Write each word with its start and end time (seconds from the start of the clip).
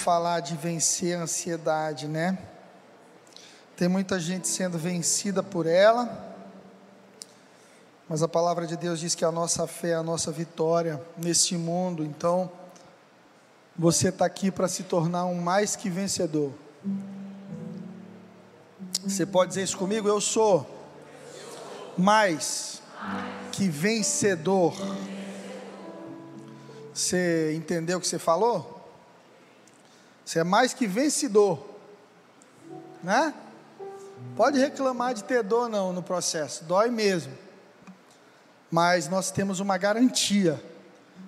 falar 0.00 0.40
de 0.40 0.56
vencer 0.56 1.16
a 1.16 1.22
ansiedade, 1.22 2.08
né? 2.08 2.38
Tem 3.76 3.86
muita 3.86 4.18
gente 4.18 4.48
sendo 4.48 4.78
vencida 4.78 5.42
por 5.42 5.66
ela, 5.66 6.34
mas 8.08 8.22
a 8.22 8.28
palavra 8.28 8.66
de 8.66 8.76
Deus 8.76 8.98
diz 8.98 9.14
que 9.14 9.24
a 9.24 9.30
nossa 9.30 9.66
fé 9.66 9.90
é 9.90 9.94
a 9.94 10.02
nossa 10.02 10.32
vitória 10.32 11.00
neste 11.18 11.56
mundo, 11.56 12.02
então 12.02 12.50
você 13.76 14.08
está 14.08 14.24
aqui 14.24 14.50
para 14.50 14.68
se 14.68 14.84
tornar 14.84 15.26
um 15.26 15.40
mais 15.40 15.76
que 15.76 15.90
vencedor. 15.90 16.52
Você 19.02 19.24
pode 19.24 19.50
dizer 19.50 19.62
isso 19.62 19.76
comigo? 19.76 20.08
Eu 20.08 20.20
sou 20.20 20.66
mais 21.96 22.82
que 23.52 23.68
vencedor. 23.68 24.74
Você 26.92 27.54
entendeu 27.54 27.98
o 27.98 28.00
que 28.00 28.08
você 28.08 28.18
falou? 28.18 28.79
Você 30.30 30.38
é 30.38 30.44
mais 30.44 30.72
que 30.72 30.86
vencedor, 30.86 31.68
né? 33.02 33.34
Pode 34.36 34.60
reclamar 34.60 35.12
de 35.12 35.24
ter 35.24 35.42
dor 35.42 35.68
não 35.68 35.92
no 35.92 36.04
processo, 36.04 36.62
dói 36.62 36.88
mesmo. 36.88 37.32
Mas 38.70 39.08
nós 39.08 39.32
temos 39.32 39.58
uma 39.58 39.76
garantia 39.76 40.62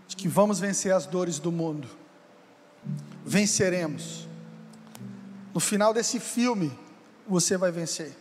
de 0.06 0.15
que 0.15 0.28
vamos 0.28 0.61
vencer 0.61 0.95
as 0.95 1.05
dores 1.05 1.41
do 1.41 1.51
mundo. 1.51 1.88
Venceremos. 3.27 4.28
No 5.53 5.59
final 5.59 5.92
desse 5.92 6.20
filme, 6.20 6.73
você 7.27 7.56
vai 7.56 7.73
vencer. 7.73 8.16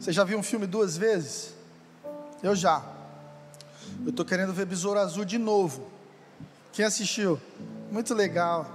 Você 0.00 0.14
já 0.14 0.24
viu 0.24 0.38
um 0.38 0.42
filme 0.42 0.66
duas 0.66 0.96
vezes? 0.96 1.52
Eu 2.42 2.56
já. 2.56 2.82
Eu 4.02 4.08
estou 4.08 4.24
querendo 4.24 4.54
ver 4.54 4.64
Besouro 4.64 4.98
Azul 4.98 5.26
de 5.26 5.36
novo. 5.36 5.90
Quem 6.72 6.86
assistiu? 6.86 7.38
Muito 7.92 8.14
legal. 8.14 8.66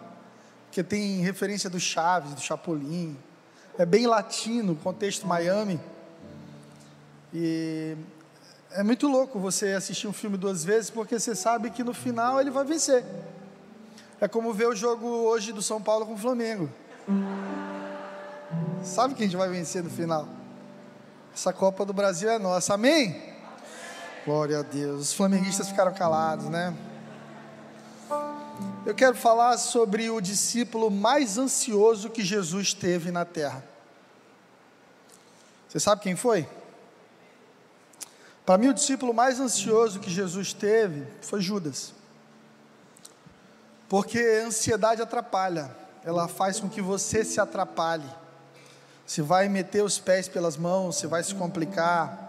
Porque 0.68 0.84
tem 0.84 1.22
referência 1.22 1.72
do 1.72 1.80
Chaves, 1.80 2.36
do 2.36 2.40
Chapolin. 2.40 3.18
É 3.76 3.84
bem 3.84 4.06
latino, 4.06 4.76
contexto 4.76 5.26
Miami. 5.26 5.80
E 7.34 7.98
é 8.74 8.84
muito 8.84 9.08
louco 9.08 9.40
você 9.40 9.72
assistir 9.72 10.08
um 10.08 10.14
filme 10.14 10.38
duas 10.38 10.64
vezes, 10.64 10.92
porque 10.92 11.20
você 11.20 11.34
sabe 11.34 11.72
que 11.72 11.84
no 11.84 11.96
final 11.96 12.40
ele 12.40 12.52
vai 12.52 12.64
vencer. 12.64 13.04
É 14.22 14.28
como 14.28 14.54
ver 14.54 14.68
o 14.68 14.76
jogo 14.76 15.08
hoje 15.08 15.52
do 15.52 15.64
São 15.64 15.81
Paulo 15.81 16.06
com 16.06 16.14
o 16.14 16.18
Flamengo. 16.18 16.70
Sabe 18.84 19.16
que 19.16 19.24
a 19.24 19.26
gente 19.26 19.36
vai 19.36 19.50
vencer 19.50 19.84
no 19.84 19.90
final? 19.90 20.28
Essa 21.34 21.52
Copa 21.52 21.84
do 21.84 21.92
Brasil 21.92 22.30
é 22.30 22.38
nossa, 22.38 22.76
amém? 22.76 23.20
Glória 24.24 24.59
a 24.59 24.62
Deus. 24.62 25.02
Os 25.02 25.14
flamenguistas 25.14 25.70
ficaram 25.70 25.92
calados, 25.92 26.46
né? 26.46 26.72
Eu 28.86 28.95
quero 28.95 29.16
falar 29.16 29.58
sobre 29.58 30.09
o 30.09 30.22
discípulo 30.22 30.89
mais 30.89 31.38
ansioso 31.38 32.09
que 32.09 32.23
Jesus 32.23 32.73
teve 32.73 33.11
na 33.11 33.25
terra. 33.25 33.63
Você 35.67 35.80
sabe 35.80 36.02
quem 36.02 36.16
foi? 36.16 36.47
Para 38.45 38.58
mim, 38.58 38.69
o 38.69 38.73
discípulo 38.73 39.13
mais 39.13 39.39
ansioso 39.41 40.00
que 40.00 40.09
Jesus 40.09 40.53
teve 40.53 41.05
foi 41.22 41.41
Judas. 41.41 41.94
Porque 43.89 44.19
a 44.19 44.47
ansiedade 44.47 45.02
atrapalha, 45.02 45.69
ela 46.03 46.28
faz 46.30 46.59
com 46.59 46.69
que 46.69 46.81
você 46.81 47.25
se 47.25 47.41
atrapalhe. 47.41 48.09
Você 49.05 49.22
vai 49.22 49.50
meter 49.50 49.83
os 49.83 50.00
pés 50.00 50.30
pelas 50.30 50.55
mãos, 50.55 50.95
você 50.95 51.08
vai 51.08 51.23
se 51.23 51.35
complicar. 51.35 52.25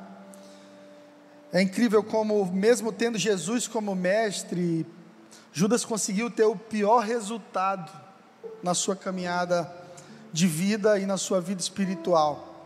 É 1.53 1.63
incrível 1.63 2.03
como, 2.03 2.45
mesmo 2.47 2.93
tendo 2.93 3.17
Jesus 3.17 3.69
como 3.69 3.95
mestre, 3.95 4.85
Judas 5.59 5.85
conseguiu 5.85 6.31
ter 6.31 6.45
o 6.45 6.55
pior 6.55 7.01
resultado 7.01 7.91
na 8.63 8.75
sua 8.75 8.95
caminhada 8.95 9.69
de 10.33 10.47
vida 10.47 11.01
e 11.01 11.05
na 11.05 11.17
sua 11.17 11.41
vida 11.41 11.61
espiritual. 11.61 12.65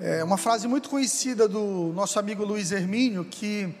É 0.00 0.24
uma 0.24 0.36
frase 0.36 0.66
muito 0.66 0.90
conhecida 0.90 1.46
do 1.46 1.92
nosso 1.94 2.18
amigo 2.18 2.44
Luiz 2.44 2.72
Hermínio 2.72 3.24
que 3.24 3.72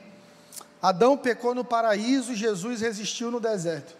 Adão 0.80 1.18
pecou 1.18 1.56
no 1.56 1.64
paraíso 1.64 2.30
e 2.30 2.36
Jesus 2.36 2.82
resistiu 2.82 3.32
no 3.32 3.40
deserto. 3.40 3.96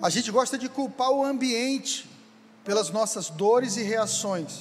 A 0.00 0.08
gente 0.08 0.30
gosta 0.30 0.56
de 0.56 0.70
culpar 0.70 1.10
o 1.10 1.22
ambiente 1.22 2.08
pelas 2.64 2.88
nossas 2.88 3.28
dores 3.28 3.76
e 3.76 3.82
reações, 3.82 4.60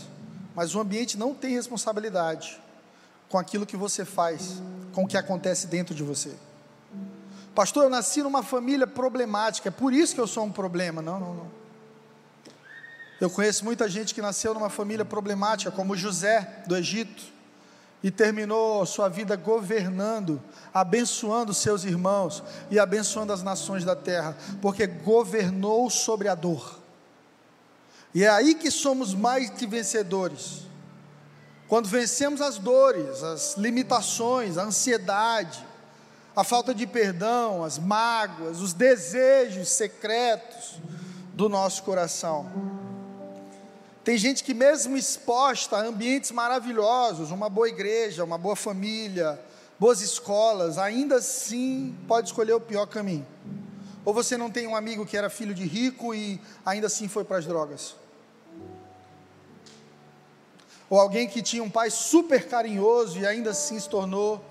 mas 0.53 0.75
o 0.75 0.81
ambiente 0.81 1.17
não 1.17 1.33
tem 1.33 1.53
responsabilidade 1.53 2.59
com 3.29 3.37
aquilo 3.37 3.65
que 3.65 3.77
você 3.77 4.03
faz, 4.03 4.61
com 4.91 5.05
o 5.05 5.07
que 5.07 5.15
acontece 5.15 5.67
dentro 5.67 5.95
de 5.95 6.03
você. 6.03 6.35
Pastor, 7.55 7.85
eu 7.85 7.89
nasci 7.89 8.21
numa 8.21 8.43
família 8.43 8.85
problemática, 8.85 9.69
é 9.69 9.71
por 9.71 9.93
isso 9.93 10.13
que 10.13 10.19
eu 10.19 10.27
sou 10.27 10.43
um 10.43 10.51
problema. 10.51 11.01
Não, 11.01 11.17
não, 11.17 11.33
não. 11.33 11.51
Eu 13.19 13.29
conheço 13.29 13.63
muita 13.63 13.87
gente 13.87 14.13
que 14.13 14.21
nasceu 14.21 14.53
numa 14.53 14.69
família 14.69 15.05
problemática, 15.05 15.71
como 15.71 15.95
José 15.95 16.63
do 16.67 16.75
Egito, 16.75 17.23
e 18.03 18.11
terminou 18.11 18.85
sua 18.85 19.07
vida 19.07 19.37
governando, 19.37 20.43
abençoando 20.73 21.53
seus 21.53 21.85
irmãos 21.85 22.43
e 22.69 22.77
abençoando 22.77 23.31
as 23.31 23.41
nações 23.41 23.85
da 23.85 23.95
terra, 23.95 24.37
porque 24.61 24.85
governou 24.85 25.89
sobre 25.89 26.27
a 26.27 26.35
dor. 26.35 26.81
E 28.13 28.25
é 28.25 28.29
aí 28.29 28.53
que 28.53 28.69
somos 28.69 29.13
mais 29.13 29.49
que 29.49 29.65
vencedores. 29.65 30.63
Quando 31.69 31.87
vencemos 31.87 32.41
as 32.41 32.57
dores, 32.57 33.23
as 33.23 33.55
limitações, 33.57 34.57
a 34.57 34.63
ansiedade, 34.63 35.65
a 36.35 36.43
falta 36.43 36.73
de 36.73 36.85
perdão, 36.85 37.63
as 37.63 37.79
mágoas, 37.79 38.59
os 38.59 38.73
desejos 38.73 39.69
secretos 39.69 40.79
do 41.33 41.47
nosso 41.47 41.83
coração. 41.83 42.51
Tem 44.03 44.17
gente 44.17 44.43
que, 44.43 44.53
mesmo 44.53 44.97
exposta 44.97 45.77
a 45.77 45.81
ambientes 45.81 46.31
maravilhosos, 46.31 47.31
uma 47.31 47.49
boa 47.49 47.69
igreja, 47.69 48.23
uma 48.23 48.37
boa 48.37 48.55
família, 48.55 49.39
boas 49.79 50.01
escolas, 50.01 50.77
ainda 50.77 51.15
assim 51.15 51.97
pode 52.07 52.27
escolher 52.27 52.53
o 52.53 52.59
pior 52.59 52.85
caminho. 52.85 53.25
Ou 54.03 54.13
você 54.13 54.37
não 54.37 54.51
tem 54.51 54.67
um 54.67 54.75
amigo 54.75 55.05
que 55.05 55.17
era 55.17 55.29
filho 55.29 55.55
de 55.55 55.65
rico 55.65 56.13
e 56.13 56.39
ainda 56.65 56.87
assim 56.87 57.07
foi 57.07 57.23
para 57.23 57.37
as 57.37 57.45
drogas. 57.45 57.95
Ou 60.89 60.99
alguém 60.99 61.27
que 61.27 61.41
tinha 61.41 61.63
um 61.63 61.69
pai 61.69 61.89
super 61.89 62.47
carinhoso 62.47 63.17
e 63.17 63.25
ainda 63.25 63.49
assim 63.51 63.79
se 63.79 63.89
tornou 63.89 64.43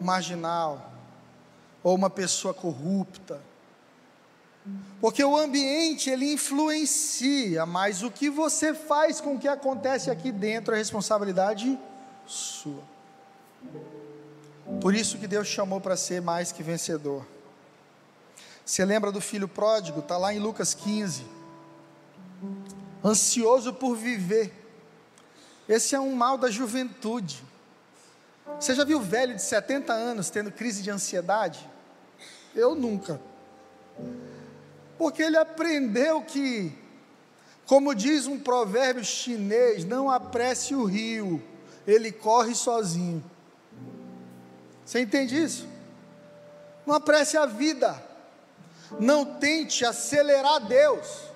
marginal. 0.00 0.95
Ou 1.86 1.94
uma 1.94 2.10
pessoa 2.10 2.52
corrupta. 2.52 3.40
Porque 5.00 5.22
o 5.22 5.36
ambiente 5.36 6.10
ele 6.10 6.32
influencia, 6.32 7.64
mas 7.64 8.02
o 8.02 8.10
que 8.10 8.28
você 8.28 8.74
faz 8.74 9.20
com 9.20 9.34
o 9.34 9.38
que 9.38 9.46
acontece 9.46 10.10
aqui 10.10 10.32
dentro 10.32 10.74
é 10.74 10.78
responsabilidade 10.78 11.78
sua. 12.26 12.82
Por 14.80 14.94
isso 14.94 15.18
que 15.18 15.28
Deus 15.28 15.46
chamou 15.46 15.80
para 15.80 15.96
ser 15.96 16.20
mais 16.20 16.50
que 16.50 16.64
vencedor. 16.64 17.24
Você 18.64 18.84
lembra 18.84 19.12
do 19.12 19.20
filho 19.20 19.46
pródigo? 19.46 20.00
Está 20.00 20.16
lá 20.16 20.34
em 20.34 20.40
Lucas 20.40 20.74
15. 20.74 21.24
Ansioso 23.04 23.72
por 23.72 23.94
viver 23.94 24.52
esse 25.68 25.94
é 25.94 26.00
um 26.00 26.14
mal 26.14 26.38
da 26.38 26.50
juventude. 26.50 27.42
Você 28.60 28.74
já 28.74 28.84
viu 28.84 29.00
velho 29.00 29.34
de 29.34 29.42
70 29.42 29.92
anos 29.92 30.30
tendo 30.30 30.52
crise 30.52 30.82
de 30.82 30.90
ansiedade? 30.90 31.68
Eu 32.56 32.74
nunca. 32.74 33.20
Porque 34.98 35.22
ele 35.22 35.36
aprendeu 35.36 36.22
que, 36.22 36.72
como 37.66 37.94
diz 37.94 38.26
um 38.26 38.38
provérbio 38.38 39.04
chinês, 39.04 39.84
não 39.84 40.10
apresse 40.10 40.74
o 40.74 40.84
rio, 40.84 41.42
ele 41.86 42.10
corre 42.10 42.54
sozinho. 42.54 43.22
Você 44.84 45.00
entende 45.00 45.40
isso? 45.40 45.68
Não 46.86 46.94
apresse 46.94 47.36
a 47.36 47.44
vida. 47.44 48.02
Não 48.98 49.24
tente 49.24 49.84
acelerar 49.84 50.66
Deus. 50.66 51.35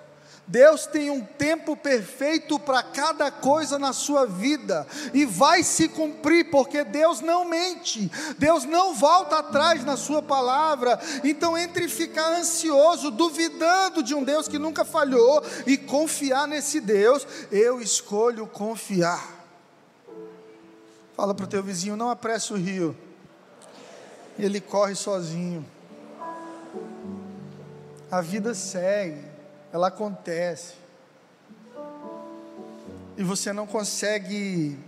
Deus 0.50 0.84
tem 0.84 1.10
um 1.10 1.20
tempo 1.20 1.76
perfeito 1.76 2.58
para 2.58 2.82
cada 2.82 3.30
coisa 3.30 3.78
na 3.78 3.92
sua 3.92 4.26
vida 4.26 4.84
e 5.14 5.24
vai 5.24 5.62
se 5.62 5.88
cumprir, 5.88 6.50
porque 6.50 6.82
Deus 6.82 7.20
não 7.20 7.48
mente, 7.48 8.10
Deus 8.36 8.64
não 8.64 8.92
volta 8.92 9.38
atrás 9.38 9.84
na 9.84 9.96
sua 9.96 10.20
palavra. 10.20 10.98
Então, 11.22 11.56
entre 11.56 11.86
ficar 11.86 12.32
ansioso, 12.32 13.12
duvidando 13.12 14.02
de 14.02 14.12
um 14.12 14.24
Deus 14.24 14.48
que 14.48 14.58
nunca 14.58 14.84
falhou 14.84 15.40
e 15.68 15.76
confiar 15.76 16.48
nesse 16.48 16.80
Deus, 16.80 17.24
eu 17.52 17.80
escolho 17.80 18.44
confiar. 18.44 19.24
Fala 21.16 21.32
para 21.32 21.44
o 21.44 21.48
teu 21.48 21.62
vizinho: 21.62 21.94
não 21.94 22.10
apresse 22.10 22.52
o 22.52 22.56
rio, 22.56 22.96
ele 24.36 24.60
corre 24.60 24.96
sozinho. 24.96 25.64
A 28.10 28.20
vida 28.20 28.52
segue 28.52 29.29
ela 29.72 29.88
acontece. 29.88 30.74
E 33.16 33.22
você 33.22 33.52
não 33.52 33.66
consegue 33.66 34.78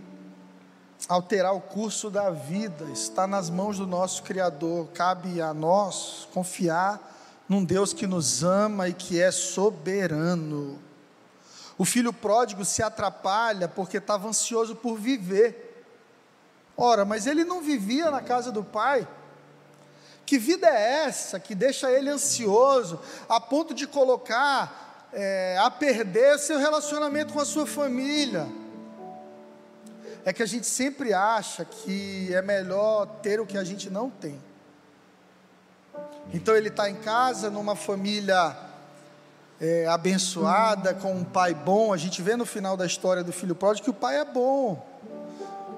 alterar 1.07 1.53
o 1.53 1.61
curso 1.61 2.09
da 2.09 2.29
vida, 2.29 2.85
está 2.91 3.27
nas 3.27 3.49
mãos 3.49 3.77
do 3.77 3.85
nosso 3.85 4.23
Criador. 4.23 4.87
Cabe 4.93 5.41
a 5.41 5.53
nós 5.53 6.27
confiar 6.33 6.99
num 7.47 7.63
Deus 7.63 7.93
que 7.93 8.07
nos 8.07 8.43
ama 8.43 8.87
e 8.87 8.93
que 8.93 9.21
é 9.21 9.31
soberano. 9.31 10.79
O 11.77 11.85
filho 11.85 12.13
pródigo 12.13 12.63
se 12.63 12.81
atrapalha 12.81 13.67
porque 13.67 13.97
estava 13.97 14.27
ansioso 14.27 14.75
por 14.75 14.97
viver. 14.97 15.85
Ora, 16.75 17.05
mas 17.05 17.27
ele 17.27 17.43
não 17.43 17.61
vivia 17.61 18.09
na 18.09 18.21
casa 18.21 18.51
do 18.51 18.63
pai. 18.63 19.07
Que 20.25 20.37
vida 20.37 20.67
é 20.67 21.05
essa 21.05 21.39
que 21.39 21.53
deixa 21.53 21.91
ele 21.91 22.09
ansioso 22.09 22.99
a 23.27 23.39
ponto 23.39 23.73
de 23.73 23.85
colocar 23.85 25.09
é, 25.11 25.57
a 25.59 25.69
perder 25.69 26.39
seu 26.39 26.57
relacionamento 26.57 27.33
com 27.33 27.39
a 27.39 27.45
sua 27.45 27.67
família? 27.67 28.47
É 30.25 30.31
que 30.31 30.41
a 30.41 30.45
gente 30.45 30.65
sempre 30.65 31.13
acha 31.13 31.65
que 31.65 32.33
é 32.33 32.41
melhor 32.41 33.05
ter 33.21 33.41
o 33.41 33.45
que 33.45 33.57
a 33.57 33.63
gente 33.63 33.89
não 33.89 34.09
tem. 34.09 34.41
Então 36.33 36.55
ele 36.55 36.69
está 36.69 36.89
em 36.89 36.95
casa, 36.95 37.49
numa 37.49 37.75
família 37.75 38.55
é, 39.59 39.85
abençoada, 39.87 40.93
com 40.93 41.13
um 41.13 41.23
pai 41.23 41.53
bom. 41.53 41.91
A 41.91 41.97
gente 41.97 42.21
vê 42.21 42.37
no 42.37 42.45
final 42.45 42.77
da 42.77 42.85
história 42.85 43.23
do 43.23 43.33
filho 43.33 43.53
pródigo 43.53 43.83
que 43.83 43.89
o 43.89 43.93
pai 43.93 44.19
é 44.19 44.25
bom. 44.25 44.83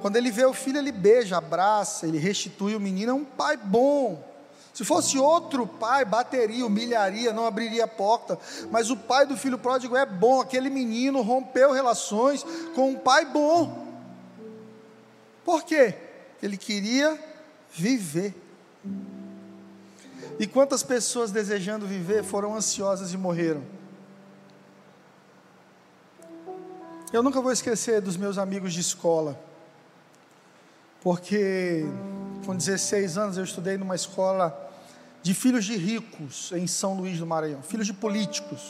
Quando 0.02 0.18
ele 0.18 0.30
vê 0.30 0.46
o 0.46 0.54
filho, 0.54 0.78
ele 0.78 0.92
beija, 0.92 1.38
abraça, 1.38 2.06
ele 2.06 2.20
restitui 2.20 2.76
o 2.76 2.80
menino. 2.80 3.12
É 3.12 3.16
um 3.16 3.26
pai 3.26 3.58
bom. 3.58 4.35
Se 4.76 4.84
fosse 4.84 5.18
outro 5.18 5.66
pai, 5.66 6.04
bateria, 6.04 6.66
humilharia, 6.66 7.32
não 7.32 7.46
abriria 7.46 7.86
a 7.86 7.88
porta. 7.88 8.38
Mas 8.70 8.90
o 8.90 8.98
pai 8.98 9.26
do 9.26 9.38
filho 9.38 9.58
pródigo 9.58 9.96
é 9.96 10.06
bom. 10.06 10.42
Aquele 10.42 10.70
menino 10.70 11.22
rompeu 11.22 11.72
relações 11.72 12.46
com 12.76 12.90
um 12.90 13.00
pai 13.00 13.24
bom. 13.24 13.88
Por 15.46 15.64
quê? 15.64 15.96
Ele 16.44 16.58
queria 16.58 17.18
viver. 17.72 18.36
E 20.38 20.46
quantas 20.46 20.84
pessoas 20.84 21.32
desejando 21.32 21.88
viver 21.88 22.26
foram 22.26 22.54
ansiosas 22.54 23.14
e 23.14 23.18
morreram? 23.18 23.64
Eu 27.14 27.24
nunca 27.24 27.40
vou 27.40 27.54
esquecer 27.54 28.02
dos 28.02 28.18
meus 28.18 28.38
amigos 28.38 28.74
de 28.74 28.82
escola, 28.82 29.40
porque 31.02 31.86
com 32.46 32.54
16 32.54 33.18
anos 33.18 33.38
eu 33.38 33.46
estudei 33.46 33.78
numa 33.78 33.96
escola 33.96 34.65
de 35.26 35.34
filhos 35.34 35.66
de 35.66 35.76
ricos 35.76 36.52
em 36.52 36.68
São 36.68 36.94
Luís 36.94 37.18
do 37.18 37.26
Maranhão, 37.26 37.64
filhos 37.64 37.88
de 37.88 37.94
políticos. 37.94 38.62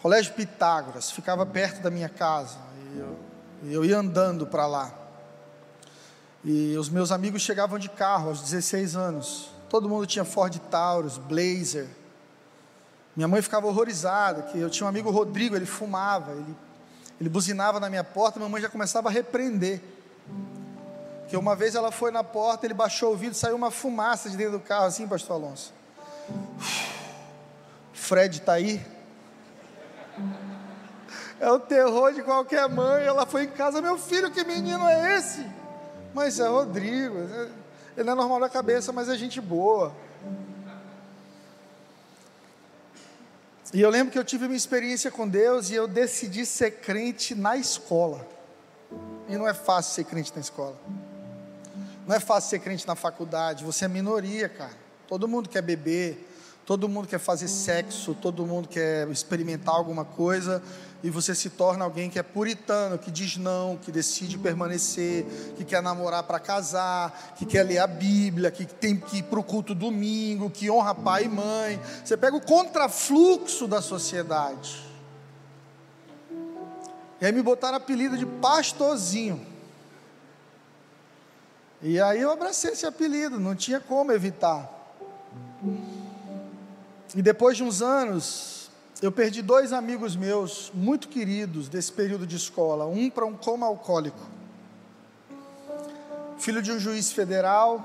Colégio 0.00 0.34
Pitágoras, 0.34 1.10
ficava 1.10 1.44
perto 1.44 1.82
da 1.82 1.90
minha 1.90 2.08
casa. 2.08 2.58
E 2.94 2.98
eu, 3.00 3.18
eu 3.64 3.84
ia 3.84 3.98
andando 3.98 4.46
para 4.46 4.64
lá. 4.68 4.94
E 6.44 6.76
os 6.76 6.88
meus 6.88 7.10
amigos 7.10 7.42
chegavam 7.42 7.76
de 7.76 7.88
carro 7.88 8.28
aos 8.28 8.40
16 8.40 8.94
anos. 8.94 9.50
Todo 9.68 9.88
mundo 9.88 10.06
tinha 10.06 10.24
Ford 10.24 10.56
Taurus, 10.70 11.18
Blazer. 11.18 11.88
Minha 13.16 13.26
mãe 13.26 13.42
ficava 13.42 13.66
horrorizada, 13.66 14.42
que 14.42 14.60
eu 14.60 14.70
tinha 14.70 14.86
um 14.86 14.88
amigo 14.88 15.10
Rodrigo, 15.10 15.56
ele 15.56 15.66
fumava, 15.66 16.30
ele, 16.30 16.56
ele 17.20 17.28
buzinava 17.28 17.80
na 17.80 17.90
minha 17.90 18.04
porta, 18.04 18.38
minha 18.38 18.48
mãe 18.48 18.62
já 18.62 18.68
começava 18.68 19.08
a 19.08 19.10
repreender. 19.10 19.82
Que 21.32 21.36
uma 21.38 21.56
vez 21.56 21.74
ela 21.74 21.90
foi 21.90 22.10
na 22.10 22.22
porta, 22.22 22.66
ele 22.66 22.74
baixou 22.74 23.14
o 23.14 23.16
vidro, 23.16 23.34
saiu 23.34 23.56
uma 23.56 23.70
fumaça 23.70 24.28
de 24.28 24.36
dentro 24.36 24.58
do 24.58 24.60
carro, 24.60 24.84
assim, 24.84 25.08
pastor 25.08 25.36
Alonso. 25.36 25.72
Fred 27.94 28.36
está 28.36 28.52
aí? 28.52 28.84
É 31.40 31.50
o 31.50 31.58
terror 31.58 32.12
de 32.12 32.22
qualquer 32.22 32.68
mãe. 32.68 33.06
Ela 33.06 33.24
foi 33.24 33.44
em 33.44 33.48
casa, 33.48 33.80
meu 33.80 33.96
filho, 33.96 34.30
que 34.30 34.44
menino 34.44 34.86
é 34.86 35.16
esse? 35.16 35.46
Mas 36.12 36.38
é 36.38 36.46
Rodrigo. 36.46 37.16
Ele 37.96 38.04
não 38.04 38.12
é 38.12 38.16
normal 38.16 38.38
da 38.38 38.50
cabeça, 38.50 38.92
mas 38.92 39.08
é 39.08 39.16
gente 39.16 39.40
boa. 39.40 39.90
E 43.72 43.80
eu 43.80 43.88
lembro 43.88 44.12
que 44.12 44.18
eu 44.18 44.24
tive 44.24 44.44
uma 44.44 44.54
experiência 44.54 45.10
com 45.10 45.26
Deus 45.26 45.70
e 45.70 45.74
eu 45.74 45.88
decidi 45.88 46.44
ser 46.44 46.72
crente 46.72 47.34
na 47.34 47.56
escola. 47.56 48.20
E 49.30 49.36
não 49.38 49.48
é 49.48 49.54
fácil 49.54 49.94
ser 49.94 50.04
crente 50.04 50.30
na 50.34 50.42
escola. 50.42 50.76
Não 52.12 52.18
é 52.18 52.20
fácil 52.20 52.50
ser 52.50 52.58
crente 52.58 52.86
na 52.86 52.94
faculdade, 52.94 53.64
você 53.64 53.86
é 53.86 53.88
minoria, 53.88 54.46
cara. 54.46 54.76
Todo 55.08 55.26
mundo 55.26 55.48
quer 55.48 55.62
beber, 55.62 56.28
todo 56.66 56.86
mundo 56.86 57.08
quer 57.08 57.18
fazer 57.18 57.48
sexo, 57.48 58.14
todo 58.14 58.44
mundo 58.44 58.68
quer 58.68 59.08
experimentar 59.08 59.74
alguma 59.74 60.04
coisa, 60.04 60.62
e 61.02 61.08
você 61.08 61.34
se 61.34 61.48
torna 61.48 61.86
alguém 61.86 62.10
que 62.10 62.18
é 62.18 62.22
puritano, 62.22 62.98
que 62.98 63.10
diz 63.10 63.38
não, 63.38 63.78
que 63.78 63.90
decide 63.90 64.36
permanecer, 64.36 65.24
que 65.56 65.64
quer 65.64 65.80
namorar 65.80 66.24
para 66.24 66.38
casar, 66.38 67.32
que 67.34 67.46
quer 67.46 67.62
ler 67.62 67.78
a 67.78 67.86
Bíblia, 67.86 68.50
que 68.50 68.66
tem 68.66 68.94
que 68.94 69.20
ir 69.20 69.22
para 69.22 69.40
o 69.40 69.42
culto 69.42 69.74
domingo, 69.74 70.50
que 70.50 70.70
honra 70.70 70.94
pai 70.94 71.24
e 71.24 71.28
mãe. 71.30 71.80
Você 72.04 72.14
pega 72.14 72.36
o 72.36 72.42
contrafluxo 72.42 73.66
da 73.66 73.80
sociedade. 73.80 74.86
E 77.22 77.24
aí 77.24 77.32
me 77.32 77.40
botaram 77.40 77.78
apelido 77.78 78.18
de 78.18 78.26
pastorzinho. 78.26 79.51
E 81.82 82.00
aí 82.00 82.20
eu 82.20 82.30
abracei 82.30 82.72
esse 82.72 82.86
apelido, 82.86 83.40
não 83.40 83.56
tinha 83.56 83.80
como 83.80 84.12
evitar. 84.12 84.70
E 87.12 87.20
depois 87.20 87.56
de 87.56 87.64
uns 87.64 87.82
anos, 87.82 88.70
eu 89.02 89.10
perdi 89.10 89.42
dois 89.42 89.72
amigos 89.72 90.14
meus, 90.14 90.70
muito 90.72 91.08
queridos, 91.08 91.68
desse 91.68 91.90
período 91.90 92.24
de 92.24 92.36
escola. 92.36 92.86
Um 92.86 93.10
para 93.10 93.26
um 93.26 93.36
coma 93.36 93.66
alcoólico. 93.66 94.20
Filho 96.38 96.62
de 96.62 96.70
um 96.70 96.78
juiz 96.78 97.10
federal, 97.10 97.84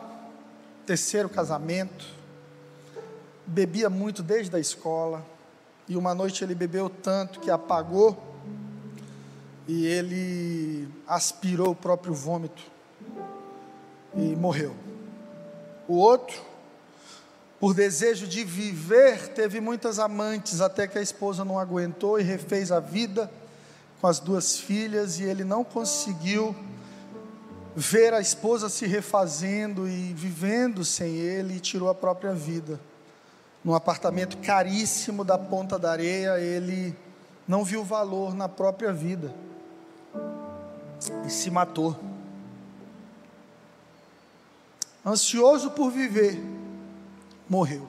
terceiro 0.86 1.28
casamento. 1.28 2.06
Bebia 3.48 3.90
muito 3.90 4.22
desde 4.22 4.56
a 4.56 4.60
escola. 4.60 5.26
E 5.90 5.98
uma 5.98 6.14
noite 6.14 6.44
ele 6.44 6.54
bebeu 6.54 6.88
tanto 6.88 7.40
que 7.40 7.50
apagou. 7.50 8.16
E 9.68 9.88
ele 9.88 10.88
aspirou 11.08 11.72
o 11.72 11.76
próprio 11.76 12.14
vômito 12.14 12.77
e 14.18 14.36
morreu. 14.36 14.76
O 15.88 15.96
outro, 15.96 16.42
por 17.60 17.74
desejo 17.74 18.28
de 18.28 18.44
viver, 18.44 19.30
teve 19.30 19.62
muitas 19.62 20.00
amantes, 20.00 20.60
até 20.60 20.88
que 20.88 20.98
a 20.98 21.02
esposa 21.02 21.46
não 21.46 21.60
aguentou 21.60 22.20
e 22.20 22.24
refez 22.24 22.72
a 22.72 22.80
vida 22.80 23.32
com 24.02 24.08
as 24.08 24.20
duas 24.20 24.60
filhas, 24.60 25.20
e 25.20 25.24
ele 25.24 25.44
não 25.44 25.64
conseguiu 25.64 26.56
ver 27.76 28.14
a 28.14 28.20
esposa 28.20 28.70
se 28.70 28.86
refazendo 28.86 29.88
e 29.88 30.14
vivendo 30.14 30.84
sem 30.84 31.16
ele, 31.16 31.56
e 31.56 31.60
tirou 31.60 31.90
a 31.90 31.96
própria 31.96 32.34
vida. 32.34 32.80
Num 33.64 33.74
apartamento 33.74 34.38
caríssimo 34.38 35.24
da 35.24 35.38
Ponta 35.38 35.78
da 35.80 35.92
Areia, 35.92 36.40
ele 36.40 36.96
não 37.48 37.64
viu 37.64 37.84
valor 37.84 38.36
na 38.36 38.50
própria 38.50 38.92
vida 38.92 39.34
e 41.26 41.30
se 41.30 41.50
matou 41.50 41.96
ansioso 45.08 45.72
por 45.72 45.90
viver, 45.90 46.38
morreu. 47.48 47.88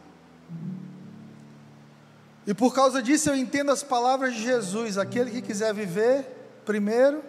E 2.47 2.55
por 2.55 2.73
causa 2.73 3.03
disso 3.03 3.29
eu 3.29 3.37
entendo 3.37 3.73
as 3.73 3.83
palavras 3.83 4.35
de 4.35 4.43
Jesus: 4.43 4.97
aquele 4.97 5.31
que 5.31 5.43
quiser 5.43 5.75
viver, 5.75 6.25
primeiro 6.65 7.23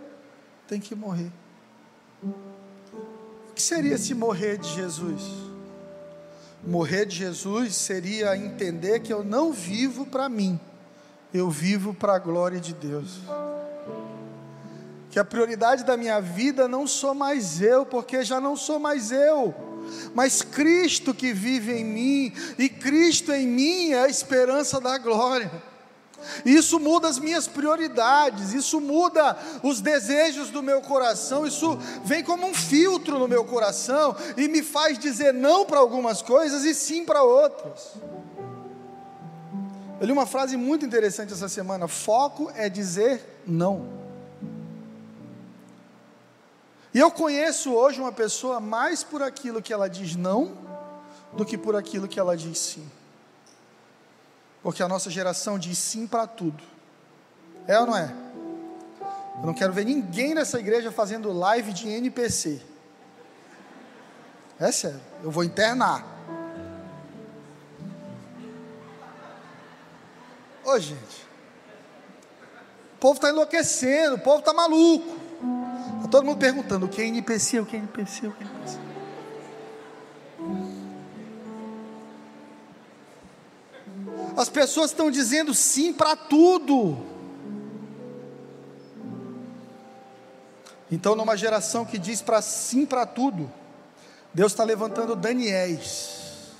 tem 0.67 0.79
que 0.79 0.93
morrer. 0.93 1.31
O 2.24 3.53
que 3.55 3.62
seria 3.62 3.98
se 3.98 4.13
morrer 4.13 4.58
de 4.60 4.69
Jesus? 4.69 5.24
Morrer 6.65 7.05
de 7.05 7.15
Jesus 7.15 7.75
seria 7.75 8.38
entender 8.38 9.00
que 9.00 9.12
eu 9.12 9.24
não 9.24 9.51
vivo 9.51 10.05
para 10.05 10.29
mim, 10.29 10.60
eu 11.34 11.50
vivo 11.50 11.93
para 11.93 12.15
a 12.15 12.19
glória 12.19 12.60
de 12.60 12.74
Deus. 12.74 13.19
Que 15.10 15.17
a 15.17 15.25
prioridade 15.25 15.84
da 15.84 15.98
minha 15.98 16.22
vida 16.22 16.67
não 16.67 16.86
sou 16.86 17.15
mais 17.15 17.60
eu, 17.60 17.86
porque 17.86 18.24
já 18.24 18.39
não 18.39 18.55
sou 18.55 18.77
mais 18.77 19.12
eu 19.12 19.68
mas 20.13 20.41
Cristo 20.41 21.13
que 21.13 21.34
vive 21.34 21.74
em 21.74 21.86
mim, 21.86 22.34
e 22.58 22.69
Cristo 22.69 23.31
em 23.31 23.48
mim 23.48 23.91
é 23.91 24.03
a 24.03 24.08
esperança 24.08 24.79
da 24.79 24.98
glória. 24.98 25.51
Isso 26.46 26.79
muda 26.79 27.08
as 27.08 27.17
minhas 27.17 27.48
prioridades, 27.48 28.53
isso 28.53 28.79
muda 28.79 29.38
os 29.63 29.81
desejos 29.81 30.50
do 30.50 30.62
meu 30.62 30.81
coração, 30.81 31.46
isso 31.46 31.77
vem 32.03 32.24
como 32.24 32.46
um 32.46 32.53
filtro 32.53 33.17
no 33.17 33.27
meu 33.27 33.46
coração 33.46 34.15
e 34.38 34.48
me 34.48 34.62
faz 34.62 34.98
dizer 35.00 35.34
não 35.34 35.65
para 35.65 35.79
algumas 35.79 36.22
coisas 36.22 36.63
e 36.65 36.74
sim 36.74 37.05
para 37.05 37.24
outras. 37.24 37.93
Eu 40.00 40.05
li 40.05 40.12
uma 40.12 40.25
frase 40.25 40.55
muito 40.55 40.86
interessante 40.86 41.34
essa 41.34 41.50
semana: 41.50 41.88
foco 41.88 42.51
é 42.55 42.69
dizer 42.69 43.41
não. 43.46 43.98
E 46.93 47.00
eu 47.00 47.12
conheço 47.12 47.74
hoje 47.74 48.01
uma 48.01 48.12
pessoa 48.12 48.60
mais 48.60 49.03
por 49.03 49.22
aquilo 49.22 49.62
que 49.62 49.72
ela 49.72 49.88
diz 49.88 50.15
não 50.15 50.58
do 51.34 51.46
que 51.46 51.58
por 51.58 51.75
aquilo 51.75 52.08
que 52.08 52.19
ela 52.19 52.36
diz 52.36 52.58
sim. 52.58 52.89
Porque 54.63 54.81
a 54.81 54.88
nossa 54.88 55.10
geração 55.10 55.60
diz 55.60 55.77
sim 55.77 56.08
para 56.08 56.25
tudo. 56.25 56.63
É 57.67 57.79
ou 57.79 57.86
não 57.86 57.96
é? 57.96 58.13
Eu 59.39 59.46
não 59.46 59.53
quero 59.53 59.72
ver 59.72 59.86
ninguém 59.86 60.34
nessa 60.34 60.60
igreja 60.60 60.91
fazendo 60.91 61.31
live 61.31 61.72
de 61.72 61.88
NPC. 61.88 62.62
É 64.60 64.72
sério, 64.72 65.00
eu 65.24 65.31
vou 65.31 65.43
internar. 65.43 66.05
Ô, 70.65 70.77
gente. 70.77 71.29
O 72.96 73.00
povo 73.00 73.15
está 73.15 73.29
enlouquecendo, 73.29 74.15
o 74.15 74.19
povo 74.19 74.39
está 74.39 74.53
maluco. 74.53 75.18
Está 75.99 76.07
todo 76.07 76.25
mundo 76.25 76.37
perguntando 76.37 76.85
o 76.85 76.89
que 76.89 77.01
é 77.01 77.05
NPC, 77.05 77.59
o 77.59 77.65
que 77.65 77.75
é 77.75 77.79
NPC, 77.79 78.27
o 78.27 78.31
que 78.31 78.43
é 78.43 78.47
NPC. 78.47 78.79
As 84.37 84.47
pessoas 84.47 84.91
estão 84.91 85.11
dizendo 85.11 85.53
sim 85.53 85.91
para 85.91 86.15
tudo. 86.15 86.97
Então, 90.89 91.13
numa 91.15 91.35
geração 91.35 91.83
que 91.83 91.97
diz 91.97 92.21
para 92.21 92.41
sim 92.41 92.85
para 92.85 93.05
tudo, 93.05 93.51
Deus 94.33 94.53
está 94.53 94.63
levantando 94.63 95.17
Daniéis, 95.17 96.53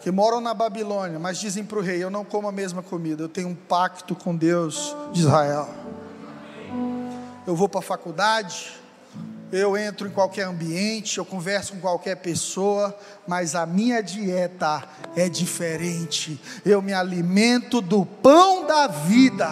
que 0.00 0.10
moram 0.10 0.40
na 0.40 0.54
Babilônia, 0.54 1.18
mas 1.18 1.38
dizem 1.38 1.62
para 1.62 1.78
o 1.78 1.82
rei: 1.82 2.02
Eu 2.02 2.08
não 2.08 2.24
como 2.24 2.48
a 2.48 2.52
mesma 2.52 2.82
comida, 2.82 3.22
eu 3.22 3.28
tenho 3.28 3.48
um 3.48 3.54
pacto 3.54 4.16
com 4.16 4.34
Deus 4.34 4.96
de 5.12 5.20
Israel. 5.20 5.68
Eu 7.48 7.56
vou 7.56 7.66
para 7.66 7.80
a 7.80 7.82
faculdade, 7.82 8.78
eu 9.50 9.74
entro 9.74 10.06
em 10.06 10.10
qualquer 10.10 10.42
ambiente, 10.42 11.16
eu 11.16 11.24
converso 11.24 11.72
com 11.72 11.80
qualquer 11.80 12.16
pessoa, 12.16 12.94
mas 13.26 13.54
a 13.54 13.64
minha 13.64 14.02
dieta 14.02 14.84
é 15.16 15.30
diferente. 15.30 16.38
Eu 16.62 16.82
me 16.82 16.92
alimento 16.92 17.80
do 17.80 18.04
pão 18.04 18.66
da 18.66 18.86
vida. 18.86 19.48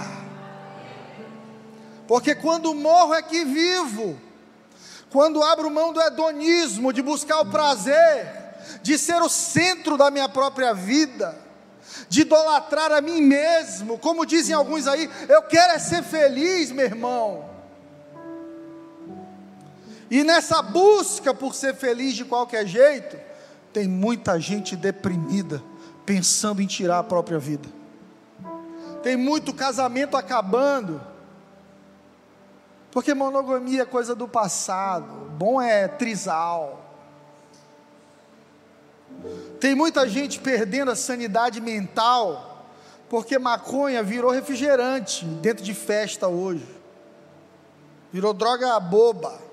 Porque 2.06 2.34
quando 2.34 2.74
morro 2.74 3.14
é 3.14 3.22
que 3.22 3.46
vivo. 3.46 4.20
Quando 5.08 5.42
abro 5.42 5.70
mão 5.70 5.90
do 5.90 6.02
hedonismo, 6.02 6.92
de 6.92 7.00
buscar 7.00 7.40
o 7.40 7.50
prazer, 7.50 8.30
de 8.82 8.98
ser 8.98 9.22
o 9.22 9.28
centro 9.30 9.96
da 9.96 10.10
minha 10.10 10.28
própria 10.28 10.74
vida, 10.74 11.34
de 12.10 12.20
idolatrar 12.20 12.92
a 12.92 13.00
mim 13.00 13.22
mesmo, 13.22 13.96
como 13.96 14.26
dizem 14.26 14.54
alguns 14.54 14.86
aí, 14.86 15.10
eu 15.30 15.40
quero 15.44 15.72
é 15.72 15.78
ser 15.78 16.02
feliz, 16.02 16.70
meu 16.70 16.84
irmão. 16.84 17.55
E 20.10 20.22
nessa 20.22 20.62
busca 20.62 21.34
por 21.34 21.54
ser 21.54 21.74
feliz 21.74 22.14
de 22.14 22.24
qualquer 22.24 22.66
jeito, 22.66 23.16
tem 23.72 23.88
muita 23.88 24.38
gente 24.40 24.76
deprimida, 24.76 25.62
pensando 26.04 26.62
em 26.62 26.66
tirar 26.66 27.00
a 27.00 27.04
própria 27.04 27.38
vida. 27.38 27.68
Tem 29.02 29.16
muito 29.16 29.52
casamento 29.52 30.16
acabando, 30.16 31.00
porque 32.90 33.14
monogamia 33.14 33.82
é 33.82 33.84
coisa 33.84 34.14
do 34.14 34.26
passado, 34.26 35.30
bom 35.36 35.60
é 35.60 35.86
trisal. 35.88 36.82
Tem 39.60 39.74
muita 39.74 40.08
gente 40.08 40.40
perdendo 40.40 40.90
a 40.90 40.96
sanidade 40.96 41.60
mental, 41.60 42.66
porque 43.08 43.38
maconha 43.38 44.02
virou 44.02 44.30
refrigerante 44.30 45.24
dentro 45.24 45.64
de 45.64 45.74
festa 45.74 46.28
hoje, 46.28 46.66
virou 48.12 48.32
droga 48.32 48.78
boba. 48.80 49.45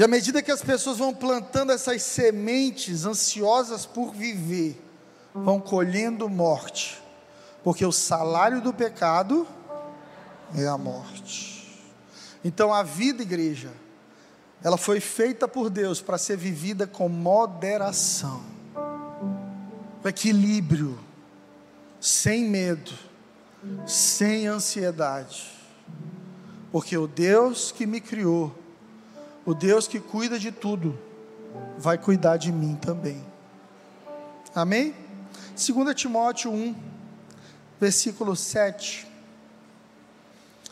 E 0.00 0.02
à 0.02 0.08
medida 0.08 0.40
que 0.40 0.50
as 0.50 0.62
pessoas 0.62 0.96
vão 0.96 1.12
plantando 1.12 1.72
essas 1.72 2.02
sementes 2.02 3.04
ansiosas 3.04 3.84
por 3.84 4.14
viver, 4.14 4.82
vão 5.34 5.60
colhendo 5.60 6.26
morte, 6.26 6.98
porque 7.62 7.84
o 7.84 7.92
salário 7.92 8.62
do 8.62 8.72
pecado 8.72 9.46
é 10.56 10.66
a 10.66 10.78
morte. 10.78 11.84
Então 12.42 12.72
a 12.72 12.82
vida, 12.82 13.20
igreja, 13.20 13.70
ela 14.64 14.78
foi 14.78 15.00
feita 15.00 15.46
por 15.46 15.68
Deus 15.68 16.00
para 16.00 16.16
ser 16.16 16.38
vivida 16.38 16.86
com 16.86 17.06
moderação, 17.06 18.42
com 20.00 20.08
equilíbrio, 20.08 20.98
sem 22.00 22.46
medo, 22.46 22.92
sem 23.86 24.46
ansiedade, 24.46 25.44
porque 26.72 26.96
o 26.96 27.06
Deus 27.06 27.70
que 27.70 27.84
me 27.84 28.00
criou 28.00 28.59
o 29.50 29.54
Deus 29.54 29.88
que 29.88 29.98
cuida 29.98 30.38
de 30.38 30.52
tudo, 30.52 30.96
vai 31.76 31.98
cuidar 31.98 32.36
de 32.36 32.52
mim 32.52 32.76
também. 32.76 33.20
Amém? 34.54 34.94
2 35.56 35.92
Timóteo 35.96 36.52
1, 36.52 36.72
versículo 37.80 38.36
7. 38.36 39.08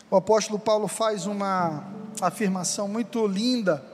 O 0.08 0.14
apóstolo 0.14 0.60
Paulo 0.60 0.86
faz 0.86 1.26
uma 1.26 1.88
afirmação 2.20 2.86
muito 2.86 3.26
linda, 3.26 3.84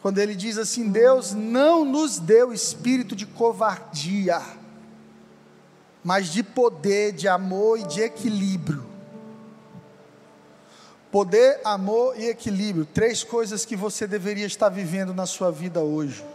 quando 0.00 0.16
ele 0.16 0.34
diz 0.34 0.56
assim: 0.56 0.88
Deus 0.90 1.34
não 1.34 1.84
nos 1.84 2.18
deu 2.18 2.54
espírito 2.54 3.14
de 3.14 3.26
covardia, 3.26 4.40
mas 6.02 6.28
de 6.28 6.42
poder, 6.42 7.12
de 7.12 7.28
amor 7.28 7.80
e 7.80 7.86
de 7.86 8.00
equilíbrio. 8.00 8.93
Poder, 11.14 11.60
amor 11.62 12.18
e 12.18 12.26
equilíbrio. 12.26 12.84
Três 12.84 13.22
coisas 13.22 13.64
que 13.64 13.76
você 13.76 14.04
deveria 14.04 14.46
estar 14.46 14.68
vivendo 14.68 15.14
na 15.14 15.26
sua 15.26 15.48
vida 15.48 15.78
hoje. 15.78 16.26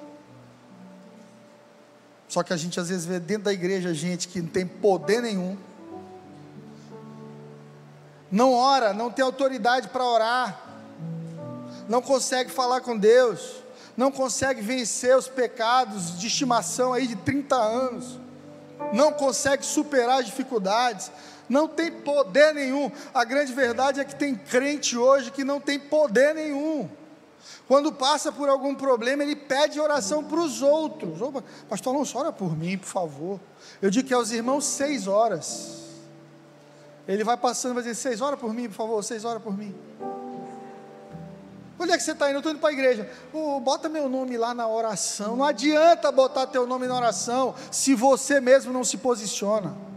Só 2.29 2.43
que 2.43 2.53
a 2.53 2.55
gente 2.55 2.79
às 2.79 2.87
vezes 2.87 3.05
vê 3.05 3.19
dentro 3.19 3.43
da 3.43 3.51
igreja 3.51 3.93
gente 3.93 4.29
que 4.29 4.41
não 4.41 4.47
tem 4.47 4.65
poder 4.65 5.21
nenhum. 5.21 5.57
Não 8.31 8.53
ora, 8.53 8.93
não 8.93 9.11
tem 9.11 9.25
autoridade 9.25 9.89
para 9.89 10.05
orar. 10.05 10.61
Não 11.89 12.01
consegue 12.01 12.49
falar 12.49 12.79
com 12.79 12.97
Deus. 12.97 13.61
Não 13.97 14.09
consegue 14.09 14.61
vencer 14.61 15.13
os 15.17 15.27
pecados 15.27 16.17
de 16.17 16.27
estimação 16.27 16.93
aí 16.93 17.05
de 17.05 17.17
30 17.17 17.53
anos. 17.53 18.17
Não 18.93 19.11
consegue 19.11 19.65
superar 19.65 20.21
as 20.21 20.27
dificuldades 20.27 21.11
não 21.49 21.67
tem 21.67 21.91
poder 21.91 22.53
nenhum. 22.53 22.91
A 23.13 23.25
grande 23.25 23.51
verdade 23.51 23.99
é 23.99 24.05
que 24.05 24.15
tem 24.15 24.35
crente 24.35 24.95
hoje 24.95 25.31
que 25.31 25.43
não 25.43 25.59
tem 25.59 25.79
poder 25.79 26.35
nenhum. 26.35 26.87
Quando 27.67 27.91
passa 27.91 28.31
por 28.31 28.49
algum 28.49 28.75
problema, 28.75 29.23
ele 29.23 29.35
pede 29.35 29.79
oração 29.79 30.23
para 30.23 30.39
os 30.39 30.61
outros. 30.61 31.21
Opa, 31.21 31.43
pastor 31.67 31.93
Alonso, 31.93 32.17
ora 32.17 32.31
por 32.31 32.55
mim, 32.57 32.77
por 32.77 32.87
favor. 32.87 33.39
Eu 33.81 33.89
digo 33.89 34.07
que 34.07 34.13
aos 34.13 34.31
irmãos 34.31 34.65
seis 34.65 35.07
horas. 35.07 35.89
Ele 37.07 37.23
vai 37.23 37.37
passando 37.37 37.73
vai 37.73 37.83
dizer, 37.83 37.95
seis 37.95 38.21
horas 38.21 38.39
por 38.39 38.53
mim, 38.53 38.67
por 38.69 38.75
favor, 38.75 39.03
seis 39.03 39.25
horas 39.25 39.41
por 39.41 39.57
mim. 39.57 39.75
Onde 41.79 41.93
é 41.93 41.97
que 41.97 42.03
você 42.03 42.11
está 42.11 42.27
indo? 42.27 42.35
Eu 42.35 42.39
estou 42.39 42.51
indo 42.51 42.59
para 42.59 42.69
a 42.69 42.73
igreja. 42.73 43.09
Oh, 43.33 43.59
bota 43.59 43.87
meu 43.87 44.09
nome 44.09 44.37
lá 44.37 44.53
na 44.53 44.67
oração. 44.67 45.37
Não 45.37 45.45
adianta 45.45 46.11
botar 46.11 46.45
teu 46.45 46.67
nome 46.67 46.87
na 46.87 46.95
oração 46.95 47.55
se 47.71 47.95
você 47.95 48.41
mesmo 48.41 48.73
não 48.73 48.83
se 48.83 48.97
posiciona. 48.97 49.88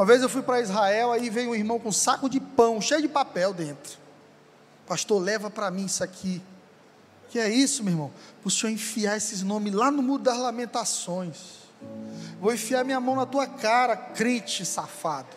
Uma 0.00 0.06
vez 0.06 0.22
eu 0.22 0.30
fui 0.30 0.40
para 0.40 0.62
Israel, 0.62 1.12
aí 1.12 1.28
veio 1.28 1.50
um 1.50 1.54
irmão 1.54 1.78
com 1.78 1.90
um 1.90 1.92
saco 1.92 2.26
de 2.26 2.40
pão, 2.40 2.80
cheio 2.80 3.02
de 3.02 3.08
papel 3.08 3.52
dentro. 3.52 3.98
Pastor, 4.86 5.20
leva 5.22 5.50
para 5.50 5.70
mim 5.70 5.84
isso 5.84 6.02
aqui. 6.02 6.40
Que 7.28 7.38
é 7.38 7.50
isso, 7.50 7.84
meu 7.84 7.92
irmão? 7.92 8.10
Para 8.40 8.48
o 8.48 8.50
senhor 8.50 8.72
enfiar 8.72 9.18
esses 9.18 9.42
nomes 9.42 9.74
lá 9.74 9.90
no 9.90 10.00
muro 10.02 10.22
das 10.22 10.38
lamentações. 10.38 11.36
Vou 12.40 12.50
enfiar 12.50 12.82
minha 12.82 12.98
mão 12.98 13.14
na 13.14 13.26
tua 13.26 13.46
cara, 13.46 13.94
crente 13.94 14.64
safado. 14.64 15.28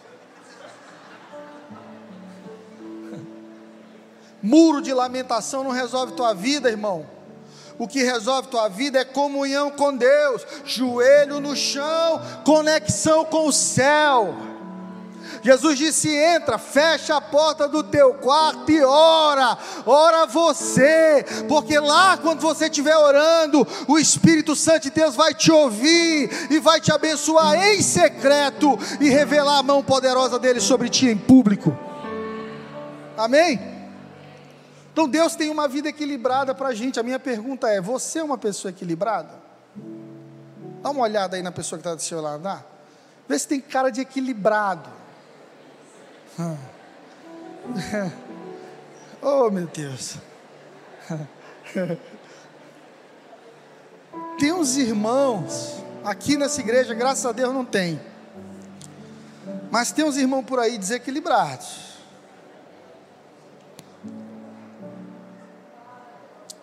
Muro 4.42 4.82
de 4.82 4.94
lamentação 4.94 5.66
não 5.66 5.72
resolve 5.72 6.14
tua 6.14 6.34
vida, 6.34 6.70
irmão. 6.70 7.06
O 7.78 7.86
que 7.86 8.02
resolve 8.02 8.48
tua 8.48 8.70
vida 8.70 9.00
é 9.00 9.04
comunhão 9.04 9.72
com 9.72 9.94
Deus, 9.94 10.48
joelho 10.64 11.42
no 11.42 11.54
chão, 11.54 12.22
conexão 12.46 13.26
com 13.26 13.48
o 13.48 13.52
céu. 13.52 14.53
Jesus 15.44 15.78
disse: 15.78 16.16
entra, 16.16 16.58
fecha 16.58 17.18
a 17.18 17.22
porta 17.22 17.68
do 17.68 17.84
teu 17.84 18.14
quarto 18.14 18.72
e 18.72 18.82
ora, 18.82 19.58
ora 19.86 20.26
você, 20.26 21.26
porque 21.50 21.78
lá 21.78 22.18
quando 22.18 22.40
você 22.40 22.66
estiver 22.66 22.96
orando, 22.96 23.68
o 23.88 24.00
Espírito 24.00 24.56
Santo 24.56 24.84
de 24.84 24.92
Deus 24.92 25.16
vai 25.16 25.34
te 25.34 25.52
ouvir 25.52 26.30
e 26.50 26.60
vai 26.60 26.80
te 26.80 26.94
abençoar 26.94 27.62
em 27.62 27.82
secreto 27.82 28.80
e 29.02 29.10
revelar 29.10 29.58
a 29.58 29.64
mão 29.64 29.84
poderosa 29.84 30.40
dele 30.40 30.62
sobre 30.62 30.88
ti 30.88 31.08
em 31.08 31.18
público. 31.18 31.78
Amém? 33.18 33.60
Então 34.94 35.10
Deus 35.10 35.36
tem 35.36 35.50
uma 35.50 35.68
vida 35.68 35.90
equilibrada 35.90 36.56
para 36.56 36.70
a 36.70 36.74
gente. 36.74 37.00
A 37.00 37.04
minha 37.04 37.20
pergunta 37.20 37.68
é: 37.68 37.82
você 37.82 38.20
é 38.20 38.24
uma 38.24 38.38
pessoa 38.38 38.70
equilibrada? 38.70 39.44
Dá 40.82 40.90
uma 40.90 41.02
olhada 41.02 41.36
aí 41.36 41.44
na 41.44 41.52
pessoa 41.52 41.78
que 41.78 41.86
está 41.86 41.96
do 41.96 42.02
seu 42.02 42.22
lado. 42.22 42.44
Dá? 42.44 42.64
Vê 43.28 43.38
se 43.38 43.48
tem 43.48 43.60
cara 43.60 43.90
de 43.90 44.00
equilibrado. 44.00 45.03
oh, 49.22 49.50
meu 49.50 49.68
Deus. 49.68 50.18
Tem 54.40 54.52
uns 54.52 54.76
irmãos, 54.78 55.84
aqui 56.04 56.36
nessa 56.38 56.60
igreja, 56.60 56.94
graças 56.94 57.26
a 57.26 57.32
Deus 57.32 57.54
não 57.54 57.64
tem. 57.64 58.00
Mas 59.72 59.92
tem 59.92 60.06
uns 60.06 60.18
irmãos 60.18 60.44
por 60.44 60.60
aí 60.60 60.78
desequilibrados. 60.78 61.94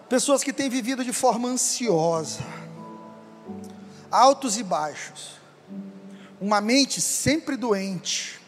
Pessoas 0.08 0.42
que 0.42 0.52
têm 0.52 0.68
vivido 0.68 1.04
de 1.04 1.12
forma 1.12 1.48
ansiosa, 1.48 2.40
altos 4.10 4.58
e 4.58 4.62
baixos. 4.62 5.38
uma 6.40 6.60
mente 6.60 7.00
sempre 7.00 7.56
doente, 7.56 8.40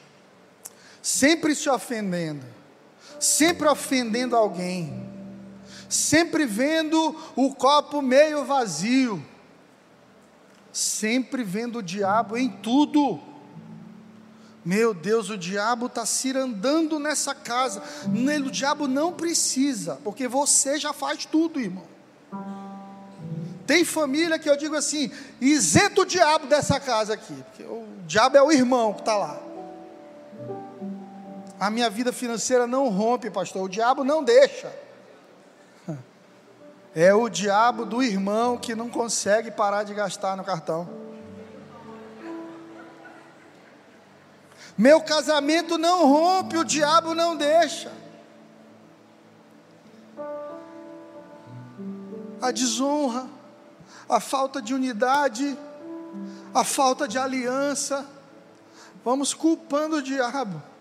sempre 1.02 1.54
se 1.54 1.68
ofendendo, 1.68 2.46
sempre 3.18 3.66
ofendendo 3.66 4.36
alguém, 4.36 5.10
sempre 5.88 6.46
vendo 6.46 7.14
o 7.34 7.52
copo 7.52 8.00
meio 8.00 8.44
vazio, 8.44 9.22
sempre 10.72 11.42
vendo 11.42 11.80
o 11.80 11.82
diabo 11.82 12.36
em 12.38 12.48
tudo. 12.48 13.20
Meu 14.64 14.94
Deus, 14.94 15.28
o 15.28 15.36
diabo 15.36 15.86
está 15.86 16.06
cirandando 16.06 17.00
nessa 17.00 17.34
casa. 17.34 17.82
O 18.46 18.50
diabo 18.50 18.86
não 18.86 19.12
precisa, 19.12 19.98
porque 20.04 20.28
você 20.28 20.78
já 20.78 20.92
faz 20.92 21.26
tudo, 21.26 21.58
irmão. 21.58 21.90
Tem 23.66 23.84
família 23.84 24.38
que 24.38 24.48
eu 24.48 24.56
digo 24.56 24.76
assim: 24.76 25.10
isenta 25.40 26.02
o 26.02 26.04
diabo 26.04 26.46
dessa 26.46 26.78
casa 26.78 27.14
aqui, 27.14 27.34
porque 27.34 27.64
o 27.64 27.86
diabo 28.06 28.36
é 28.36 28.42
o 28.42 28.52
irmão 28.52 28.92
que 28.94 29.00
está 29.00 29.16
lá. 29.16 29.51
A 31.62 31.70
minha 31.70 31.88
vida 31.88 32.12
financeira 32.12 32.66
não 32.66 32.88
rompe, 32.88 33.30
pastor, 33.30 33.62
o 33.62 33.68
diabo 33.68 34.02
não 34.02 34.24
deixa. 34.24 34.74
É 36.92 37.14
o 37.14 37.28
diabo 37.28 37.86
do 37.86 38.02
irmão 38.02 38.58
que 38.58 38.74
não 38.74 38.90
consegue 38.90 39.48
parar 39.48 39.84
de 39.84 39.94
gastar 39.94 40.36
no 40.36 40.42
cartão. 40.42 40.90
Meu 44.76 45.00
casamento 45.02 45.78
não 45.78 46.08
rompe, 46.08 46.56
o 46.56 46.64
diabo 46.64 47.14
não 47.14 47.36
deixa. 47.36 47.92
A 52.40 52.50
desonra, 52.50 53.28
a 54.08 54.18
falta 54.18 54.60
de 54.60 54.74
unidade, 54.74 55.56
a 56.52 56.64
falta 56.64 57.06
de 57.06 57.18
aliança. 57.18 58.04
Vamos 59.04 59.32
culpando 59.32 59.98
o 59.98 60.02
diabo 60.02 60.71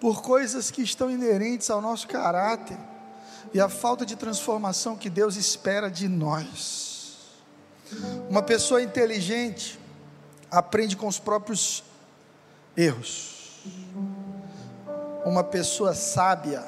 por 0.00 0.22
coisas 0.22 0.70
que 0.70 0.82
estão 0.82 1.10
inerentes 1.10 1.68
ao 1.68 1.80
nosso 1.82 2.08
caráter 2.08 2.78
e 3.52 3.60
a 3.60 3.68
falta 3.68 4.06
de 4.06 4.16
transformação 4.16 4.96
que 4.96 5.10
Deus 5.10 5.36
espera 5.36 5.90
de 5.90 6.08
nós. 6.08 7.28
Uma 8.28 8.42
pessoa 8.42 8.82
inteligente 8.82 9.78
aprende 10.50 10.96
com 10.96 11.06
os 11.06 11.18
próprios 11.18 11.84
erros. 12.76 13.60
Uma 15.24 15.44
pessoa 15.44 15.94
sábia 15.94 16.64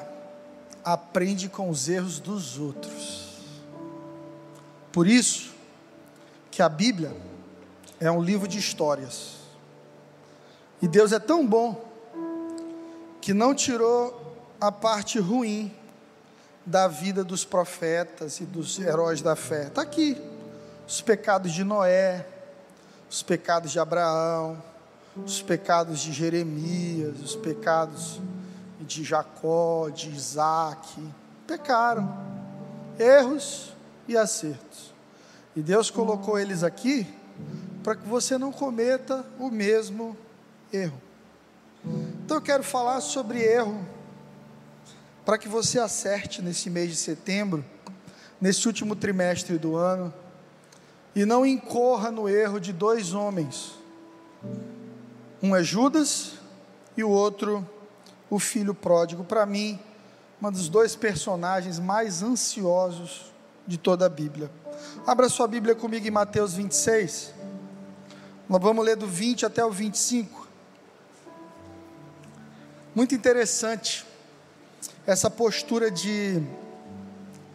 aprende 0.83 1.49
com 1.49 1.69
os 1.69 1.89
erros 1.89 2.19
dos 2.19 2.59
outros. 2.59 3.23
Por 4.91 5.07
isso 5.07 5.53
que 6.51 6.61
a 6.61 6.69
Bíblia 6.69 7.15
é 7.99 8.11
um 8.11 8.21
livro 8.21 8.47
de 8.47 8.59
histórias. 8.59 9.37
E 10.81 10.87
Deus 10.87 11.11
é 11.11 11.19
tão 11.19 11.47
bom 11.47 11.92
que 13.23 13.33
não 13.33 13.55
tirou 13.55 14.35
a 14.59 14.69
parte 14.69 15.17
ruim 15.17 15.73
da 16.65 16.89
vida 16.89 17.23
dos 17.23 17.45
profetas 17.45 18.41
e 18.41 18.45
dos 18.45 18.77
heróis 18.77 19.21
da 19.21 19.33
fé. 19.33 19.67
Está 19.67 19.81
aqui. 19.81 20.21
Os 20.85 20.99
pecados 20.99 21.53
de 21.53 21.63
Noé, 21.63 22.27
os 23.09 23.23
pecados 23.23 23.71
de 23.71 23.79
Abraão, 23.79 24.61
os 25.15 25.41
pecados 25.41 26.01
de 26.01 26.11
Jeremias, 26.11 27.17
os 27.21 27.33
pecados 27.33 28.19
de 28.81 29.05
Jacó, 29.05 29.87
de 29.87 30.09
Isaac. 30.09 31.01
Pecaram. 31.47 32.13
Erros 32.99 33.73
e 34.05 34.17
acertos. 34.17 34.93
E 35.55 35.61
Deus 35.61 35.89
colocou 35.89 36.37
eles 36.37 36.61
aqui 36.61 37.07
para 37.85 37.95
que 37.95 38.05
você 38.05 38.37
não 38.37 38.51
cometa 38.51 39.25
o 39.39 39.49
mesmo 39.49 40.17
erro. 40.73 41.02
Então 41.85 42.37
eu 42.37 42.41
quero 42.41 42.63
falar 42.63 43.01
sobre 43.01 43.39
erro 43.39 43.85
para 45.25 45.37
que 45.37 45.47
você 45.47 45.79
acerte 45.79 46.41
nesse 46.41 46.69
mês 46.69 46.89
de 46.89 46.95
setembro, 46.95 47.63
nesse 48.39 48.67
último 48.67 48.95
trimestre 48.95 49.57
do 49.57 49.75
ano, 49.75 50.13
e 51.15 51.25
não 51.25 51.45
incorra 51.45 52.11
no 52.11 52.27
erro 52.27 52.59
de 52.59 52.73
dois 52.73 53.13
homens. 53.13 53.73
Um 55.41 55.55
é 55.55 55.63
Judas 55.63 56.33
e 56.97 57.03
o 57.03 57.09
outro 57.09 57.67
o 58.29 58.39
filho 58.39 58.73
pródigo. 58.73 59.23
Para 59.23 59.45
mim, 59.45 59.79
um 60.41 60.51
dos 60.51 60.67
dois 60.67 60.95
personagens 60.95 61.79
mais 61.79 62.23
ansiosos 62.23 63.31
de 63.65 63.77
toda 63.77 64.05
a 64.05 64.09
Bíblia. 64.09 64.51
Abra 65.05 65.29
sua 65.29 65.47
Bíblia 65.47 65.75
comigo 65.75 66.05
em 66.05 66.11
Mateus 66.11 66.53
26. 66.53 67.33
Nós 68.49 68.61
vamos 68.61 68.83
ler 68.83 68.97
do 68.97 69.07
20 69.07 69.45
até 69.45 69.63
o 69.63 69.71
25. 69.71 70.42
Muito 72.95 73.15
interessante 73.15 74.05
essa 75.07 75.27
postura 75.27 75.89
de 75.89 76.39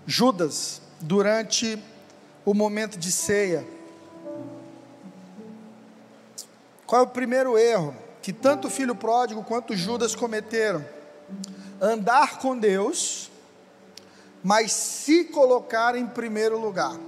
Judas 0.05 0.83
durante 1.01 1.81
o 2.45 2.53
momento 2.53 2.99
de 2.99 3.13
ceia. 3.13 3.65
Qual 6.85 7.03
é 7.03 7.05
o 7.05 7.09
primeiro 7.09 7.57
erro 7.57 7.95
que 8.21 8.33
tanto 8.33 8.67
o 8.67 8.71
filho 8.71 8.97
pródigo 8.97 9.45
quanto 9.45 9.77
Judas 9.77 10.17
cometeram? 10.17 10.85
Andar 11.81 12.41
com 12.41 12.59
Deus, 12.59 13.31
mas 14.43 14.73
se 14.73 15.27
colocar 15.27 15.95
em 15.95 16.07
primeiro 16.07 16.59
lugar. 16.59 16.99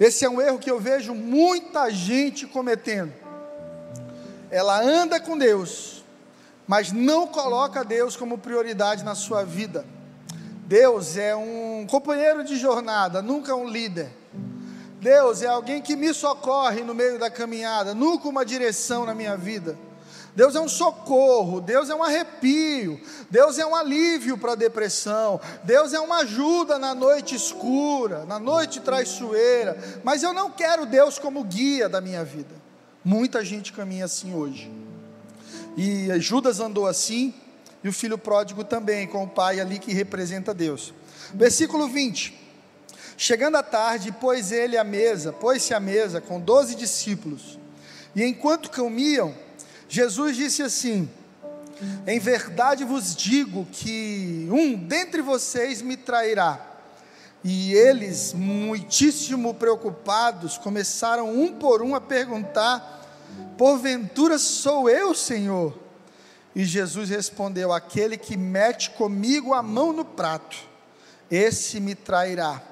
Esse 0.00 0.24
é 0.24 0.30
um 0.30 0.40
erro 0.40 0.58
que 0.58 0.70
eu 0.70 0.80
vejo 0.80 1.14
muita 1.14 1.90
gente 1.90 2.46
cometendo. 2.46 3.12
Ela 4.50 4.80
anda 4.80 5.20
com 5.20 5.36
Deus, 5.36 6.01
mas 6.66 6.92
não 6.92 7.26
coloca 7.26 7.84
Deus 7.84 8.16
como 8.16 8.38
prioridade 8.38 9.04
na 9.04 9.14
sua 9.14 9.44
vida. 9.44 9.84
Deus 10.66 11.16
é 11.16 11.34
um 11.34 11.86
companheiro 11.88 12.44
de 12.44 12.56
jornada, 12.56 13.20
nunca 13.20 13.54
um 13.54 13.68
líder. 13.68 14.10
Deus 15.00 15.42
é 15.42 15.48
alguém 15.48 15.82
que 15.82 15.96
me 15.96 16.14
socorre 16.14 16.82
no 16.82 16.94
meio 16.94 17.18
da 17.18 17.28
caminhada, 17.28 17.92
nunca 17.92 18.28
uma 18.28 18.44
direção 18.44 19.04
na 19.04 19.14
minha 19.14 19.36
vida. 19.36 19.76
Deus 20.34 20.54
é 20.54 20.60
um 20.60 20.68
socorro, 20.68 21.60
Deus 21.60 21.90
é 21.90 21.94
um 21.94 22.02
arrepio, 22.02 22.98
Deus 23.30 23.58
é 23.58 23.66
um 23.66 23.74
alívio 23.74 24.38
para 24.38 24.52
a 24.52 24.54
depressão, 24.56 25.38
Deus 25.62 25.92
é 25.92 26.00
uma 26.00 26.18
ajuda 26.18 26.78
na 26.78 26.94
noite 26.94 27.34
escura, 27.34 28.24
na 28.24 28.38
noite 28.38 28.80
traiçoeira, 28.80 29.76
mas 30.02 30.22
eu 30.22 30.32
não 30.32 30.50
quero 30.50 30.86
Deus 30.86 31.18
como 31.18 31.44
guia 31.44 31.86
da 31.88 32.00
minha 32.00 32.24
vida. 32.24 32.54
Muita 33.04 33.44
gente 33.44 33.72
caminha 33.72 34.06
assim 34.06 34.34
hoje. 34.34 34.70
E 35.76 36.08
Judas 36.20 36.60
andou 36.60 36.86
assim, 36.86 37.34
e 37.82 37.88
o 37.88 37.92
filho 37.92 38.18
pródigo 38.18 38.62
também, 38.62 39.06
com 39.06 39.24
o 39.24 39.28
pai 39.28 39.60
ali 39.60 39.78
que 39.78 39.92
representa 39.92 40.52
Deus. 40.54 40.92
Versículo 41.34 41.88
20. 41.88 42.40
Chegando 43.16 43.56
à 43.56 43.62
tarde, 43.62 44.12
pôs 44.12 44.52
ele 44.52 44.76
à 44.76 44.84
mesa, 44.84 45.32
pôs-se 45.32 45.72
à 45.74 45.80
mesa 45.80 46.20
com 46.20 46.40
doze 46.40 46.74
discípulos. 46.74 47.58
E 48.14 48.22
enquanto 48.22 48.70
comiam, 48.70 49.34
Jesus 49.88 50.36
disse 50.36 50.62
assim: 50.62 51.08
Em 52.06 52.18
verdade 52.18 52.84
vos 52.84 53.14
digo 53.14 53.66
que 53.72 54.48
um 54.50 54.74
dentre 54.74 55.22
vocês 55.22 55.82
me 55.82 55.96
trairá. 55.96 56.68
E 57.44 57.74
eles, 57.74 58.32
muitíssimo 58.32 59.52
preocupados, 59.54 60.56
começaram 60.58 61.28
um 61.28 61.52
por 61.52 61.82
um 61.82 61.94
a 61.94 62.00
perguntar 62.00 63.01
Porventura 63.56 64.38
sou 64.38 64.88
eu, 64.88 65.14
Senhor? 65.14 65.78
E 66.54 66.64
Jesus 66.64 67.08
respondeu: 67.08 67.72
Aquele 67.72 68.16
que 68.16 68.36
mete 68.36 68.90
comigo 68.90 69.54
a 69.54 69.62
mão 69.62 69.92
no 69.92 70.04
prato, 70.04 70.56
esse 71.30 71.80
me 71.80 71.94
trairá. 71.94 72.62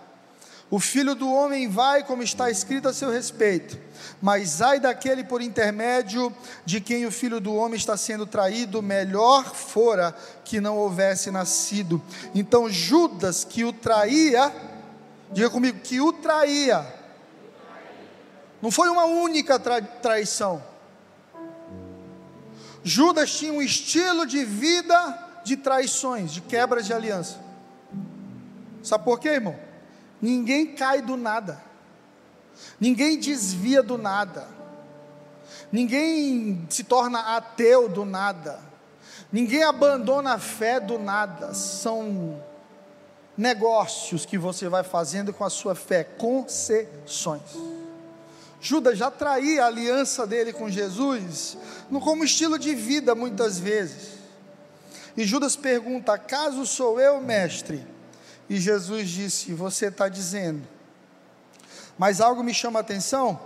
O 0.71 0.79
filho 0.79 1.17
do 1.17 1.29
homem 1.29 1.69
vai, 1.69 2.05
como 2.05 2.23
está 2.23 2.49
escrito 2.49 2.89
a 2.89 2.93
seu 2.93 3.11
respeito, 3.11 3.77
mas 4.23 4.63
ai 4.63 4.79
daquele 4.79 5.25
por 5.25 5.43
intermédio 5.43 6.33
de 6.65 6.81
quem 6.81 7.05
o 7.07 7.11
filho 7.11 7.41
do 7.41 7.53
homem 7.53 7.77
está 7.77 7.97
sendo 7.97 8.25
traído, 8.25 8.81
melhor 8.81 9.53
fora 9.53 10.15
que 10.45 10.61
não 10.61 10.79
houvesse 10.79 11.29
nascido. 11.33 12.01
Então 12.33 12.71
Judas, 12.71 13.43
que 13.43 13.65
o 13.65 13.73
traía, 13.73 14.55
diga 15.33 15.51
comigo, 15.51 15.81
que 15.81 16.01
o 16.01 16.13
traía, 16.13 16.87
não 18.61 18.71
foi 18.71 18.89
uma 18.89 19.05
única 19.05 19.59
tra 19.59 19.81
traição, 19.81 20.63
Judas 22.83 23.33
tinha 23.33 23.53
um 23.53 23.61
estilo 23.61 24.27
de 24.27 24.45
vida 24.45 25.29
de 25.45 25.57
traições, 25.57 26.33
de 26.33 26.41
quebras 26.41 26.87
de 26.87 26.93
aliança. 26.93 27.39
Sabe 28.83 29.05
por 29.05 29.21
quê, 29.21 29.31
irmão? 29.31 29.57
Ninguém 30.21 30.75
cai 30.75 31.03
do 31.03 31.17
nada, 31.17 31.63
ninguém 32.79 33.19
desvia 33.19 33.83
do 33.83 33.97
nada, 33.97 34.47
ninguém 35.73 36.67
se 36.69 36.85
torna 36.85 37.37
ateu 37.37 37.89
do 37.89 38.05
nada, 38.05 38.59
ninguém 39.33 39.63
abandona 39.63 40.35
a 40.35 40.39
fé 40.39 40.79
do 40.79 40.99
nada. 40.99 41.55
São 41.55 42.43
negócios 43.37 44.27
que 44.27 44.37
você 44.37 44.69
vai 44.69 44.83
fazendo 44.83 45.33
com 45.33 45.45
a 45.45 45.51
sua 45.51 45.75
fé, 45.75 46.05
concessões. 46.05 47.80
Judas 48.61 48.99
já 48.99 49.11
traía 49.11 49.65
a 49.65 49.69
aliança 49.69 50.27
dele 50.27 50.53
com 50.53 50.69
Jesus, 50.69 51.57
como 51.89 52.25
estilo 52.25 52.59
de 52.59 52.75
vida 52.75 53.15
muitas 53.15 53.59
vezes. 53.59 54.19
E 55.17 55.25
Judas 55.25 55.57
pergunta: 55.57 56.13
Acaso 56.13 56.67
sou 56.67 57.01
eu, 57.01 57.21
mestre? 57.21 57.87
E 58.49 58.59
Jesus 58.59 59.09
disse: 59.09 59.55
Você 59.55 59.87
está 59.87 60.09
dizendo. 60.09 60.63
Mas 61.97 62.21
algo 62.21 62.43
me 62.43 62.55
chama 62.55 62.79
a 62.79 62.83
atenção, 62.83 63.39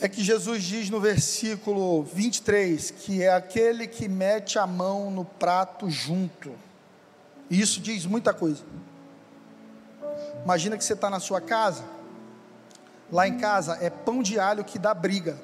é 0.00 0.08
que 0.08 0.22
Jesus 0.22 0.62
diz 0.62 0.90
no 0.90 1.00
versículo 1.00 2.02
23 2.02 2.90
que 2.90 3.22
é 3.22 3.32
aquele 3.32 3.86
que 3.86 4.08
mete 4.08 4.58
a 4.58 4.66
mão 4.66 5.10
no 5.10 5.24
prato 5.24 5.88
junto. 5.90 6.52
E 7.48 7.60
isso 7.60 7.80
diz 7.80 8.06
muita 8.06 8.32
coisa. 8.32 8.62
Imagina 10.44 10.76
que 10.76 10.84
você 10.84 10.92
está 10.92 11.08
na 11.08 11.20
sua 11.20 11.40
casa, 11.40 11.84
lá 13.12 13.28
em 13.28 13.36
casa 13.36 13.78
é 13.82 13.90
pão 13.90 14.22
de 14.22 14.40
alho 14.40 14.64
que 14.64 14.78
dá 14.78 14.94
briga. 14.94 15.38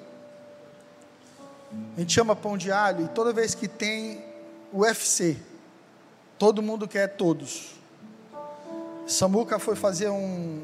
A 1.94 2.00
gente 2.00 2.14
chama 2.14 2.34
pão 2.34 2.56
de 2.56 2.72
alho 2.72 3.04
e 3.04 3.08
toda 3.08 3.30
vez 3.30 3.54
que 3.54 3.68
tem 3.68 4.24
UFC, 4.72 5.36
todo 6.38 6.62
mundo 6.62 6.88
quer 6.88 7.08
todos. 7.08 7.74
Samuca 9.06 9.58
foi 9.58 9.76
fazer 9.76 10.08
um, 10.08 10.62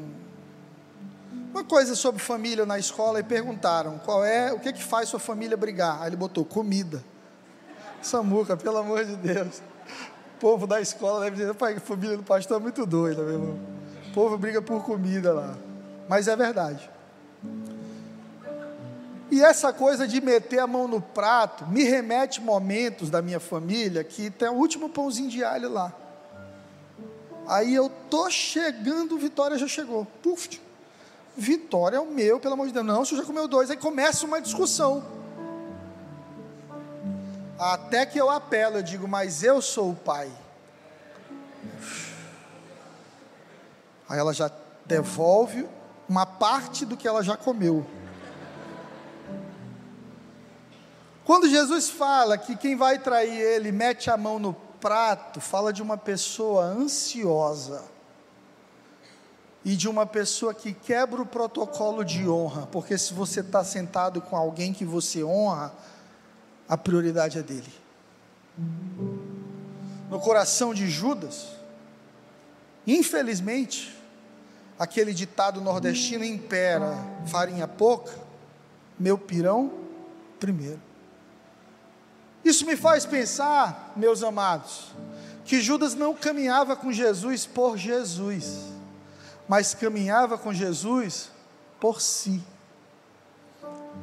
uma 1.51 1.63
coisa 1.63 1.95
sobre 1.95 2.21
família 2.21 2.65
na 2.65 2.79
escola 2.79 3.19
e 3.19 3.23
perguntaram 3.23 3.99
qual 3.99 4.25
é, 4.25 4.51
o 4.51 4.59
que 4.59 4.73
que 4.73 4.83
faz 4.83 5.09
sua 5.09 5.19
família 5.19 5.55
brigar? 5.55 6.01
Aí 6.01 6.09
ele 6.09 6.15
botou 6.15 6.43
comida. 6.43 7.03
Samuca, 8.01 8.57
pelo 8.57 8.77
amor 8.77 9.05
de 9.05 9.15
Deus. 9.15 9.61
O 10.35 10.39
povo 10.39 10.67
da 10.67 10.81
escola 10.81 11.21
deve 11.25 11.37
dizer, 11.37 11.53
pai, 11.53 11.75
a 11.75 11.79
família 11.79 12.17
do 12.17 12.23
pastor 12.23 12.57
é 12.57 12.59
muito 12.59 12.85
doida, 12.85 13.23
meu 13.23 13.33
irmão. 13.33 13.59
O 14.09 14.13
povo 14.13 14.37
briga 14.37 14.61
por 14.61 14.83
comida 14.83 15.33
lá. 15.33 15.55
Mas 16.07 16.27
é 16.27 16.35
verdade. 16.35 16.94
E 19.31 19.41
essa 19.41 19.73
coisa 19.73 20.07
de 20.07 20.21
meter 20.21 20.59
a 20.59 20.67
mão 20.67 20.87
no 20.87 21.01
prato 21.01 21.65
me 21.67 21.83
remete 21.83 22.39
momentos 22.39 23.09
da 23.09 23.21
minha 23.21 23.39
família 23.39 24.03
que 24.03 24.29
tem 24.29 24.47
o 24.47 24.53
último 24.53 24.87
pãozinho 24.87 25.29
de 25.29 25.43
alho 25.43 25.69
lá. 25.69 25.91
Aí 27.47 27.73
eu 27.73 27.91
tô 28.09 28.29
chegando, 28.29 29.17
Vitória 29.17 29.57
já 29.57 29.67
chegou. 29.67 30.05
Puf, 30.23 30.59
Vitória 31.35 31.97
é 31.97 31.99
o 31.99 32.05
meu, 32.05 32.39
pelo 32.39 32.53
amor 32.53 32.67
de 32.67 32.73
Deus. 32.73 32.85
Não, 32.85 33.01
o 33.01 33.05
senhor 33.05 33.21
já 33.21 33.27
comeu 33.27 33.47
dois. 33.47 33.69
Aí 33.69 33.77
começa 33.77 34.25
uma 34.25 34.39
discussão. 34.39 35.03
Até 37.59 38.05
que 38.05 38.19
eu 38.19 38.29
apelo, 38.29 38.77
eu 38.77 38.83
digo, 38.83 39.07
mas 39.07 39.43
eu 39.43 39.61
sou 39.61 39.91
o 39.91 39.95
pai. 39.95 40.31
Aí 44.07 44.19
ela 44.19 44.33
já 44.33 44.51
devolve 44.85 45.67
uma 46.07 46.25
parte 46.25 46.85
do 46.85 46.95
que 46.95 47.07
ela 47.07 47.23
já 47.23 47.35
comeu. 47.35 47.85
Quando 51.23 51.49
Jesus 51.49 51.89
fala 51.89 52.37
que 52.37 52.55
quem 52.55 52.75
vai 52.75 52.99
trair 52.99 53.39
ele 53.39 53.71
mete 53.71 54.11
a 54.11 54.17
mão 54.17 54.37
no 54.37 54.53
prato, 54.53 55.41
fala 55.41 55.73
de 55.73 55.81
uma 55.81 55.97
pessoa 55.97 56.63
ansiosa 56.63 57.83
e 59.63 59.75
de 59.75 59.89
uma 59.89 60.05
pessoa 60.05 60.53
que 60.53 60.71
quebra 60.71 61.19
o 61.19 61.25
protocolo 61.25 62.03
de 62.03 62.29
honra, 62.29 62.67
porque 62.67 62.95
se 62.95 63.11
você 63.11 63.39
está 63.39 63.63
sentado 63.63 64.21
com 64.21 64.37
alguém 64.37 64.71
que 64.71 64.85
você 64.85 65.23
honra, 65.23 65.73
a 66.69 66.77
prioridade 66.77 67.39
é 67.39 67.41
dele. 67.41 67.73
No 70.07 70.19
coração 70.19 70.71
de 70.71 70.87
Judas, 70.87 71.47
infelizmente, 72.85 73.95
aquele 74.77 75.13
ditado 75.13 75.61
nordestino 75.61 76.23
impera: 76.23 76.95
farinha 77.27 77.67
pouca, 77.67 78.13
meu 78.99 79.17
pirão 79.17 79.71
primeiro. 80.39 80.81
Isso 82.43 82.65
me 82.65 82.77
faz 82.77 83.05
pensar, 83.05 83.93
meus 83.95 84.21
amados, 84.21 84.91
que 85.43 85.61
Judas 85.61 85.95
não 85.95 86.13
caminhava 86.13 86.75
com 86.75 86.91
Jesus 86.91 87.45
por 87.45 87.77
Jesus 87.77 88.75
mas 89.47 89.73
caminhava 89.73 90.37
com 90.37 90.53
Jesus 90.53 91.29
por 91.79 92.01
si. 92.01 92.41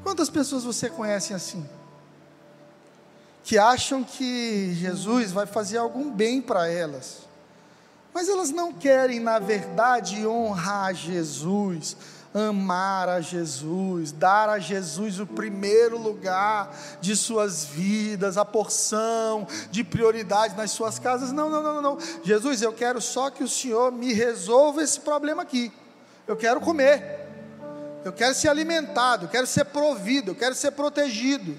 Quantas 0.03 0.31
pessoas 0.31 0.65
você 0.65 0.89
conhece 0.89 1.35
assim? 1.35 1.69
Que 3.45 3.59
acham 3.59 4.05
que 4.05 4.73
Jesus 4.75 5.33
vai 5.33 5.47
fazer 5.47 5.79
algum 5.79 6.11
bem 6.11 6.41
para 6.41 6.69
elas, 6.69 7.23
mas 8.15 8.29
elas 8.29 8.51
não 8.51 8.73
querem, 8.73 9.21
na 9.21 9.39
verdade, 9.39 10.27
honrar 10.27 10.95
Jesus, 10.95 11.97
amar 12.35 13.09
a 13.09 13.21
Jesus, 13.21 14.13
dar 14.13 14.49
a 14.49 14.59
Jesus 14.59 15.19
o 15.19 15.27
primeiro 15.27 15.99
lugar 15.99 16.75
de 17.01 17.15
suas 17.17 17.65
vidas, 17.65 18.37
a 18.37 18.45
porção 18.45 19.47
de 19.71 19.85
prioridade 19.85 20.57
nas 20.57 20.71
suas 20.71 20.99
casas. 20.99 21.33
Não, 21.33 21.49
não, 21.49 21.63
não, 21.63 21.83
não. 21.83 21.99
Jesus, 22.23 22.63
eu 22.63 22.73
quero 22.73 23.01
só 23.01 23.31
que 23.31 23.45
o 23.45 23.49
Senhor 23.49 23.93
me 23.93 24.13
resolva 24.13 24.83
esse 24.83 25.01
problema 25.01 25.43
aqui. 25.43 25.73
Eu 26.27 26.37
quero 26.37 26.61
comer. 26.61 27.21
Eu 28.05 28.13
quero 28.13 28.35
ser 28.35 28.49
alimentado, 28.49 29.27
eu 29.27 29.29
quero 29.29 29.47
ser 29.47 29.65
provido, 29.67 30.33
eu 30.33 30.35
quero 30.35 30.55
ser 30.55 30.73
protegido. 30.73 31.57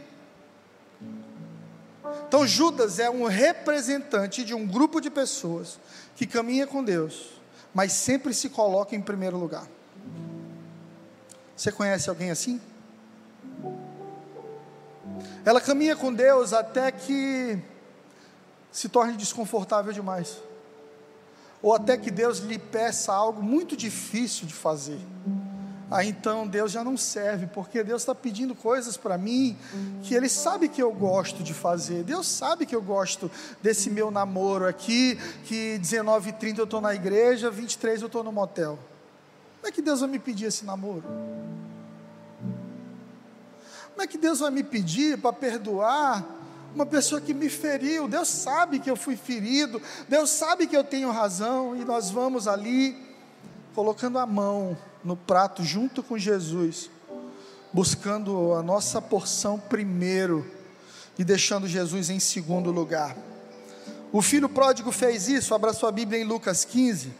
Então 2.27 2.45
Judas 2.45 2.99
é 2.99 3.09
um 3.09 3.25
representante 3.25 4.43
de 4.43 4.53
um 4.53 4.67
grupo 4.67 4.99
de 4.99 5.09
pessoas 5.09 5.79
que 6.25 6.27
caminha 6.27 6.65
com 6.65 6.81
Deus, 6.81 7.31
mas 7.73 7.91
sempre 7.91 8.33
se 8.33 8.49
coloca 8.49 8.95
em 8.95 9.01
primeiro 9.01 9.37
lugar. 9.37 9.67
Você 11.55 11.69
conhece 11.69 12.09
alguém 12.09 12.31
assim? 12.31 12.61
Ela 15.43 15.59
caminha 15.59 15.95
com 15.95 16.13
Deus 16.13 16.53
até 16.53 16.91
que 16.91 17.59
se 18.71 18.87
torne 18.87 19.17
desconfortável 19.17 19.91
demais. 19.91 20.41
Ou 21.61 21.73
até 21.73 21.97
que 21.97 22.09
Deus 22.09 22.39
lhe 22.39 22.57
peça 22.57 23.13
algo 23.13 23.41
muito 23.41 23.75
difícil 23.75 24.47
de 24.47 24.53
fazer. 24.53 24.99
Aí 25.93 26.09
então 26.09 26.47
Deus 26.47 26.71
já 26.71 26.83
não 26.83 26.97
serve, 26.97 27.45
porque 27.45 27.83
Deus 27.83 28.01
está 28.01 28.15
pedindo 28.15 28.55
coisas 28.55 28.97
para 28.97 29.15
mim 29.15 29.55
que 30.01 30.15
Ele 30.15 30.27
sabe 30.27 30.67
que 30.67 30.81
eu 30.81 30.91
gosto 30.91 31.43
de 31.43 31.53
fazer. 31.53 32.03
Deus 32.03 32.25
sabe 32.25 32.65
que 32.65 32.75
eu 32.75 32.81
gosto 32.81 33.29
desse 33.61 33.91
meu 33.91 34.09
namoro 34.09 34.67
aqui, 34.67 35.19
que 35.43 35.79
19h30 35.79 36.57
eu 36.57 36.63
estou 36.63 36.81
na 36.81 36.95
igreja, 36.95 37.51
23 37.51 38.01
eu 38.01 38.07
estou 38.07 38.23
no 38.23 38.31
motel. 38.31 38.79
Como 39.61 39.67
é 39.69 39.71
que 39.71 39.83
Deus 39.83 39.99
vai 39.99 40.09
me 40.09 40.17
pedir 40.17 40.45
esse 40.45 40.65
namoro? 40.65 41.03
Como 43.91 44.01
é 44.01 44.07
que 44.07 44.17
Deus 44.17 44.39
vai 44.39 44.49
me 44.49 44.63
pedir 44.63 45.19
para 45.19 45.31
perdoar 45.31 46.25
uma 46.73 46.87
pessoa 46.87 47.21
que 47.21 47.35
me 47.35 47.49
feriu? 47.49 48.07
Deus 48.07 48.29
sabe 48.29 48.79
que 48.79 48.89
eu 48.89 48.95
fui 48.95 49.15
ferido, 49.15 49.79
Deus 50.09 50.31
sabe 50.31 50.65
que 50.65 50.75
eu 50.75 50.83
tenho 50.83 51.11
razão, 51.11 51.75
e 51.75 51.85
nós 51.85 52.09
vamos 52.09 52.47
ali, 52.47 53.12
colocando 53.73 54.19
a 54.19 54.25
mão 54.25 54.77
no 55.03 55.15
prato 55.15 55.63
junto 55.63 56.01
com 56.01 56.17
Jesus, 56.17 56.89
buscando 57.71 58.53
a 58.53 58.61
nossa 58.61 59.01
porção 59.01 59.59
primeiro 59.59 60.49
e 61.17 61.23
deixando 61.23 61.67
Jesus 61.67 62.09
em 62.09 62.19
segundo 62.19 62.71
lugar. 62.71 63.15
O 64.11 64.21
filho 64.21 64.47
pródigo 64.47 64.91
fez 64.91 65.27
isso, 65.27 65.55
abra 65.55 65.73
sua 65.73 65.91
Bíblia 65.91 66.21
em 66.21 66.23
Lucas 66.23 66.63
15, 66.63 67.11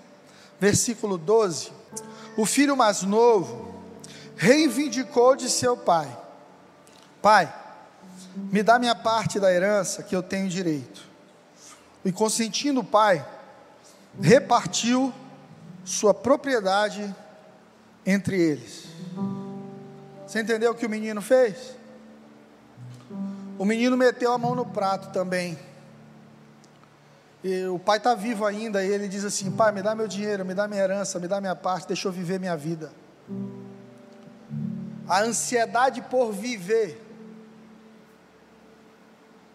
versículo 0.60 1.18
12 1.18 1.84
o 2.36 2.46
filho 2.46 2.76
mais 2.76 3.04
novo 3.04 3.74
reivindicou 4.36 5.36
de 5.36 5.50
seu 5.50 5.78
pai: 5.78 6.18
Pai, 7.22 7.54
me 8.36 8.64
dá 8.64 8.80
minha 8.80 8.96
parte 8.96 9.40
da 9.40 9.52
herança 9.52 10.04
que 10.04 10.16
eu 10.16 10.24
tenho 10.24 10.50
direito. 10.50 11.04
E 12.04 12.12
consentindo 12.12 12.82
o 12.82 12.84
pai, 12.84 13.26
repartiu 14.20 15.14
sua 15.84 16.14
propriedade 16.14 17.14
entre 18.06 18.40
eles. 18.40 18.86
Você 20.26 20.42
entendeu 20.42 20.72
o 20.72 20.76
que 20.76 20.86
o 20.86 20.90
menino 20.90 21.22
fez? 21.22 21.76
O 23.58 23.66
menino 23.66 23.96
meteu 23.96 24.32
a 24.32 24.38
mão 24.38 24.56
no 24.56 24.66
prato 24.66 25.12
também 25.12 25.58
e 27.44 27.66
o 27.66 27.78
pai 27.78 27.98
está 27.98 28.16
vivo 28.16 28.46
ainda, 28.46 28.84
e 28.84 28.90
ele 28.90 29.08
diz 29.08 29.26
assim: 29.26 29.52
Pai, 29.52 29.72
me 29.74 29.82
dá 29.82 29.94
meu 29.94 30.08
dinheiro, 30.08 30.46
me 30.46 30.54
dá 30.54 30.66
minha 30.66 30.82
herança, 30.82 31.20
me 31.20 31.28
dá 31.28 31.42
minha 31.42 31.56
parte, 31.56 31.88
deixa 31.88 32.08
eu 32.08 32.12
viver 32.12 32.40
minha 32.40 32.56
vida. 32.56 32.94
A 35.08 35.22
ansiedade 35.22 36.02
por 36.04 36.32
viver 36.32 37.02